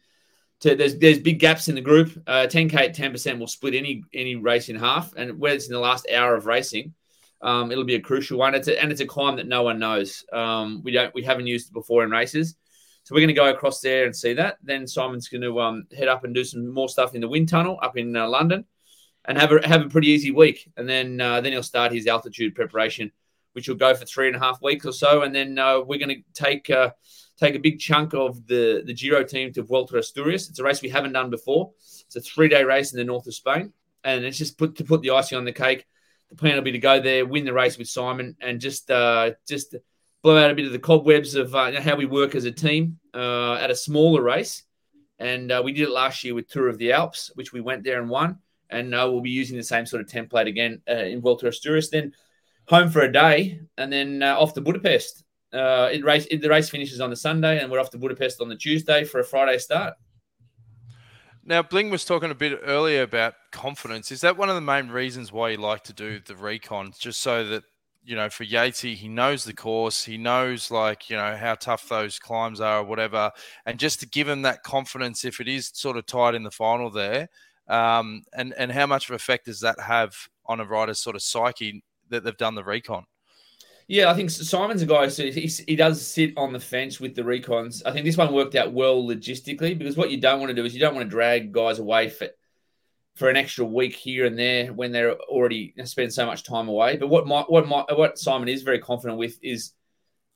to 0.60 0.74
there's 0.74 0.96
there's 0.98 1.18
big 1.18 1.38
gaps 1.38 1.68
in 1.68 1.74
the 1.74 1.80
group. 1.80 2.10
Uh 2.26 2.46
10k 2.48 2.74
at 2.74 2.96
10% 2.96 3.38
will 3.38 3.46
split 3.46 3.74
any 3.74 4.02
any 4.12 4.36
race 4.36 4.68
in 4.68 4.76
half 4.76 5.12
and 5.16 5.38
whether 5.38 5.56
it's 5.56 5.68
in 5.68 5.72
the 5.72 5.80
last 5.80 6.06
hour 6.12 6.34
of 6.34 6.46
racing 6.46 6.94
um 7.42 7.70
it'll 7.70 7.84
be 7.84 7.94
a 7.94 8.00
crucial 8.00 8.38
one. 8.38 8.54
It's 8.54 8.68
a, 8.68 8.80
and 8.80 8.90
it's 8.90 9.00
a 9.00 9.06
climb 9.06 9.36
that 9.36 9.46
no 9.46 9.62
one 9.62 9.78
knows. 9.78 10.24
Um 10.32 10.82
we 10.82 10.92
don't 10.92 11.14
we 11.14 11.22
haven't 11.22 11.46
used 11.46 11.68
it 11.68 11.74
before 11.74 12.04
in 12.04 12.10
races. 12.10 12.56
So 13.04 13.14
we're 13.14 13.20
going 13.20 13.28
to 13.28 13.34
go 13.34 13.48
across 13.48 13.80
there 13.80 14.04
and 14.04 14.14
see 14.14 14.34
that. 14.34 14.58
Then 14.62 14.86
simon's 14.86 15.28
going 15.28 15.42
to 15.42 15.60
um 15.60 15.86
head 15.96 16.08
up 16.08 16.24
and 16.24 16.34
do 16.34 16.44
some 16.44 16.72
more 16.72 16.88
stuff 16.88 17.14
in 17.14 17.20
the 17.20 17.28
wind 17.28 17.48
tunnel 17.48 17.78
up 17.82 17.96
in 17.96 18.16
uh, 18.16 18.28
london 18.28 18.64
and 19.24 19.38
have 19.38 19.52
a 19.52 19.66
have 19.66 19.82
a 19.82 19.88
pretty 19.88 20.08
easy 20.08 20.30
week. 20.30 20.70
And 20.76 20.88
then 20.88 21.20
uh, 21.20 21.40
then 21.40 21.52
he'll 21.52 21.62
start 21.62 21.92
his 21.92 22.06
altitude 22.06 22.54
preparation 22.54 23.12
which 23.58 23.68
will 23.68 23.74
go 23.74 23.92
for 23.92 24.04
three 24.04 24.28
and 24.28 24.36
a 24.36 24.38
half 24.38 24.62
weeks 24.62 24.86
or 24.86 24.92
so, 24.92 25.22
and 25.22 25.34
then 25.34 25.58
uh, 25.58 25.80
we're 25.80 25.98
going 25.98 26.14
to 26.14 26.22
take 26.32 26.70
uh, 26.70 26.90
take 27.40 27.56
a 27.56 27.58
big 27.58 27.80
chunk 27.80 28.14
of 28.14 28.46
the 28.46 28.84
the 28.86 28.94
Giro 28.94 29.24
team 29.24 29.52
to 29.54 29.64
Vuelta 29.64 29.98
Asturias. 29.98 30.48
It's 30.48 30.60
a 30.60 30.62
race 30.62 30.80
we 30.80 30.88
haven't 30.88 31.12
done 31.12 31.28
before. 31.28 31.72
It's 32.06 32.14
a 32.14 32.20
three 32.20 32.46
day 32.46 32.62
race 32.62 32.92
in 32.92 32.98
the 32.98 33.04
north 33.04 33.26
of 33.26 33.34
Spain, 33.34 33.72
and 34.04 34.24
it's 34.24 34.38
just 34.38 34.58
put 34.58 34.76
to 34.76 34.84
put 34.84 35.02
the 35.02 35.10
icing 35.10 35.38
on 35.38 35.44
the 35.44 35.52
cake. 35.52 35.86
The 36.30 36.36
plan 36.36 36.54
will 36.54 36.62
be 36.62 36.70
to 36.70 36.78
go 36.78 37.00
there, 37.00 37.26
win 37.26 37.44
the 37.44 37.52
race 37.52 37.78
with 37.78 37.88
Simon, 37.88 38.36
and 38.40 38.60
just 38.60 38.92
uh, 38.92 39.32
just 39.48 39.74
blow 40.22 40.38
out 40.38 40.52
a 40.52 40.54
bit 40.54 40.66
of 40.66 40.72
the 40.72 40.78
cobwebs 40.78 41.34
of 41.34 41.52
uh, 41.52 41.80
how 41.80 41.96
we 41.96 42.06
work 42.06 42.36
as 42.36 42.44
a 42.44 42.52
team 42.52 43.00
uh, 43.12 43.54
at 43.54 43.72
a 43.72 43.74
smaller 43.74 44.22
race. 44.22 44.62
And 45.18 45.50
uh, 45.50 45.62
we 45.64 45.72
did 45.72 45.88
it 45.88 45.90
last 45.90 46.22
year 46.22 46.36
with 46.36 46.46
Tour 46.46 46.68
of 46.68 46.78
the 46.78 46.92
Alps, 46.92 47.32
which 47.34 47.52
we 47.52 47.60
went 47.60 47.82
there 47.82 48.00
and 48.00 48.08
won. 48.08 48.38
And 48.70 48.90
we'll 48.92 49.20
be 49.20 49.30
using 49.30 49.56
the 49.56 49.64
same 49.64 49.84
sort 49.84 50.02
of 50.02 50.08
template 50.08 50.46
again 50.46 50.82
uh, 50.88 50.92
in 50.92 51.20
Vuelta 51.22 51.48
Asturias. 51.48 51.88
Then 51.88 52.12
home 52.68 52.90
for 52.90 53.00
a 53.00 53.12
day, 53.12 53.60
and 53.76 53.92
then 53.92 54.22
uh, 54.22 54.36
off 54.38 54.54
to 54.54 54.60
Budapest. 54.60 55.24
Uh, 55.52 55.88
it 55.90 56.04
race 56.04 56.26
it, 56.30 56.42
the 56.42 56.48
race 56.48 56.68
finishes 56.68 57.00
on 57.00 57.10
the 57.10 57.16
Sunday, 57.16 57.60
and 57.60 57.70
we're 57.70 57.80
off 57.80 57.90
to 57.90 57.98
Budapest 57.98 58.40
on 58.40 58.48
the 58.48 58.56
Tuesday 58.56 59.04
for 59.04 59.20
a 59.20 59.24
Friday 59.24 59.58
start. 59.58 59.94
Now, 61.44 61.62
Bling 61.62 61.88
was 61.88 62.04
talking 62.04 62.30
a 62.30 62.34
bit 62.34 62.60
earlier 62.62 63.02
about 63.02 63.32
confidence. 63.52 64.12
Is 64.12 64.20
that 64.20 64.36
one 64.36 64.50
of 64.50 64.54
the 64.54 64.60
main 64.60 64.88
reasons 64.88 65.32
why 65.32 65.50
you 65.50 65.56
like 65.56 65.82
to 65.84 65.94
do 65.94 66.20
the 66.20 66.36
recon, 66.36 66.92
just 66.98 67.20
so 67.20 67.44
that 67.48 67.64
you 68.04 68.16
know, 68.16 68.30
for 68.30 68.44
Yatesy, 68.44 68.94
he 68.94 69.08
knows 69.08 69.44
the 69.44 69.52
course, 69.52 70.04
he 70.04 70.16
knows 70.16 70.70
like 70.70 71.10
you 71.10 71.16
know 71.16 71.36
how 71.36 71.54
tough 71.54 71.88
those 71.88 72.18
climbs 72.18 72.60
are 72.60 72.80
or 72.80 72.84
whatever, 72.84 73.30
and 73.64 73.78
just 73.78 74.00
to 74.00 74.08
give 74.08 74.28
him 74.28 74.42
that 74.42 74.62
confidence 74.62 75.24
if 75.24 75.40
it 75.40 75.48
is 75.48 75.70
sort 75.74 75.96
of 75.96 76.06
tight 76.06 76.34
in 76.34 76.42
the 76.42 76.50
final 76.50 76.90
there, 76.90 77.28
um, 77.68 78.22
and 78.34 78.52
and 78.58 78.70
how 78.70 78.86
much 78.86 79.08
of 79.08 79.14
effect 79.14 79.46
does 79.46 79.60
that 79.60 79.80
have 79.80 80.14
on 80.46 80.60
a 80.60 80.64
rider's 80.64 80.98
sort 80.98 81.16
of 81.16 81.22
psyche 81.22 81.82
that 82.10 82.24
they've 82.24 82.36
done 82.36 82.54
the 82.54 82.64
recon? 82.64 83.06
Yeah, 83.88 84.10
I 84.10 84.14
think 84.14 84.28
Simon's 84.30 84.82
a 84.82 84.86
guy. 84.86 85.08
He, 85.08 85.50
he 85.66 85.74
does 85.74 86.06
sit 86.06 86.36
on 86.36 86.52
the 86.52 86.60
fence 86.60 87.00
with 87.00 87.14
the 87.14 87.22
recons. 87.22 87.82
I 87.86 87.92
think 87.92 88.04
this 88.04 88.18
one 88.18 88.34
worked 88.34 88.54
out 88.54 88.72
well 88.74 89.02
logistically 89.02 89.78
because 89.78 89.96
what 89.96 90.10
you 90.10 90.20
don't 90.20 90.40
want 90.40 90.50
to 90.50 90.54
do 90.54 90.64
is 90.64 90.74
you 90.74 90.80
don't 90.80 90.94
want 90.94 91.06
to 91.06 91.10
drag 91.10 91.52
guys 91.52 91.78
away 91.78 92.10
for 92.10 92.28
for 93.18 93.28
an 93.28 93.36
extra 93.36 93.64
week 93.64 93.96
here 93.96 94.26
and 94.26 94.38
there 94.38 94.72
when 94.72 94.92
they're 94.92 95.16
already 95.22 95.74
spend 95.84 96.12
so 96.12 96.24
much 96.24 96.44
time 96.44 96.68
away. 96.68 96.96
But 96.96 97.08
what 97.08 97.26
my, 97.26 97.42
what 97.42 97.66
my, 97.66 97.84
what 97.92 98.16
Simon 98.16 98.48
is 98.48 98.62
very 98.62 98.78
confident 98.78 99.18
with 99.18 99.38
is 99.42 99.72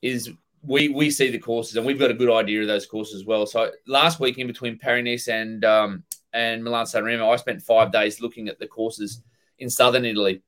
is 0.01 0.31
we 0.63 0.89
we 0.89 1.11
see 1.11 1.29
the 1.29 1.39
courses 1.39 1.75
and 1.75 1.85
we've 1.85 1.99
got 1.99 2.11
a 2.11 2.15
good 2.15 2.31
idea 2.31 2.61
of 2.61 2.67
those 2.67 2.85
courses 2.85 3.21
as 3.21 3.25
well. 3.25 3.45
So 3.45 3.71
last 3.87 4.19
week 4.19 4.37
in 4.37 4.47
between 4.47 4.79
Paris 4.79 5.27
and 5.27 5.63
um, 5.63 6.03
and 6.33 6.63
Milan 6.63 6.87
San 6.87 7.03
Remo, 7.03 7.29
I 7.29 7.35
spent 7.35 7.61
five 7.61 7.91
days 7.91 8.19
looking 8.19 8.47
at 8.47 8.59
the 8.59 8.67
courses 8.67 9.21
in 9.59 9.69
southern 9.69 10.05
Italy. 10.05 10.41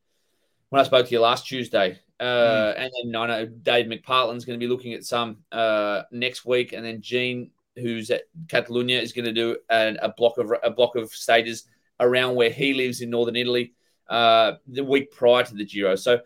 When 0.70 0.80
I 0.80 0.84
spoke 0.84 1.06
to 1.06 1.12
you 1.12 1.20
last 1.20 1.48
Tuesday, 1.48 2.00
uh, 2.20 2.24
mm. 2.24 2.74
and 2.78 2.92
then 3.04 3.16
I 3.16 3.28
know 3.28 3.46
Dave 3.46 3.86
McPartland's 3.86 4.46
going 4.46 4.60
to 4.60 4.66
be 4.66 4.70
looking 4.72 4.94
at 4.94 5.04
some 5.04 5.38
uh, 5.52 6.04
next 6.12 6.46
week, 6.46 6.74
and 6.74 6.86
then 6.86 7.02
Gene, 7.02 7.52
who's 7.76 8.10
at 8.10 8.24
Catalunya, 8.48 9.02
is 9.02 9.14
going 9.14 9.26
to 9.26 9.34
do 9.34 9.58
a, 9.70 9.96
a 10.02 10.10
block 10.10 10.38
of 10.38 10.52
a 10.64 10.72
block 10.72 10.96
of 10.96 11.12
stages 11.12 11.66
around 12.00 12.36
where 12.36 12.50
he 12.50 12.74
lives 12.74 13.02
in 13.02 13.10
northern 13.10 13.36
Italy 13.36 13.74
uh, 14.10 14.54
the 14.68 14.84
week 14.84 15.12
prior 15.12 15.44
to 15.44 15.56
the 15.56 15.66
Giro. 15.66 15.96
So 15.96 16.20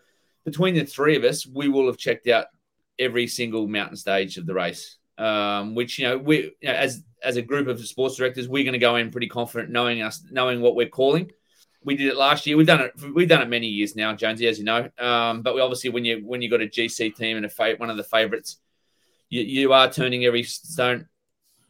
between 0.44 0.74
the 0.74 0.84
three 0.84 1.16
of 1.16 1.24
us, 1.24 1.46
we 1.46 1.68
will 1.68 1.86
have 1.86 1.98
checked 1.98 2.28
out 2.28 2.46
every 2.98 3.26
single 3.26 3.66
mountain 3.66 3.96
stage 3.96 4.36
of 4.36 4.46
the 4.46 4.54
race. 4.54 4.96
Um, 5.18 5.74
which 5.74 5.98
you 5.98 6.08
know 6.08 6.16
we 6.16 6.54
you 6.62 6.68
know, 6.68 6.72
as 6.72 7.02
as 7.22 7.36
a 7.36 7.42
group 7.42 7.68
of 7.68 7.84
sports 7.86 8.16
directors, 8.16 8.48
we're 8.48 8.64
going 8.64 8.72
to 8.72 8.78
go 8.78 8.96
in 8.96 9.10
pretty 9.10 9.28
confident, 9.28 9.70
knowing 9.70 10.00
us, 10.00 10.24
knowing 10.30 10.60
what 10.60 10.74
we're 10.74 10.88
calling. 10.88 11.30
We 11.82 11.96
did 11.96 12.08
it 12.08 12.16
last 12.16 12.46
year. 12.46 12.56
We've 12.56 12.66
done 12.66 12.80
it. 12.80 12.92
We've 13.14 13.28
done 13.28 13.42
it 13.42 13.48
many 13.48 13.66
years 13.66 13.96
now, 13.96 14.14
Jonesy, 14.14 14.46
as 14.46 14.58
you 14.58 14.64
know. 14.64 14.88
Um, 14.98 15.42
but 15.42 15.54
we 15.54 15.60
obviously, 15.60 15.90
when 15.90 16.04
you 16.04 16.22
when 16.24 16.42
you 16.42 16.50
got 16.50 16.60
a 16.60 16.66
GC 16.66 17.14
team 17.16 17.36
and 17.36 17.46
a 17.46 17.48
fa- 17.48 17.76
one 17.78 17.90
of 17.90 17.96
the 17.96 18.04
favourites, 18.04 18.58
you, 19.30 19.42
you 19.42 19.72
are 19.72 19.90
turning 19.90 20.24
every 20.24 20.42
stone 20.42 21.08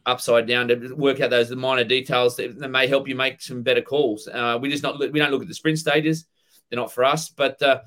upside 0.07 0.47
down 0.47 0.69
to 0.69 0.95
work 0.95 1.21
out 1.21 1.31
those 1.31 1.55
minor 1.55 1.85
details 1.85 2.37
that, 2.37 2.59
that 2.59 2.69
may 2.71 2.87
help 2.87 3.07
you 3.07 3.15
make 3.15 3.41
some 3.41 3.63
better 3.63 3.83
calls. 3.83 4.27
Uh, 4.27 4.59
we 4.61 4.71
just 4.71 4.83
not 4.83 4.99
we 4.99 5.19
don't 5.19 5.31
look 5.31 5.43
at 5.43 5.49
the 5.49 5.55
sprint 5.55 5.79
stages; 5.79 6.27
they're 6.69 6.79
not 6.81 6.93
for 6.93 7.05
us. 7.05 7.29
But 7.29 7.63
uh, 7.63 7.81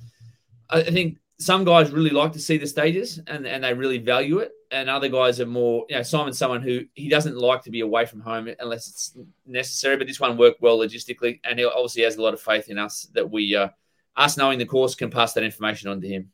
I 0.69 0.83
think 0.83 1.17
some 1.43 1.63
guys 1.63 1.91
really 1.91 2.09
like 2.09 2.33
to 2.33 2.39
see 2.39 2.57
the 2.57 2.67
stages 2.67 3.19
and, 3.27 3.45
and 3.45 3.63
they 3.63 3.73
really 3.73 3.97
value 3.97 4.39
it. 4.39 4.51
And 4.71 4.89
other 4.89 5.09
guys 5.09 5.39
are 5.39 5.45
more, 5.45 5.85
you 5.89 5.95
know, 5.95 6.03
Simon's 6.03 6.37
someone 6.37 6.61
who 6.61 6.81
he 6.93 7.09
doesn't 7.09 7.37
like 7.37 7.63
to 7.63 7.69
be 7.69 7.81
away 7.81 8.05
from 8.05 8.21
home 8.21 8.49
unless 8.59 8.87
it's 8.87 9.17
necessary. 9.45 9.97
But 9.97 10.07
this 10.07 10.19
one 10.19 10.37
worked 10.37 10.61
well 10.61 10.79
logistically, 10.79 11.39
and 11.43 11.59
he 11.59 11.65
obviously 11.65 12.03
has 12.03 12.15
a 12.15 12.21
lot 12.21 12.33
of 12.33 12.41
faith 12.41 12.69
in 12.69 12.79
us 12.79 13.07
that 13.13 13.29
we, 13.29 13.55
uh, 13.55 13.69
us 14.15 14.37
knowing 14.37 14.57
the 14.57 14.65
course, 14.65 14.95
can 14.95 15.11
pass 15.11 15.33
that 15.33 15.43
information 15.43 15.89
on 15.89 16.01
to 16.01 16.07
him. 16.07 16.31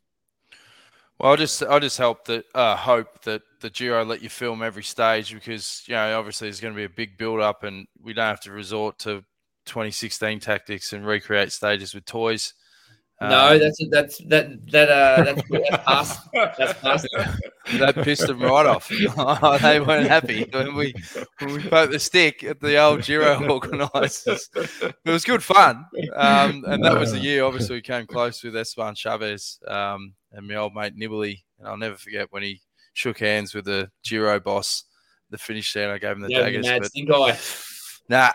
Well, 1.20 1.34
I 1.34 1.36
just 1.36 1.62
I 1.64 1.80
just 1.80 1.98
hope 1.98 2.24
that 2.26 2.46
uh, 2.56 2.78
hope 2.78 3.24
that 3.24 3.42
the 3.60 3.70
Giro 3.70 4.06
let 4.06 4.22
you 4.22 4.30
film 4.30 4.64
every 4.64 4.84
stage 4.84 5.34
because 5.34 5.84
you 5.86 5.96
know 5.96 6.18
obviously 6.18 6.48
there's 6.48 6.62
going 6.62 6.74
to 6.74 6.78
be 6.78 6.86
a 6.86 6.90
big 6.90 7.18
build 7.18 7.42
up 7.42 7.64
and 7.64 7.88
we 8.02 8.14
don't 8.14 8.26
have 8.26 8.40
to 8.42 8.54
resort 8.54 9.00
to 9.00 9.26
2016 9.66 10.40
tactics 10.40 10.94
and 10.94 11.06
recreate 11.06 11.52
stages 11.52 11.94
with 11.94 12.06
toys. 12.06 12.54
No, 13.22 13.50
um, 13.50 13.60
that's 13.60 13.82
that's 13.90 14.18
that 14.30 14.72
that 14.72 14.90
uh 14.90 15.24
that's, 15.24 15.42
that's 15.50 15.84
past. 15.84 16.30
That's 16.34 16.80
past. 16.80 17.08
that 17.74 17.96
pissed 17.96 18.28
them 18.28 18.42
right 18.42 18.66
off. 18.66 18.88
they 19.62 19.80
weren't 19.82 20.08
happy 20.08 20.48
when 20.54 20.74
we 20.74 20.94
when 21.40 21.54
we 21.56 21.64
poked 21.68 21.92
the 21.92 22.00
stick 22.00 22.46
at 22.46 22.62
the 22.62 22.78
old 22.78 23.04
Giro 23.04 23.46
organisers. 23.50 24.50
It 24.56 24.96
was 25.06 25.26
good 25.26 25.44
fun, 25.44 25.86
um, 26.16 26.64
and 26.66 26.84
that 26.86 26.98
was 26.98 27.12
the 27.12 27.20
year. 27.20 27.44
Obviously, 27.44 27.76
we 27.76 27.82
came 27.82 28.08
close 28.08 28.42
with 28.42 28.56
Esteban 28.56 28.96
Chaves 28.96 29.70
um, 29.70 30.14
and 30.32 30.48
my 30.48 30.56
old 30.56 30.74
mate 30.74 30.96
Nibali. 30.96 31.44
And 31.60 31.68
I'll 31.68 31.78
never 31.78 31.98
forget 31.98 32.28
when 32.32 32.44
he 32.44 32.62
shook 32.94 33.20
hands 33.20 33.54
with 33.54 33.66
the 33.66 33.92
Giro 34.02 34.40
boss. 34.40 34.86
The 35.30 35.38
finish 35.38 35.74
there, 35.74 35.94
I 35.94 35.98
gave 35.98 36.12
him 36.12 36.22
the 36.22 36.30
yeah, 36.30 36.40
daggers. 36.40 36.66
Mad 36.66 36.90
but, 37.08 37.74
nah, 38.10 38.32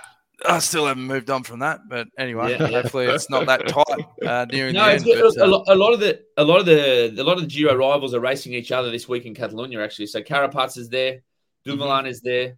I 0.47 0.59
still 0.59 0.87
haven't 0.87 1.05
moved 1.05 1.30
on 1.30 1.43
from 1.43 1.61
that, 1.61 1.89
but 1.89 2.09
anyway, 2.18 2.53
yeah, 2.53 2.66
hopefully 2.66 3.07
it's 3.07 3.30
not 3.30 3.47
that 3.47 3.68
tight 3.68 4.07
uh, 4.26 4.47
nearing 4.51 4.74
no, 4.74 4.85
the 4.85 4.93
end. 4.93 5.05
But, 5.05 5.16
a, 5.16 5.45
uh, 5.45 5.64
a, 5.68 5.74
lot 5.74 5.93
of 5.93 6.01
the 6.01 6.22
a 6.37 6.45
lot 6.45 6.61
of 6.61 6.66
the 6.66 7.14
a 7.18 7.22
lot 7.22 7.37
of 7.37 7.43
the 7.43 7.49
Giro 7.49 7.74
rivals 7.74 8.14
are 8.14 8.20
racing 8.20 8.53
each 8.53 8.72
other 8.72 8.91
this 8.91 9.09
week 9.09 9.26
in 9.26 9.35
Catalonia. 9.35 9.82
Actually, 9.82 10.07
so 10.07 10.20
Carapaz 10.20 10.76
is 10.76 10.89
there, 10.89 11.20
Dumoulin 11.64 12.01
mm-hmm. 12.01 12.07
is 12.07 12.20
there. 12.20 12.57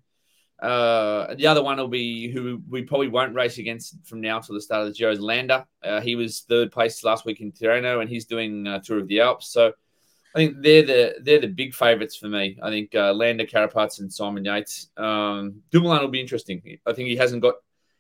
Uh, 0.61 1.35
the 1.35 1.47
other 1.47 1.62
one 1.62 1.77
will 1.77 1.87
be 1.87 2.31
who 2.31 2.62
we 2.68 2.83
probably 2.83 3.09
won't 3.09 3.35
race 3.35 3.59
against 3.59 3.95
from 4.05 4.22
now 4.22 4.39
till 4.39 4.55
the 4.55 4.61
start 4.61 4.87
of 4.87 4.89
the 4.89 4.95
Giro 4.95 5.12
is 5.12 5.20
Landa. 5.20 5.66
Uh, 5.85 6.01
he 6.01 6.16
was 6.16 6.41
third 6.49 6.72
place 6.72 7.05
last 7.05 7.27
week 7.27 7.41
in 7.41 7.53
Tirreno, 7.53 8.01
and 8.01 8.09
he's 8.09 8.24
doing 8.24 8.66
uh, 8.66 8.81
Tour 8.81 8.99
of 8.99 9.09
the 9.09 9.20
Alps. 9.20 9.49
So 9.49 9.72
I 10.35 10.39
think 10.39 10.62
they're 10.62 10.83
the 10.83 11.14
they're 11.22 11.41
the 11.41 11.49
big 11.49 11.74
favourites 11.74 12.16
for 12.16 12.29
me. 12.29 12.59
I 12.62 12.70
think 12.70 12.95
uh, 12.95 13.12
Landa, 13.12 13.47
Carapaz, 13.47 14.01
and 14.01 14.12
Simon 14.12 14.45
Yates. 14.45 14.89
Um, 14.97 15.62
Dumoulin 15.70 16.01
will 16.01 16.09
be 16.09 16.20
interesting. 16.20 16.79
I 16.87 16.95
think 16.95 17.09
he 17.09 17.16
hasn't 17.16 17.43
got 17.43 17.55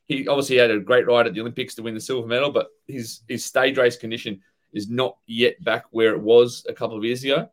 he 0.06 0.28
obviously 0.28 0.56
had 0.56 0.70
a 0.70 0.78
great 0.78 1.06
ride 1.06 1.26
at 1.26 1.34
the 1.34 1.40
Olympics 1.40 1.74
to 1.74 1.82
win 1.82 1.94
the 1.94 2.00
silver 2.00 2.26
medal, 2.26 2.50
but 2.50 2.68
his 2.86 3.20
his 3.28 3.44
stage 3.44 3.76
race 3.76 3.96
condition 3.96 4.40
is 4.72 4.88
not 4.88 5.16
yet 5.26 5.62
back 5.64 5.84
where 5.90 6.14
it 6.14 6.20
was 6.20 6.64
a 6.68 6.72
couple 6.72 6.96
of 6.96 7.04
years 7.04 7.24
ago. 7.24 7.48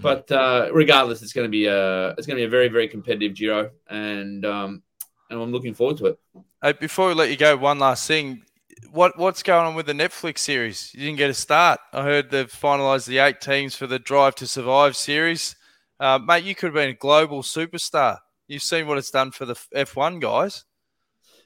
But 0.00 0.30
uh, 0.30 0.70
regardless, 0.72 1.22
it's 1.22 1.32
going 1.32 1.46
to 1.46 1.50
be 1.50 1.66
a 1.66 2.10
it's 2.10 2.26
going 2.26 2.36
to 2.36 2.42
be 2.42 2.46
a 2.46 2.48
very 2.48 2.68
very 2.68 2.88
competitive 2.88 3.34
Giro, 3.34 3.70
and 3.88 4.44
um, 4.44 4.82
and 5.30 5.40
I'm 5.40 5.52
looking 5.52 5.74
forward 5.74 5.96
to 5.98 6.06
it. 6.06 6.18
Hey, 6.62 6.72
before 6.72 7.08
we 7.08 7.14
let 7.14 7.30
you 7.30 7.36
go, 7.36 7.56
one 7.56 7.78
last 7.78 8.06
thing. 8.06 8.42
What 8.90 9.18
what's 9.18 9.42
going 9.42 9.66
on 9.66 9.74
with 9.74 9.86
the 9.86 9.92
Netflix 9.92 10.38
series? 10.38 10.92
You 10.94 11.00
didn't 11.00 11.18
get 11.18 11.30
a 11.30 11.34
start. 11.34 11.80
I 11.92 12.02
heard 12.02 12.30
they've 12.30 12.50
finalised 12.50 13.06
the 13.06 13.18
eight 13.18 13.40
teams 13.40 13.74
for 13.74 13.86
the 13.86 13.98
Drive 13.98 14.34
to 14.36 14.46
Survive 14.46 14.96
series. 14.96 15.56
Uh, 15.98 16.18
mate, 16.18 16.44
you 16.44 16.54
could 16.54 16.66
have 16.66 16.74
been 16.74 16.90
a 16.90 16.94
global 16.94 17.42
superstar. 17.42 18.18
You've 18.48 18.62
seen 18.62 18.86
what 18.86 18.98
it's 18.98 19.10
done 19.10 19.30
for 19.30 19.46
the 19.46 19.54
F1 19.74 20.20
guys. 20.20 20.64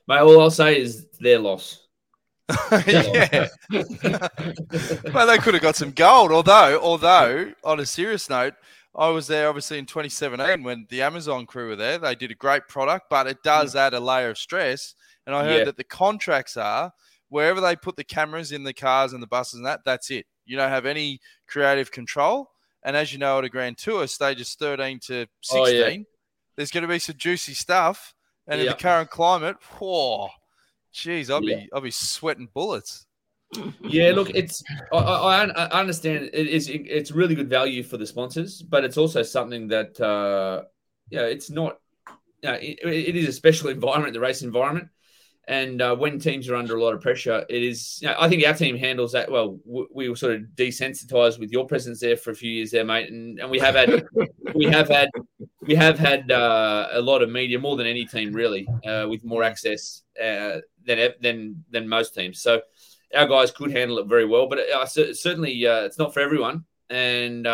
Mate, 0.08 0.20
all 0.20 0.40
I'll 0.40 0.50
say 0.50 0.80
is 0.80 1.06
their 1.20 1.38
loss. 1.38 1.86
yeah. 2.86 3.48
well, 5.12 5.26
they 5.26 5.36
could 5.36 5.52
have 5.52 5.60
got 5.60 5.76
some 5.76 5.90
gold. 5.90 6.32
Although, 6.32 6.80
although, 6.80 7.52
on 7.62 7.78
a 7.78 7.84
serious 7.84 8.30
note, 8.30 8.54
I 8.96 9.10
was 9.10 9.26
there 9.26 9.48
obviously 9.48 9.78
in 9.78 9.84
2017 9.84 10.62
when 10.62 10.86
the 10.88 11.02
Amazon 11.02 11.44
crew 11.44 11.68
were 11.68 11.76
there. 11.76 11.98
They 11.98 12.14
did 12.14 12.30
a 12.30 12.34
great 12.34 12.66
product, 12.68 13.10
but 13.10 13.26
it 13.26 13.42
does 13.44 13.74
mm. 13.74 13.80
add 13.80 13.92
a 13.92 14.00
layer 14.00 14.30
of 14.30 14.38
stress. 14.38 14.94
And 15.26 15.36
I 15.36 15.44
heard 15.44 15.58
yeah. 15.58 15.64
that 15.64 15.76
the 15.76 15.84
contracts 15.84 16.56
are 16.56 16.90
wherever 17.28 17.60
they 17.60 17.76
put 17.76 17.96
the 17.96 18.04
cameras 18.04 18.50
in 18.50 18.64
the 18.64 18.72
cars 18.72 19.12
and 19.12 19.22
the 19.22 19.26
buses 19.26 19.54
and 19.54 19.66
that, 19.66 19.80
that's 19.84 20.10
it. 20.10 20.24
You 20.46 20.56
don't 20.56 20.70
have 20.70 20.86
any 20.86 21.20
creative 21.46 21.92
control. 21.92 22.48
And 22.82 22.96
as 22.96 23.12
you 23.12 23.18
know, 23.18 23.38
at 23.38 23.44
a 23.44 23.50
Grand 23.50 23.76
Tour, 23.76 24.06
stages 24.06 24.54
13 24.54 25.00
to 25.00 25.26
16, 25.42 25.52
oh, 25.52 25.66
yeah. 25.66 25.98
there's 26.56 26.70
going 26.70 26.82
to 26.82 26.88
be 26.88 26.98
some 26.98 27.16
juicy 27.18 27.52
stuff. 27.52 28.14
And 28.48 28.60
in 28.60 28.66
the 28.66 28.74
current 28.74 29.10
climate, 29.10 29.56
whoa, 29.78 30.28
geez, 30.92 31.30
I'll 31.30 31.40
be 31.40 31.68
I'll 31.72 31.80
be 31.80 31.90
sweating 31.90 32.48
bullets. 32.52 33.06
Yeah, 33.80 34.12
look, 34.12 34.30
it's 34.34 34.62
I, 34.92 34.96
I, 34.96 35.44
I 35.44 35.80
understand 35.80 36.30
it 36.32 36.48
is 36.48 36.68
it's 36.68 37.10
really 37.10 37.34
good 37.34 37.48
value 37.48 37.82
for 37.82 37.96
the 37.96 38.06
sponsors, 38.06 38.62
but 38.62 38.84
it's 38.84 38.98
also 38.98 39.22
something 39.22 39.68
that 39.68 40.00
uh, 40.00 40.64
yeah, 41.10 41.22
it's 41.22 41.50
not. 41.50 41.78
You 42.42 42.50
know, 42.50 42.54
it, 42.54 42.78
it 42.82 43.16
is 43.16 43.28
a 43.28 43.32
special 43.32 43.68
environment, 43.70 44.12
the 44.12 44.20
race 44.20 44.42
environment, 44.42 44.88
and 45.48 45.80
uh, 45.80 45.96
when 45.96 46.18
teams 46.18 46.46
are 46.50 46.56
under 46.56 46.76
a 46.76 46.82
lot 46.82 46.92
of 46.92 47.00
pressure, 47.00 47.44
it 47.48 47.62
is. 47.62 47.98
You 48.02 48.08
know, 48.08 48.16
I 48.20 48.28
think 48.28 48.46
our 48.46 48.52
team 48.52 48.76
handles 48.76 49.12
that 49.12 49.30
well. 49.30 49.58
We 49.64 50.10
were 50.10 50.14
sort 50.14 50.34
of 50.34 50.42
desensitized 50.54 51.40
with 51.40 51.50
your 51.50 51.66
presence 51.66 52.00
there 52.00 52.18
for 52.18 52.30
a 52.30 52.34
few 52.34 52.50
years 52.50 52.70
there, 52.70 52.84
mate, 52.84 53.10
and, 53.10 53.40
and 53.40 53.50
we 53.50 53.58
have 53.58 53.74
had 53.74 54.04
we 54.54 54.66
have 54.66 54.88
had 54.88 55.08
we 55.62 55.74
have 55.74 55.98
had 55.98 56.30
uh, 56.30 56.88
a 56.92 57.00
lot 57.00 57.22
of 57.22 57.30
media 57.30 57.58
more 57.58 57.76
than 57.76 57.86
any 57.86 58.04
team 58.04 58.34
really, 58.34 58.68
uh, 58.86 59.06
with 59.08 59.24
more 59.24 59.42
access 59.42 60.02
uh, 60.22 60.58
than 60.84 61.14
than 61.22 61.64
than 61.70 61.88
most 61.88 62.14
teams. 62.14 62.42
So 62.42 62.60
our 63.16 63.26
guys 63.26 63.50
could 63.50 63.72
handle 63.72 63.98
it 64.00 64.06
very 64.06 64.26
well, 64.26 64.48
but 64.48 64.58
uh, 64.58 64.84
certainly 64.84 65.66
uh, 65.66 65.80
it's 65.80 65.98
not 65.98 66.12
for 66.12 66.20
everyone. 66.20 66.66
And 66.90 67.46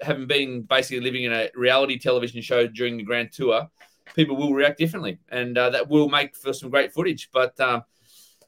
having 0.00 0.26
been 0.26 0.62
basically 0.62 1.00
living 1.00 1.24
in 1.24 1.32
a 1.32 1.48
reality 1.54 1.96
television 1.96 2.42
show 2.42 2.66
during 2.66 2.96
the 2.96 3.04
Grand 3.04 3.30
Tour 3.32 3.68
people 4.14 4.36
will 4.36 4.54
react 4.54 4.78
differently, 4.78 5.18
and 5.28 5.58
uh, 5.58 5.70
that 5.70 5.88
will 5.88 6.08
make 6.08 6.34
for 6.34 6.52
some 6.52 6.70
great 6.70 6.92
footage. 6.92 7.28
But 7.32 7.58
um, 7.60 7.84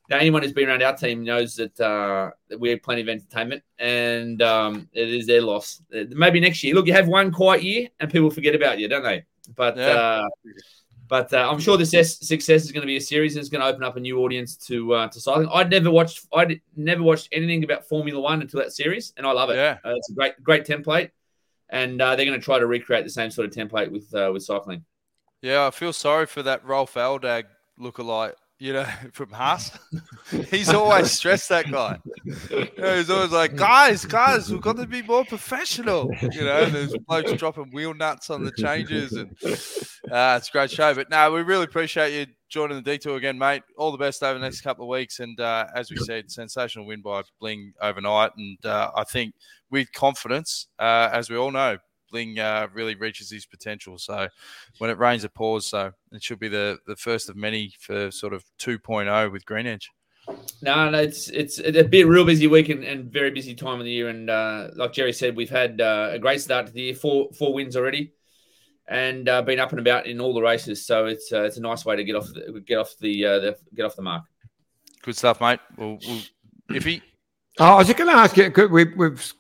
now 0.09 0.19
anyone 0.19 0.43
who's 0.43 0.53
been 0.53 0.69
around 0.69 0.83
our 0.83 0.97
team 0.97 1.25
knows 1.25 1.57
that, 1.57 1.79
uh, 1.81 2.31
that 2.49 2.59
we 2.59 2.71
have 2.71 2.83
plenty 2.83 3.03
of 3.03 3.09
entertainment, 3.09 3.63
and 3.79 4.41
um, 4.41 4.89
it 4.93 5.09
is 5.09 5.27
their 5.27 5.43
loss. 5.43 5.83
Uh, 5.95 6.05
maybe 6.11 6.41
next 6.41 6.63
year. 6.63 6.75
Look, 6.75 6.87
you 6.87 6.93
have 6.93 7.09
one 7.09 7.33
quiet 7.33 7.63
year, 7.63 7.89
and 8.01 8.11
people 8.11 8.31
forget 8.31 8.55
about 8.55 8.79
you, 8.79 8.89
don't 8.89 9.03
they? 9.03 9.25
But 9.55 9.77
yeah. 9.77 9.85
uh, 9.85 10.29
but 11.09 11.33
uh, 11.33 11.49
I'm 11.51 11.61
sure 11.61 11.77
this 11.77 11.91
success 11.91 12.65
is 12.65 12.73
going 12.73 12.83
to 12.83 12.87
be 12.87 12.97
a 12.97 13.01
series 13.01 13.35
that's 13.35 13.49
going 13.49 13.61
to 13.61 13.67
open 13.67 13.83
up 13.83 13.97
a 13.97 14.01
new 14.01 14.19
audience 14.19 14.57
to 14.69 14.95
uh, 14.95 15.09
to 15.09 15.21
cycling. 15.21 15.49
I'd 15.53 15.71
never 15.71 15.91
watched 15.91 16.27
I'd 16.33 16.61
never 16.75 17.03
watched 17.03 17.29
anything 17.33 17.65
about 17.65 17.89
Formula 17.89 18.21
One 18.21 18.43
until 18.43 18.61
that 18.61 18.73
series, 18.73 19.13
and 19.17 19.27
I 19.27 19.33
love 19.33 19.51
it. 19.51 19.57
Yeah, 19.57 19.79
uh, 19.85 19.95
it's 19.95 20.11
a 20.11 20.15
great 20.15 20.43
great 20.43 20.67
template, 20.67 21.11
and 21.69 22.01
uh, 22.01 22.17
they're 22.17 22.27
going 22.27 22.39
to 22.39 22.45
try 22.45 22.59
to 22.59 22.67
recreate 22.67 23.05
the 23.05 23.11
same 23.11 23.31
sort 23.31 23.49
of 23.49 23.55
template 23.55 23.91
with 23.91 24.13
uh, 24.15 24.31
with 24.33 24.43
cycling. 24.43 24.85
Yeah, 25.43 25.67
I 25.67 25.71
feel 25.71 25.93
sorry 25.93 26.27
for 26.27 26.43
that 26.43 26.65
Rolf 26.65 26.95
Aldag 26.95 27.45
lookalike, 27.79 28.33
you 28.59 28.73
know, 28.73 28.87
from 29.13 29.31
Haas. 29.31 29.71
he's 30.51 30.71
always 30.71 31.13
stressed 31.13 31.49
that 31.51 31.71
guy. 31.71 31.99
You 32.51 32.69
know, 32.79 32.97
he's 32.97 33.11
always 33.11 33.33
like, 33.33 33.55
guys, 33.55 34.05
guys, 34.05 34.51
we've 34.51 34.61
got 34.61 34.77
to 34.77 34.87
be 34.87 35.03
more 35.03 35.25
professional. 35.25 36.11
You 36.33 36.45
know, 36.45 36.65
there's 36.67 36.97
blokes 37.07 37.33
dropping 37.35 37.71
wheel 37.73 37.95
nuts 37.95 38.31
on 38.31 38.45
the 38.45 38.53
changes, 38.53 39.13
and 39.13 39.31
uh, 40.11 40.37
it's 40.39 40.49
a 40.49 40.53
great 40.53 40.71
show. 40.71 40.95
But 40.95 41.11
no, 41.11 41.31
we 41.33 41.43
really 41.43 41.65
appreciate 41.65 42.19
you 42.19 42.27
joining 42.49 42.77
the 42.77 42.83
detour 42.83 43.17
again, 43.17 43.39
mate. 43.39 43.63
All 43.77 43.93
the 43.93 43.99
best 43.99 44.23
over 44.23 44.39
the 44.39 44.45
next 44.45 44.63
couple 44.63 44.85
of 44.85 44.89
weeks, 44.89 45.21
and 45.21 45.39
uh, 45.39 45.67
as 45.75 45.91
we 45.91 45.97
said, 45.99 46.31
sensational 46.31 46.87
win 46.87 47.03
by 47.03 47.23
Bling 47.41 47.75
overnight, 47.83 48.33
and 48.37 48.65
uh, 48.65 48.91
I 48.97 49.05
think 49.05 49.35
with 49.71 49.93
confidence, 49.93 50.69
uh, 50.79 51.11
as 51.13 51.29
we 51.29 51.37
all 51.37 51.51
know, 51.51 51.79
Bling 52.11 52.39
uh, 52.39 52.69
really 52.73 52.95
reaches 52.95 53.31
his 53.31 53.47
potential. 53.47 53.99
So 53.99 54.29
when 54.79 54.91
it 54.91 54.99
rains, 54.99 55.25
it 55.25 55.35
pours. 55.35 55.67
So 55.67 55.93
it 56.13 56.23
should 56.23 56.39
be 56.39 56.49
the 56.49 56.79
the 56.87 56.97
first 56.97 57.29
of 57.29 57.37
many 57.37 57.73
for 57.79 58.11
sort 58.11 58.33
of 58.33 58.45
2.0 58.59 59.33
with 59.33 59.45
Green 59.45 59.67
Edge. 59.67 59.91
No, 60.61 60.91
no, 60.91 60.99
it's 60.99 61.29
it's 61.29 61.61
a 61.61 61.85
bit 61.85 62.07
real 62.07 62.25
busy 62.25 62.47
week 62.47 62.69
and, 62.69 62.83
and 62.83 63.13
very 63.13 63.31
busy 63.31 63.55
time 63.55 63.79
of 63.79 63.85
the 63.85 63.91
year. 63.91 64.09
And 64.09 64.29
uh, 64.29 64.69
like 64.75 64.93
Gerry 64.93 65.13
said, 65.13 65.37
we've 65.37 65.51
had 65.51 65.81
uh, 65.81 66.11
a 66.13 66.19
great 66.19 66.41
start 66.41 66.67
to 66.67 66.73
the 66.73 66.83
year, 66.83 66.95
four 66.95 67.31
four 67.33 67.55
wins 67.55 67.77
already, 67.77 68.13
and 68.89 69.29
uh, 69.29 69.43
been 69.43 69.61
up 69.61 69.71
and 69.71 69.81
about 69.81 70.07
in 70.07 70.21
all 70.21 70.35
the 70.35 70.43
races. 70.43 70.87
So 70.87 71.07
it's 71.07 71.33
uh, 71.33 71.45
it's 71.45 71.59
a 71.59 71.61
nice 71.61 71.85
way 71.85 71.97
to 71.97 72.05
get 72.05 72.17
off 72.17 72.27
the, 72.27 72.61
get 72.67 72.79
off 72.79 72.95
the, 73.01 73.25
uh, 73.25 73.39
the 73.39 73.57
get 73.75 73.85
off 73.85 73.95
the 73.95 74.03
mark. 74.03 74.25
Good 75.03 75.17
stuff, 75.17 75.41
mate. 75.41 75.61
Well, 75.77 75.99
we'll 76.05 76.23
if 76.71 76.85
he 76.85 77.03
Oh, 77.59 77.65
I 77.65 77.75
was 77.77 77.87
just 77.87 77.99
going 77.99 78.11
to 78.11 78.17
ask 78.17 78.37
you. 78.37 78.53
We, 78.69 78.85
we've 78.85 79.33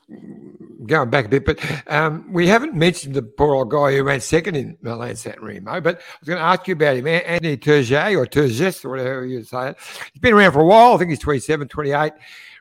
going 0.86 1.10
back 1.10 1.26
a 1.26 1.28
bit, 1.28 1.44
but 1.44 1.58
um, 1.86 2.32
we 2.32 2.46
haven't 2.46 2.74
mentioned 2.74 3.14
the 3.14 3.22
poor 3.22 3.54
old 3.54 3.70
guy 3.70 3.94
who 3.94 4.02
ran 4.02 4.20
second 4.20 4.56
in 4.56 4.78
Milan 4.80 5.16
San 5.16 5.36
Remo. 5.40 5.80
But 5.80 5.96
I 5.96 6.18
was 6.20 6.28
going 6.28 6.38
to 6.38 6.44
ask 6.44 6.66
you 6.68 6.72
about 6.72 6.96
him, 6.96 7.06
Anthony 7.06 7.56
Turgis 7.56 8.16
or 8.16 8.26
Turgis, 8.26 8.84
or 8.84 8.90
whatever 8.90 9.26
you 9.26 9.42
say 9.44 9.70
it. 9.70 9.76
He's 10.12 10.20
been 10.20 10.34
around 10.34 10.52
for 10.52 10.60
a 10.60 10.66
while. 10.66 10.94
I 10.94 10.98
think 10.98 11.10
he's 11.10 11.18
27, 11.18 11.68
28. 11.68 12.12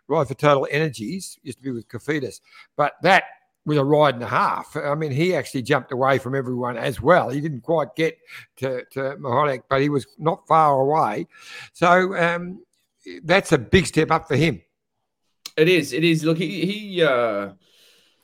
Ride 0.08 0.28
for 0.28 0.34
Total 0.36 0.68
Energies. 0.70 1.40
Used 1.42 1.58
to 1.58 1.64
be 1.64 1.72
with 1.72 1.88
Cofidis, 1.88 2.42
but 2.76 2.94
that 3.02 3.24
was 3.66 3.78
a 3.78 3.84
ride 3.84 4.16
and 4.16 4.24
a 4.24 4.28
half. 4.28 4.76
I 4.76 4.94
mean, 4.96 5.12
he 5.12 5.36
actually 5.36 5.64
jumped 5.64 5.92
away 5.92 6.20
from 6.20 6.36
everyone 6.36 6.78
as 6.78 7.02
well. 7.02 7.30
He 7.30 7.42
didn't 7.42 7.62
quite 7.62 7.96
get 7.96 8.18
to, 8.58 8.84
to 8.92 9.62
but 9.70 9.82
he 9.82 9.90
was 9.90 10.06
not 10.20 10.48
far 10.48 10.80
away. 10.80 11.28
So 11.74 12.16
um, 12.16 12.64
that's 13.24 13.52
a 13.52 13.58
big 13.58 13.88
step 13.88 14.12
up 14.12 14.28
for 14.28 14.36
him. 14.36 14.62
It 15.58 15.70
is. 15.70 15.94
It 15.94 16.04
is. 16.04 16.24
Look, 16.24 16.38
he 16.38 16.66
he 16.66 17.02
uh, 17.02 17.54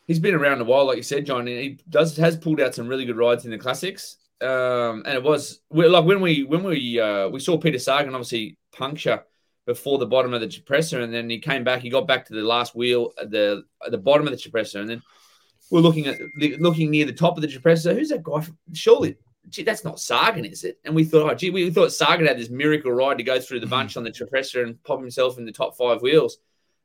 he's 0.08 0.20
been 0.20 0.36
around 0.36 0.62
a 0.62 0.66
while, 0.66 0.86
like 0.86 0.97
you 0.97 1.04
said, 1.04 1.26
John. 1.26 1.41
And 1.41 1.49
he 1.49 1.80
does 1.89 2.16
has 2.18 2.38
pulled 2.38 2.62
out 2.62 2.76
some 2.76 2.88
really 2.88 3.06
good 3.06 3.18
rides 3.18 3.45
in 3.45 3.52
the 3.52 3.58
classics. 3.58 4.18
Um, 4.41 5.04
and 5.06 5.14
it 5.16 5.24
was 5.24 5.62
like 5.70 6.06
when 6.06 6.22
we 6.22 6.43
when 6.43 6.64
we 6.64 6.99
uh, 6.99 7.30
we 7.30 7.39
saw 7.39 7.58
Peter 7.58 7.80
Sagan 7.80 8.16
obviously 8.16 8.58
puncture 8.72 9.24
before 9.68 9.99
the 9.99 10.08
bottom 10.08 10.34
of 10.34 10.41
the 10.41 10.47
Cipressa, 10.47 11.04
and 11.04 11.14
then 11.14 11.30
he 11.30 11.39
came 11.39 11.64
back. 11.64 11.82
He 11.82 11.89
got 11.89 12.08
back 12.08 12.26
to 12.26 12.34
the 12.34 12.41
last 12.41 12.76
wheel 12.76 13.12
at 13.20 13.30
the 13.30 13.64
at 13.86 13.91
the 13.91 13.97
bottom 13.97 14.28
of 14.28 14.32
the 14.32 14.38
Cipressa, 14.38 14.80
and 14.80 14.89
then 14.89 15.02
we're 15.70 15.82
looking 15.82 16.08
at 16.08 16.18
the, 16.39 16.58
looking 16.58 16.89
near 16.89 17.06
the 17.06 17.14
top 17.14 17.38
of 17.38 17.41
the 17.41 17.47
Cipressa. 17.47 17.93
Who's 17.93 18.10
that 18.10 18.24
guy? 18.24 18.41
From, 18.41 18.58
surely, 18.74 19.16
gee, 19.49 19.64
that's 19.64 19.84
not 19.84 19.99
Sagan, 19.99 20.43
is 20.43 20.64
it? 20.64 20.80
And 20.84 20.95
we 20.95 21.04
thought, 21.04 21.32
oh, 21.32 21.36
gee, 21.36 21.52
we 21.52 21.70
thought 21.70 21.93
Sagan 21.93 22.26
had 22.26 22.39
this 22.39 22.49
miracle 22.49 22.91
ride 22.91 23.20
to 23.20 23.24
go 23.24 23.39
through 23.39 23.60
the 23.60 23.68
bunch 23.68 23.95
on 23.95 24.04
the 24.04 24.12
Cipressa 24.12 24.64
and 24.64 24.84
pop 24.84 24.99
himself 24.99 25.38
in 25.38 25.45
the 25.45 25.52
top 25.52 25.78
five 25.78 26.02
wheels 26.02 26.39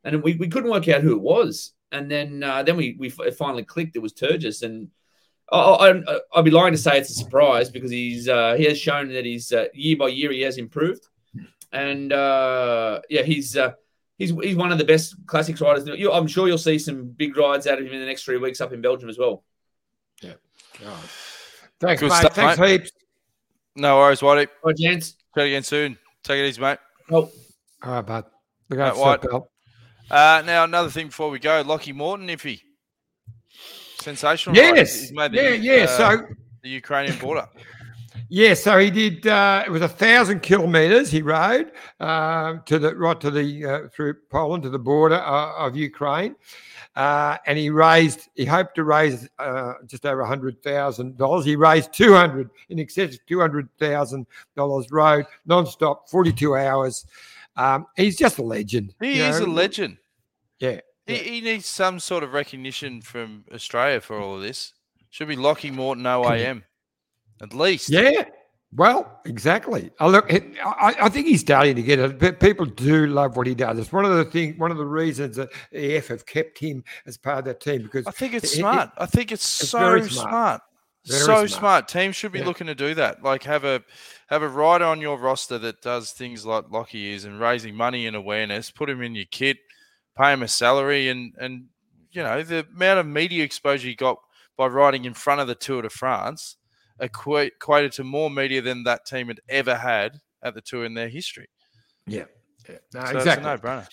and 0.07 0.23
we, 0.23 0.35
we 0.35 0.47
couldn't 0.47 0.69
work 0.69 0.87
out 0.87 1.01
who 1.01 1.13
it 1.13 1.21
was. 1.21 1.73
And 1.91 2.11
then 2.11 2.43
uh, 2.43 2.63
then 2.63 2.75
we 2.75 2.95
we 2.99 3.09
finally 3.09 3.63
clicked. 3.63 3.95
It 3.95 3.99
was 3.99 4.13
Turgis, 4.13 4.61
and 4.63 4.89
I, 5.51 5.57
I, 6.05 6.19
I'd 6.35 6.43
be 6.45 6.51
lying 6.51 6.73
to 6.73 6.77
say 6.77 6.97
it's 6.97 7.09
a 7.09 7.13
surprise 7.13 7.69
because 7.69 7.89
he's 7.91 8.27
uh, 8.27 8.55
he 8.55 8.65
has 8.65 8.77
shown 8.77 9.07
that 9.13 9.23
he's 9.25 9.51
uh, 9.53 9.65
year 9.73 9.95
by 9.95 10.09
year 10.09 10.31
he 10.31 10.41
has 10.41 10.57
improved, 10.57 11.07
and 11.71 12.11
uh, 12.11 12.99
yeah, 13.09 13.21
he's 13.21 13.55
uh, 13.55 13.71
he's 14.17 14.31
he's 14.31 14.57
one 14.57 14.73
of 14.73 14.77
the 14.79 14.83
best 14.83 15.15
classics 15.27 15.61
riders. 15.61 15.87
I'm 15.87 16.27
sure 16.27 16.47
you'll 16.49 16.57
see 16.57 16.77
some 16.77 17.05
big 17.07 17.37
rides 17.37 17.67
out 17.67 17.79
of 17.79 17.85
him 17.85 17.93
in 17.93 17.99
the 18.01 18.05
next 18.05 18.23
three 18.25 18.37
weeks 18.37 18.59
up 18.59 18.73
in 18.73 18.81
Belgium 18.81 19.07
as 19.07 19.17
well. 19.17 19.45
Yeah. 20.21 20.33
Right. 20.85 20.93
Thanks, 21.79 22.01
Good 22.01 22.09
mate. 22.09 22.19
stuff, 22.19 22.35
Thanks 22.35 22.59
mate. 22.59 22.81
heaps. 22.81 22.91
no 23.75 23.95
worries, 23.97 24.19
Whitey. 24.19 24.47
All 24.63 24.71
right, 24.71 24.75
gents. 24.77 25.15
Chat 25.35 25.45
again 25.45 25.63
soon. 25.63 25.97
Take 26.23 26.39
it 26.39 26.47
easy, 26.49 26.59
mate. 26.59 26.79
Oh, 27.11 27.29
All 27.83 27.93
right, 27.93 28.01
bud. 28.05 28.25
Look 28.69 28.79
Right, 28.79 28.89
out, 28.89 28.97
White. 28.97 29.21
pal. 29.21 29.49
Uh, 30.09 30.41
now 30.45 30.63
another 30.63 30.89
thing 30.89 31.07
before 31.07 31.29
we 31.29 31.39
go, 31.39 31.61
Lockie 31.65 31.93
Morton, 31.93 32.29
if 32.29 32.43
he 32.43 32.61
sensational. 33.99 34.55
Yes. 34.55 35.01
He's 35.01 35.13
made 35.13 35.31
the, 35.33 35.35
Yeah, 35.35 35.49
yeah. 35.49 35.83
uh, 35.83 35.87
So 35.97 36.21
the 36.63 36.69
Ukrainian 36.69 37.17
border. 37.19 37.47
Yeah, 38.29 38.55
so 38.55 38.77
he 38.77 38.91
did. 38.91 39.25
Uh, 39.25 39.63
it 39.65 39.69
was 39.69 39.81
a 39.81 39.87
thousand 39.87 40.41
kilometres 40.41 41.09
he 41.09 41.21
rode 41.21 41.71
uh, 42.01 42.55
to 42.65 42.77
the 42.77 42.93
right 42.93 43.17
to 43.21 43.31
the 43.31 43.65
uh, 43.65 43.87
through 43.89 44.15
Poland 44.29 44.63
to 44.63 44.69
the 44.69 44.79
border 44.79 45.15
uh, 45.15 45.53
of 45.55 45.77
Ukraine, 45.77 46.35
uh, 46.97 47.37
and 47.45 47.57
he 47.57 47.69
raised. 47.69 48.27
He 48.35 48.43
hoped 48.43 48.75
to 48.75 48.83
raise 48.83 49.29
uh, 49.39 49.75
just 49.85 50.05
over 50.05 50.21
a 50.21 50.27
hundred 50.27 50.61
thousand 50.61 51.15
dollars. 51.17 51.45
He 51.45 51.55
raised 51.55 51.93
two 51.93 52.13
hundred 52.13 52.49
in 52.67 52.79
excess 52.79 53.13
of 53.13 53.25
two 53.27 53.39
hundred 53.39 53.69
thousand 53.79 54.25
dollars. 54.57 54.87
Rode 54.91 55.25
non-stop, 55.45 56.09
forty-two 56.09 56.57
hours. 56.57 57.05
Um, 57.57 57.87
he's 57.95 58.15
just 58.17 58.37
a 58.37 58.43
legend. 58.43 58.93
He 59.01 59.19
is 59.19 59.39
a 59.39 59.45
legend. 59.47 59.97
Yeah, 60.59 60.79
He, 61.05 61.15
he 61.15 61.41
needs 61.41 61.65
some 61.65 61.99
sort 61.99 62.23
of 62.23 62.33
recognition 62.33 63.01
from 63.01 63.45
Australia 63.53 63.99
for 64.01 64.19
all 64.19 64.35
of 64.35 64.41
this. 64.41 64.73
Should 65.09 65.27
be 65.27 65.35
Lockie 65.35 65.71
Morton 65.71 66.03
OAM, 66.03 66.63
at 67.41 67.53
least. 67.53 67.89
Yeah. 67.89 68.25
Well, 68.73 69.21
exactly. 69.25 69.91
I 69.99 70.07
look, 70.07 70.31
I, 70.31 70.93
I 71.01 71.09
think 71.09 71.25
he's 71.27 71.39
starting 71.39 71.75
to 71.77 71.81
get 71.81 71.99
it. 71.99 72.19
But 72.19 72.39
people 72.41 72.65
do 72.65 73.07
love 73.07 73.37
what 73.37 73.47
he 73.47 73.55
does. 73.55 73.79
It's 73.79 73.93
one 73.93 74.03
of 74.03 74.11
the 74.15 74.25
things, 74.25 74.59
one 74.59 74.71
of 74.71 74.77
the 74.77 74.85
reasons 74.85 75.37
that 75.37 75.49
EF 75.71 76.09
have 76.09 76.25
kept 76.25 76.59
him 76.59 76.83
as 77.05 77.17
part 77.17 77.39
of 77.39 77.45
that 77.45 77.61
team 77.61 77.83
because 77.83 78.05
I 78.05 78.11
think 78.11 78.33
it's 78.33 78.51
it- 78.53 78.57
it- 78.57 78.59
smart. 78.59 78.91
I 78.97 79.05
think 79.05 79.31
it's, 79.31 79.61
it's 79.61 79.69
so 79.71 80.01
smart. 80.01 80.11
smart. 80.11 80.61
Very 81.07 81.19
so 81.21 81.25
smart. 81.45 81.49
smart. 81.51 81.87
Teams 81.87 82.15
should 82.15 82.31
be 82.31 82.39
Yeah. 82.39 82.45
looking 82.45 82.67
to 82.67 82.75
do 82.75 82.93
that. 82.95 83.23
Like 83.23 83.43
have 83.43 83.63
a 83.63 83.83
have 84.27 84.41
a 84.41 84.47
rider 84.49 84.85
on 84.85 84.99
your 85.01 85.17
roster 85.17 85.57
that 85.59 85.81
does 85.81 86.11
things 86.11 86.45
like 86.45 86.65
Lockie 86.69 87.13
is 87.13 87.25
and 87.25 87.39
raising 87.39 87.75
money 87.75 88.07
and 88.07 88.15
awareness. 88.15 88.71
Put 88.71 88.89
him 88.89 89.01
in 89.01 89.15
your 89.15 89.25
kit, 89.31 89.57
pay 90.17 90.33
him 90.33 90.43
a 90.43 90.47
salary, 90.47 91.09
and 91.09 91.33
and 91.39 91.67
you 92.11 92.23
know 92.23 92.43
the 92.43 92.65
amount 92.75 92.99
of 92.99 93.05
media 93.05 93.43
exposure 93.43 93.87
you 93.87 93.95
got 93.95 94.17
by 94.57 94.67
riding 94.67 95.05
in 95.05 95.13
front 95.13 95.39
of 95.41 95.47
the 95.47 95.55
Tour 95.55 95.83
de 95.83 95.89
France 95.89 96.57
equated 96.99 97.91
to 97.93 98.03
more 98.03 98.29
media 98.29 98.61
than 98.61 98.83
that 98.83 99.05
team 99.05 99.27
had 99.27 99.39
ever 99.49 99.75
had 99.75 100.19
at 100.41 100.55
the 100.55 100.61
tour 100.61 100.83
in 100.83 100.93
their 100.95 101.09
history. 101.09 101.47
Yeah. 102.07 102.25
yeah. 102.67 102.77
No, 102.93 103.05
So 103.05 103.17
exactly. 103.17 103.45
a 103.49 103.55
no-brainer. 103.55 103.87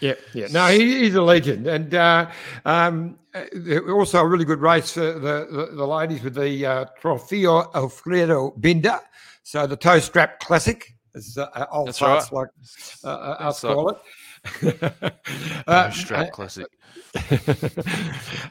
Yeah, 0.00 0.14
yeah. 0.32 0.46
No, 0.50 0.66
he, 0.68 1.00
he's 1.00 1.14
a 1.14 1.22
legend, 1.22 1.66
and 1.66 1.94
uh, 1.94 2.30
um, 2.64 3.18
uh, 3.34 3.80
also 3.90 4.20
a 4.20 4.26
really 4.26 4.44
good 4.44 4.60
race 4.60 4.92
for 4.92 5.00
the, 5.00 5.48
the, 5.50 5.70
the 5.74 5.86
ladies 5.86 6.22
with 6.22 6.34
the 6.34 6.66
uh, 6.66 6.84
Trofeo 7.00 7.74
Alfredo 7.74 8.54
Binda. 8.60 9.00
So 9.42 9.66
the 9.66 9.76
toe 9.76 9.98
strap 9.98 10.40
classic, 10.40 10.94
as 11.14 11.36
uh, 11.38 11.66
old 11.72 11.88
That's 11.88 11.98
farts 11.98 12.32
like 12.32 12.48
uh, 13.04 13.08
uh, 13.08 13.36
us 13.40 13.64
right. 13.64 13.74
call 13.74 13.88
it. 13.90 13.98
Uh, 15.66 15.90
strap 15.90 16.32
classic. 16.32 16.66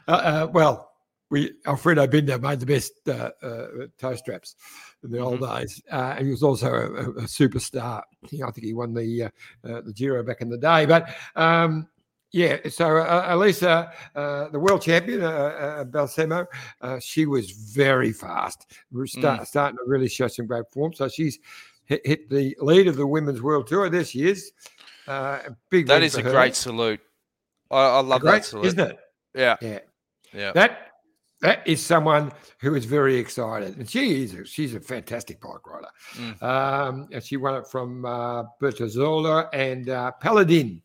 uh, 0.06 0.10
uh, 0.10 0.48
well, 0.52 0.87
we 1.30 1.52
Alfredo 1.66 2.06
Binda 2.06 2.40
made 2.40 2.60
the 2.60 2.66
best 2.66 2.92
uh, 3.08 3.30
uh, 3.42 3.66
toe 3.98 4.14
straps 4.16 4.56
in 5.04 5.10
the 5.10 5.18
old 5.18 5.40
days. 5.40 5.82
Uh, 5.90 6.16
he 6.16 6.30
was 6.30 6.42
also 6.42 6.68
a, 6.72 6.86
a, 7.10 7.22
superstar. 7.24 8.02
He- 8.28 8.42
I 8.42 8.50
think 8.50 8.66
he 8.66 8.74
won 8.74 8.94
the 8.94 9.24
uh, 9.24 9.28
uh, 9.68 9.80
the 9.82 9.92
Giro 9.92 10.22
back 10.22 10.40
in 10.40 10.48
the 10.48 10.58
day. 10.58 10.86
But 10.86 11.14
um, 11.36 11.88
yeah, 12.32 12.58
so 12.68 12.98
uh, 12.98 13.26
Elisa, 13.30 13.90
uh, 14.14 14.48
the 14.48 14.58
world 14.58 14.82
champion, 14.82 15.22
uh, 15.22 15.28
uh, 15.28 15.84
Balsamo, 15.84 16.46
uh, 16.82 16.98
she 17.00 17.24
was 17.26 17.50
very 17.52 18.12
fast. 18.12 18.72
We're 18.92 19.06
start, 19.06 19.46
starting 19.48 19.78
to 19.78 19.84
really 19.86 20.08
show 20.08 20.28
some 20.28 20.46
great 20.46 20.68
form. 20.70 20.92
So 20.92 21.08
she's 21.08 21.38
hit, 21.86 22.06
hit 22.06 22.28
the 22.28 22.54
lead 22.60 22.86
of 22.86 22.96
the 22.96 23.06
women's 23.06 23.40
world 23.40 23.66
tour. 23.66 23.88
There 23.88 24.04
she 24.04 24.28
is. 24.28 24.52
Uh, 25.06 25.38
big 25.70 25.86
That 25.86 26.02
is 26.02 26.16
a 26.16 26.22
her. 26.22 26.30
great 26.30 26.54
salute. 26.54 27.00
I, 27.70 27.76
I 27.76 28.00
love 28.00 28.20
Great, 28.20 28.32
that 28.32 28.44
salute. 28.44 28.66
isn't 28.66 28.80
it? 28.80 28.98
Yeah, 29.34 29.56
Yeah. 29.62 29.78
yeah. 30.34 30.52
That 30.52 30.87
that 31.40 31.66
is 31.66 31.84
someone 31.84 32.32
who 32.60 32.74
is 32.74 32.84
very 32.84 33.16
excited, 33.16 33.76
and 33.78 33.88
she 33.88 34.24
is. 34.24 34.34
a- 34.34 34.44
She's 34.44 34.74
a 34.74 34.80
fantastic 34.80 35.40
bike 35.40 35.66
rider. 35.66 35.88
Mm. 36.16 36.42
Um, 36.42 37.08
and 37.12 37.22
she 37.22 37.36
won 37.36 37.54
it 37.54 37.66
from 37.68 38.04
uh, 38.04 38.44
Bertizzolo 38.60 39.48
and 39.52 39.88
uh, 39.88 40.12
Paladin. 40.20 40.82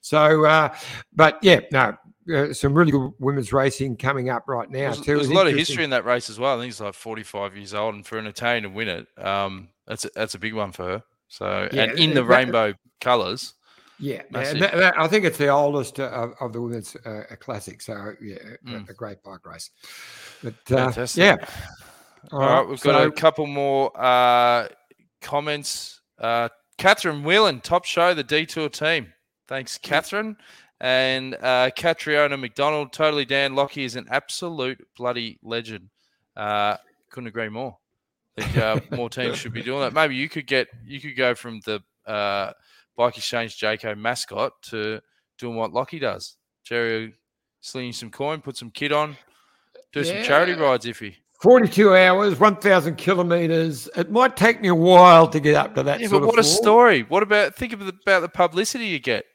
So, 0.00 0.44
uh, 0.44 0.74
but 1.12 1.38
yeah, 1.42 1.60
no, 1.72 1.96
uh, 2.32 2.52
some 2.52 2.72
really 2.74 2.92
good 2.92 3.10
women's 3.18 3.52
racing 3.52 3.96
coming 3.96 4.30
up 4.30 4.44
right 4.46 4.70
now 4.70 4.92
There's, 4.92 5.00
too. 5.00 5.16
there's 5.16 5.28
a 5.28 5.34
lot 5.34 5.48
of 5.48 5.54
history 5.54 5.82
in 5.84 5.90
that 5.90 6.04
race 6.04 6.30
as 6.30 6.38
well. 6.38 6.54
I 6.54 6.62
think 6.62 6.66
he's 6.66 6.80
like 6.80 6.94
45 6.94 7.56
years 7.56 7.74
old, 7.74 7.94
and 7.96 8.06
for 8.06 8.16
an 8.18 8.26
Italian 8.26 8.62
to 8.62 8.68
win 8.70 8.88
it, 8.88 9.06
um, 9.18 9.68
that's 9.86 10.04
a, 10.04 10.10
that's 10.14 10.34
a 10.34 10.38
big 10.38 10.54
one 10.54 10.70
for 10.72 10.84
her. 10.84 11.02
So, 11.28 11.68
Yeah, 11.72 11.82
and 11.84 11.98
in 11.98 12.10
the 12.10 12.22
that- 12.22 12.24
rainbow 12.28 12.74
colours, 13.00 13.54
Yeah, 13.98 14.22
that, 14.30 14.58
that- 14.58 14.98
I 14.98 15.08
think 15.08 15.24
it's 15.24 15.38
the 15.38 15.48
oldest 15.48 15.98
uh, 16.00 16.04
of, 16.10 16.34
of 16.40 16.52
the 16.52 16.60
women's 16.60 16.96
uh, 16.96 17.24
classic. 17.40 17.80
So 17.80 18.12
yeah, 18.20 18.36
a- 18.36 18.68
Mm. 18.68 18.88
a, 18.88 18.94
great 18.94 19.22
bike 19.22 19.46
race. 19.46 19.70
But 20.42 20.54
uh, 20.70 21.06
yeah, 21.14 21.36
All 22.32 22.40
right, 22.40 22.68
we've 22.68 22.80
got 22.80 23.06
a 23.06 23.10
couple 23.10 23.46
more 23.46 23.90
uh, 24.00 24.68
comments. 25.20 26.00
Uh, 26.18 26.48
Catherine 26.78 27.22
Whelan, 27.22 27.60
top 27.60 27.84
show, 27.84 28.12
the 28.14 28.24
Detour 28.24 28.68
team. 28.68 29.12
Thanks, 29.48 29.78
Catherine. 29.78 30.36
And 30.80 31.34
uh, 31.36 31.70
Catriona 31.74 32.36
McDonald, 32.36 32.92
totally 32.92 33.24
Dan 33.24 33.54
Lockie 33.54 33.84
is 33.84 33.96
an 33.96 34.06
absolute 34.10 34.86
bloody 34.96 35.38
legend. 35.42 35.88
Uh, 36.36 36.76
couldn't 37.10 37.28
agree 37.28 37.48
more. 37.48 37.78
I 38.36 38.42
think 38.42 38.58
uh, 38.58 38.80
more 38.96 39.08
teams 39.08 39.38
should 39.38 39.54
be 39.54 39.62
doing 39.62 39.80
that. 39.80 39.94
Maybe 39.94 40.16
you 40.16 40.28
could 40.28 40.46
get 40.46 40.68
you 40.84 41.00
could 41.00 41.16
go 41.16 41.34
from 41.34 41.60
the 41.64 41.82
uh, 42.06 42.52
Bike 42.96 43.16
Exchange 43.16 43.58
Jayco 43.58 43.96
mascot 43.96 44.52
to 44.70 45.00
doing 45.38 45.56
what 45.56 45.72
Lockie 45.72 45.98
does. 45.98 46.36
Gerry 46.64 47.06
will 47.06 47.12
sling 47.60 47.92
some 47.92 48.10
coin, 48.10 48.40
put 48.40 48.56
some 48.56 48.70
kit 48.70 48.92
on, 48.92 49.16
Do 49.92 50.02
some 50.04 50.22
charity 50.22 50.52
rides, 50.54 50.86
if 50.86 50.98
he. 51.00 51.16
42 51.42 51.94
hours, 51.94 52.40
1,000 52.40 52.96
kilometres. 52.96 53.88
It 53.94 54.10
might 54.10 54.36
take 54.36 54.62
me 54.62 54.68
a 54.68 54.74
while 54.74 55.28
to 55.28 55.38
get 55.38 55.54
up 55.54 55.74
to 55.74 55.82
that 55.82 56.00
Yeah, 56.00 56.08
sort 56.08 56.22
but 56.22 56.28
of 56.28 56.34
what 56.34 56.38
a 56.38 56.42
form. 56.42 56.54
story! 56.56 57.02
What 57.02 57.22
about 57.22 57.54
think 57.54 57.74
of 57.74 57.80
the, 57.80 57.92
about 58.06 58.20
the 58.20 58.28
publicity 58.30 58.86
you 58.86 58.98
get? 58.98 59.26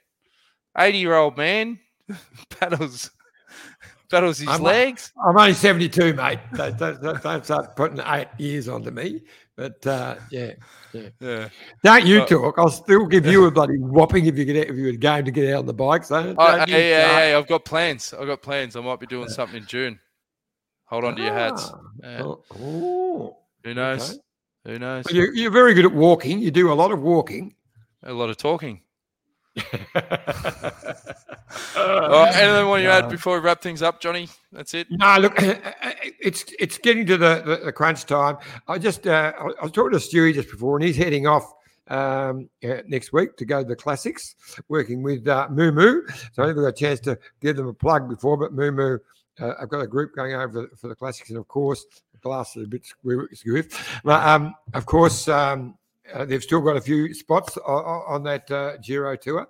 Eighty-year-old 0.78 1.38
man 1.38 1.80
battles 2.60 3.12
battles 4.12 4.38
his 4.40 4.48
I'm- 4.50 4.62
legs. 4.62 5.12
I'm 5.26 5.38
only 5.38 5.54
72, 5.54 6.14
mate. 6.14 6.40
Don't, 6.54 6.78
don't, 6.78 7.02
don't- 7.02 7.24
don't 7.24 7.46
start 7.46 7.76
putting 7.76 8.00
eight 8.06 8.28
years 8.38 8.68
onto 8.68 8.92
me. 8.92 9.22
But 9.58 9.86
uh, 9.86 10.16
yeah, 10.32 10.54
Yeah. 11.20 11.50
don't 11.84 12.06
you 12.06 12.22
Uh, 12.22 12.26
talk. 12.26 12.56
I'll 12.58 12.70
still 12.70 13.06
give 13.06 13.26
you 13.26 13.46
a 13.46 13.52
bloody 13.58 13.78
whopping 13.78 14.26
if 14.26 14.38
you 14.38 14.46
get 14.46 14.56
out, 14.58 14.72
if 14.72 14.76
you 14.78 14.86
were 14.86 14.92
game 14.94 15.26
to 15.26 15.32
get 15.32 15.54
out 15.54 15.60
on 15.60 15.66
the 15.68 15.74
bike. 15.74 16.04
So 16.04 16.22
don't 16.24 16.36
Oh, 16.40 16.54
you 16.66 16.74
hey, 16.74 16.92
hey, 16.92 17.04
start. 17.04 17.16
hey, 17.24 17.34
I've 17.36 17.48
got 17.48 17.66
plans. 17.66 18.14
I've 18.14 18.28
got 18.28 18.42
plans. 18.42 18.76
I 18.76 18.82
might 18.82 19.00
be 19.00 19.06
doing 19.08 19.30
something 19.30 19.58
in 19.58 19.66
June. 19.68 20.00
Hold 20.86 21.04
on 21.06 21.16
to 21.16 21.22
your 21.22 21.34
hats. 21.34 21.70
Ah, 21.72 21.80
Yeah. 22.04 22.24
oh, 22.24 22.44
oh. 22.60 23.38
Who 23.64 23.74
knows? 23.74 24.12
okay. 24.12 24.20
Who 24.66 24.80
knows? 24.80 25.06
Well, 25.06 25.16
you, 25.16 25.32
you're 25.34 25.52
very 25.52 25.74
good 25.74 25.86
at 25.86 25.94
walking. 25.94 26.40
You 26.40 26.50
do 26.52 26.72
a 26.72 26.74
lot 26.76 26.92
of 26.92 27.02
walking. 27.02 27.54
A 28.04 28.14
lot 28.14 28.30
of 28.32 28.38
talking. 28.38 28.82
Right, 31.76 32.36
anything 32.36 32.68
want 32.68 32.84
you 32.84 32.90
add 32.90 33.10
before 33.10 33.40
we 33.40 33.46
wrap 33.46 33.62
things 33.62 33.82
up, 33.82 34.00
Johnny? 34.00 34.30
That's 34.52 34.74
it. 34.74 34.88
No, 34.90 35.18
look, 35.20 35.34
it's 36.20 36.46
it's 36.60 36.78
getting 36.78 37.06
to 37.08 37.18
the, 37.18 37.42
the, 37.46 37.66
the 37.66 37.72
crunch 37.72 38.06
time. 38.06 38.38
I 38.68 38.78
just 38.78 39.08
uh, 39.08 39.34
I 39.38 39.64
was 39.64 39.72
talking 39.72 39.92
to 39.92 39.98
Stewie 39.98 40.34
just 40.34 40.50
before, 40.50 40.78
and 40.78 40.86
he's 40.86 40.98
heading 40.98 41.28
off 41.28 41.52
um, 41.88 42.50
uh, 42.64 42.78
next 42.88 43.14
week 43.14 43.36
to 43.38 43.46
go 43.46 43.62
to 43.62 43.68
the 43.68 43.76
classics, 43.76 44.36
working 44.70 45.04
with 45.04 45.28
uh, 45.28 45.48
Mummu. 45.52 46.02
So 46.34 46.44
I 46.44 46.48
never 46.48 46.62
got 46.62 46.68
a 46.70 46.74
chance 46.74 47.00
to 47.02 47.18
give 47.42 47.58
them 47.58 47.68
a 47.68 47.74
plug 47.74 48.10
before, 48.10 48.38
but 48.38 48.56
Mummu, 48.56 49.00
uh, 49.40 49.54
I've 49.62 49.70
got 49.70 49.82
a 49.82 49.88
group 49.88 50.16
going 50.16 50.34
over 50.34 50.70
for 50.78 50.88
the 50.88 50.96
classics, 50.96 51.30
and 51.30 51.38
of 51.38 51.48
course, 51.48 51.86
the 52.14 52.20
glass 52.20 52.56
is 52.56 52.66
a 52.66 52.68
bit 52.68 52.84
squiff. 53.06 54.02
But 54.04 54.26
um, 54.26 54.56
of 54.74 54.86
course, 54.86 55.28
um, 55.28 55.76
uh, 56.14 56.26
they've 56.26 56.44
still 56.44 56.62
got 56.62 56.78
a 56.78 56.82
few 56.82 57.14
spots 57.14 57.58
on, 57.58 58.04
on 58.08 58.24
that 58.24 58.50
uh, 58.52 58.78
Giro 58.78 59.16
tour. 59.16 59.48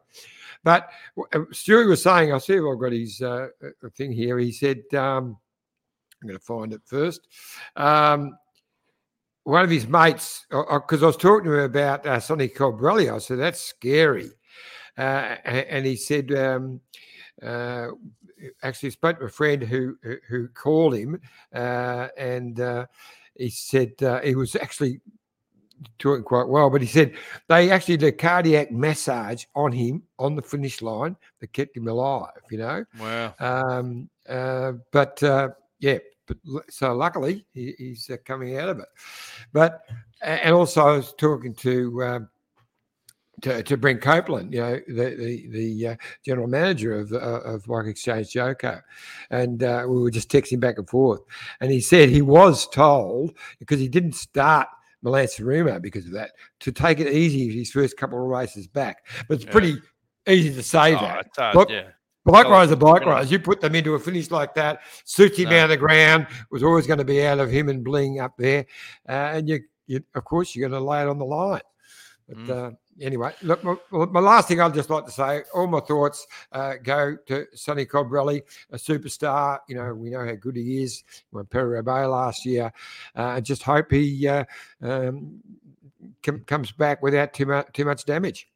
But 0.63 0.89
uh, 1.33 1.39
Stewie 1.51 1.87
was 1.87 2.03
saying, 2.03 2.33
I 2.33 2.37
see 2.37 2.55
I've 2.55 2.79
got 2.79 2.91
his 2.91 3.21
uh, 3.21 3.47
uh, 3.63 3.89
thing 3.95 4.11
here. 4.11 4.37
He 4.37 4.51
said, 4.51 4.83
um, 4.93 5.37
I'm 6.21 6.27
going 6.27 6.39
to 6.39 6.45
find 6.45 6.73
it 6.73 6.81
first. 6.85 7.27
Um, 7.75 8.37
one 9.43 9.63
of 9.63 9.71
his 9.71 9.87
mates, 9.87 10.45
because 10.49 11.01
I 11.01 11.07
was 11.07 11.17
talking 11.17 11.45
to 11.45 11.57
him 11.57 11.63
about 11.65 12.05
uh, 12.05 12.19
Sonny 12.19 12.47
Colbrelli, 12.47 13.11
I 13.11 13.17
said, 13.17 13.39
that's 13.39 13.59
scary. 13.59 14.29
Uh, 14.97 15.35
and 15.45 15.85
he 15.85 15.95
said, 15.95 16.31
um, 16.33 16.79
uh, 17.41 17.87
actually 18.61 18.91
spoke 18.91 19.19
to 19.19 19.25
a 19.25 19.29
friend 19.29 19.63
who 19.63 19.97
who- 20.03 20.17
who 20.27 20.47
called 20.49 20.95
him, 20.95 21.19
uh, 21.53 22.07
and 22.17 22.59
uh, 22.59 22.85
he 23.35 23.49
said 23.49 23.91
uh, 24.03 24.19
he 24.21 24.35
was 24.35 24.55
actually 24.55 24.99
doing 25.99 26.23
quite 26.23 26.47
well. 26.47 26.69
But 26.69 26.81
he 26.81 26.87
said 26.87 27.13
they 27.47 27.71
actually 27.71 27.97
did 27.97 28.07
a 28.07 28.11
cardiac 28.11 28.71
massage 28.71 29.45
on 29.55 29.71
him 29.71 30.03
on 30.19 30.35
the 30.35 30.41
finish 30.41 30.81
line 30.81 31.15
that 31.39 31.53
kept 31.53 31.75
him 31.77 31.87
alive. 31.87 32.31
You 32.49 32.57
know, 32.59 32.85
Wow. 32.99 33.33
um, 33.39 34.09
uh, 34.27 34.73
but 34.91 35.21
uh, 35.23 35.49
yeah, 35.79 35.97
but 36.27 36.37
so 36.69 36.93
luckily 36.93 37.45
he, 37.53 37.73
he's 37.77 38.09
uh, 38.09 38.17
coming 38.25 38.57
out 38.57 38.69
of 38.69 38.79
it. 38.79 38.87
But 39.53 39.81
and 40.21 40.53
also 40.53 40.81
I 40.85 40.95
was 40.97 41.13
talking 41.17 41.53
to. 41.55 42.03
Um, 42.03 42.29
to, 43.41 43.63
to 43.63 43.75
Brent 43.77 44.01
Copeland, 44.01 44.53
you 44.53 44.59
know, 44.59 44.79
the 44.87 45.15
the, 45.15 45.47
the 45.49 45.87
uh, 45.87 45.95
general 46.23 46.47
manager 46.47 46.99
of 46.99 47.11
uh, 47.11 47.17
of 47.41 47.65
Bike 47.65 47.87
Exchange 47.87 48.31
Jayco, 48.31 48.79
and 49.31 49.63
uh, 49.63 49.83
we 49.87 49.99
were 49.99 50.11
just 50.11 50.29
texting 50.29 50.59
back 50.59 50.77
and 50.77 50.87
forth. 50.87 51.21
And 51.59 51.71
he 51.71 51.81
said 51.81 52.09
he 52.09 52.21
was 52.21 52.67
told 52.67 53.35
because 53.57 53.79
he 53.79 53.87
didn't 53.87 54.13
start 54.13 54.67
Milan 55.01 55.25
Sanremo 55.25 55.81
because 55.81 56.05
of 56.05 56.11
that 56.11 56.31
to 56.59 56.71
take 56.71 56.99
it 56.99 57.11
easy 57.11 57.49
his 57.57 57.71
first 57.71 57.97
couple 57.97 58.21
of 58.21 58.25
races 58.29 58.67
back. 58.67 59.05
But 59.27 59.35
it's 59.35 59.45
Yeah. 59.45 59.51
pretty 59.51 59.81
easy 60.27 60.53
to 60.53 60.63
say 60.63 60.95
Oh, 60.95 60.99
that. 60.99 61.27
hard, 61.37 61.55
Look, 61.55 61.69
yeah. 61.69 61.87
Bike 62.23 62.45
Oh, 62.45 62.51
rides 62.51 62.71
are 62.71 62.75
bike 62.75 63.03
rides. 63.05 63.31
You 63.31 63.39
put 63.39 63.61
them 63.61 63.73
into 63.73 63.95
a 63.95 63.99
finish 63.99 64.29
like 64.29 64.53
that, 64.53 64.81
suits 65.05 65.37
him 65.39 65.49
No. 65.49 65.63
of 65.63 65.69
the 65.69 65.77
ground, 65.77 66.27
was 66.51 66.61
always 66.61 66.85
going 66.85 66.99
to 66.99 67.03
be 67.05 67.25
out 67.25 67.39
of 67.39 67.49
him 67.49 67.67
and 67.67 67.83
bling 67.83 68.19
up 68.19 68.37
there. 68.37 68.65
Uh, 69.09 69.31
and 69.33 69.49
you, 69.49 69.61
you, 69.87 70.03
of 70.13 70.23
course, 70.23 70.55
you're 70.55 70.69
going 70.69 70.79
to 70.79 70.87
lay 70.87 71.01
it 71.01 71.07
on 71.07 71.17
the 71.17 71.25
line. 71.25 71.61
But 72.29 72.37
Mm. 72.37 72.49
uh, 72.49 72.71
anyway, 73.01 73.33
look, 73.41 73.63
my, 73.63 73.75
my 73.91 74.19
last 74.19 74.47
thing 74.47 74.59
I'd 74.61 74.73
just 74.73 74.89
like 74.89 75.05
to 75.05 75.11
say, 75.11 75.43
all 75.53 75.67
my 75.67 75.79
thoughts 75.79 76.27
uh, 76.51 76.75
go 76.81 77.17
to 77.27 77.45
Sonny 77.53 77.85
Colbrelli, 77.85 78.41
a 78.71 78.77
superstar. 78.77 79.59
You 79.67 79.75
know, 79.75 79.93
we 79.93 80.09
know 80.09 80.25
how 80.25 80.35
good 80.35 80.55
he 80.55 80.83
is. 80.83 81.03
He 81.09 81.35
won 81.35 81.45
Paris 81.45 81.77
Roubaix 81.77 82.07
last 82.07 82.45
year. 82.45 82.71
Uh, 83.15 83.23
I 83.23 83.41
just 83.41 83.63
hope 83.63 83.91
he 83.91 84.27
uh, 84.27 84.45
um, 84.81 85.41
com- 86.23 86.43
comes 86.45 86.71
back 86.71 87.01
without 87.01 87.33
too 87.33 87.45
much, 87.45 87.67
too 87.73 87.85
much 87.85 88.05
damage. 88.05 88.47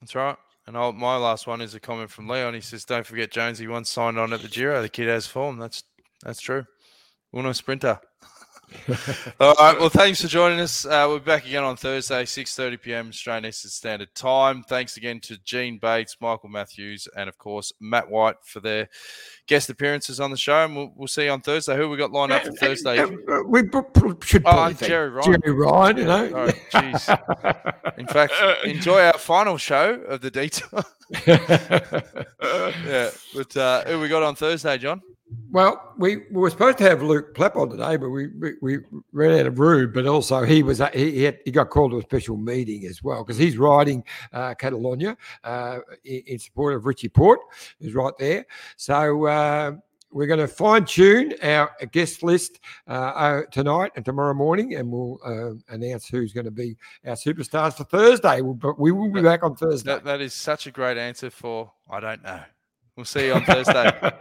That's 0.00 0.14
right. 0.14 0.36
And 0.66 0.76
I'll, 0.76 0.92
my 0.92 1.16
last 1.16 1.46
one 1.46 1.60
is 1.60 1.74
a 1.74 1.80
comment 1.80 2.10
from 2.10 2.28
Leon. 2.28 2.54
He 2.54 2.60
says, 2.60 2.84
"Don't 2.84 3.06
forget 3.06 3.30
Jonesy 3.30 3.66
once 3.66 3.90
signed 3.90 4.18
on 4.18 4.32
at 4.32 4.40
the 4.40 4.48
Giro. 4.48 4.80
The 4.80 4.88
kid 4.88 5.08
has 5.08 5.26
form. 5.26 5.58
That's 5.58 5.84
that's 6.22 6.40
true. 6.40 6.64
Uno 7.34 7.52
sprinter." 7.52 8.00
All 9.40 9.54
right. 9.54 9.78
Well, 9.78 9.88
thanks 9.88 10.20
for 10.20 10.28
joining 10.28 10.60
us. 10.60 10.84
Uh, 10.84 11.06
we're 11.08 11.18
back 11.18 11.46
again 11.46 11.64
on 11.64 11.76
Thursday, 11.76 12.24
six 12.24 12.54
thirty 12.54 12.76
PM 12.76 13.08
Australian 13.08 13.46
Eastern 13.46 13.70
Standard 13.70 14.14
Time. 14.14 14.62
Thanks 14.62 14.96
again 14.96 15.20
to 15.20 15.38
Gene 15.38 15.78
Bates, 15.78 16.16
Michael 16.20 16.48
Matthews, 16.48 17.08
and 17.16 17.28
of 17.28 17.38
course 17.38 17.72
Matt 17.80 18.10
White 18.10 18.36
for 18.42 18.60
their 18.60 18.88
guest 19.46 19.70
appearances 19.70 20.20
on 20.20 20.30
the 20.30 20.36
show. 20.36 20.64
And 20.64 20.76
we'll, 20.76 20.92
we'll 20.96 21.08
see 21.08 21.24
you 21.24 21.30
on 21.30 21.40
Thursday. 21.40 21.76
Who 21.76 21.88
we 21.88 21.96
got 21.96 22.12
lined 22.12 22.32
up 22.32 22.44
for 22.44 22.52
Thursday? 22.52 22.98
Uh, 22.98 23.08
uh, 23.28 23.42
we 23.46 23.62
should 24.22 24.42
Oh, 24.44 24.72
Gerry 24.72 25.10
Ryan. 25.10 25.40
Gerry 25.40 25.54
Ryan, 25.54 25.96
you 25.96 26.04
know. 26.04 26.30
Sorry, 26.30 26.52
jeez. 26.70 27.98
In 27.98 28.06
fact, 28.06 28.32
enjoy 28.64 29.00
our 29.02 29.18
final 29.18 29.56
show 29.56 29.94
of 29.94 30.20
the 30.20 30.30
detour. 30.30 30.82
yeah, 31.26 33.10
but 33.34 33.56
uh, 33.56 33.84
who 33.84 34.00
we 34.00 34.08
got 34.08 34.22
on 34.22 34.34
Thursday, 34.34 34.78
John? 34.78 35.00
Well, 35.50 35.94
we, 35.96 36.16
we 36.16 36.24
were 36.30 36.50
supposed 36.50 36.78
to 36.78 36.84
have 36.84 37.02
Luke 37.02 37.34
Plapp 37.34 37.56
on 37.56 37.70
today, 37.70 37.96
but 37.96 38.10
we, 38.10 38.26
we, 38.28 38.52
we 38.60 38.78
ran 39.12 39.38
out 39.38 39.46
of 39.46 39.58
room. 39.58 39.92
But 39.92 40.06
also, 40.06 40.42
he 40.42 40.62
was 40.62 40.82
he 40.92 41.12
he, 41.12 41.22
had, 41.22 41.38
he 41.44 41.50
got 41.50 41.70
called 41.70 41.92
to 41.92 41.98
a 41.98 42.02
special 42.02 42.36
meeting 42.36 42.84
as 42.86 43.02
well 43.02 43.24
because 43.24 43.38
he's 43.38 43.56
riding 43.56 44.04
uh, 44.32 44.54
Catalonia 44.54 45.16
uh, 45.44 45.78
in, 46.04 46.22
in 46.26 46.38
support 46.38 46.74
of 46.74 46.86
Richie 46.86 47.08
Porte, 47.08 47.40
who's 47.80 47.94
right 47.94 48.12
there. 48.18 48.44
So 48.76 49.26
uh, 49.26 49.72
we're 50.14 50.26
going 50.26 50.40
to 50.40 50.48
fine 50.48 50.84
tune 50.84 51.34
our 51.42 51.70
guest 51.90 52.22
list 52.22 52.60
uh, 52.88 52.92
uh, 52.92 53.42
tonight 53.50 53.92
and 53.96 54.04
tomorrow 54.04 54.34
morning, 54.34 54.74
and 54.74 54.90
we'll 54.90 55.18
uh, 55.24 55.74
announce 55.74 56.06
who's 56.06 56.32
going 56.32 56.46
to 56.46 56.52
be 56.52 56.76
our 57.06 57.14
superstars 57.14 57.76
for 57.76 57.84
Thursday. 57.84 58.40
We'll, 58.40 58.54
but 58.54 58.78
we 58.78 58.92
will 58.92 59.10
be 59.10 59.22
back 59.22 59.42
on 59.42 59.56
Thursday. 59.56 59.90
That, 59.90 60.04
that 60.04 60.20
is 60.20 60.34
such 60.34 60.66
a 60.66 60.70
great 60.70 60.98
answer 60.98 61.30
for 61.30 61.72
I 61.90 62.00
don't 62.00 62.22
know. 62.22 62.40
We'll 62.96 63.04
see 63.04 63.26
you 63.26 63.34
on 63.34 63.44
Thursday. 63.44 63.90
this 64.00 64.14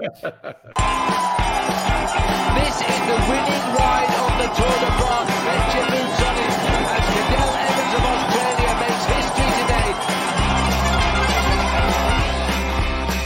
is 2.82 3.00
the 3.06 3.18
winning 3.30 3.66
ride 3.78 4.10
of 4.18 4.32
the 4.40 4.48
Tour 4.56 4.76
de 4.80 4.90
France. 4.98 6.43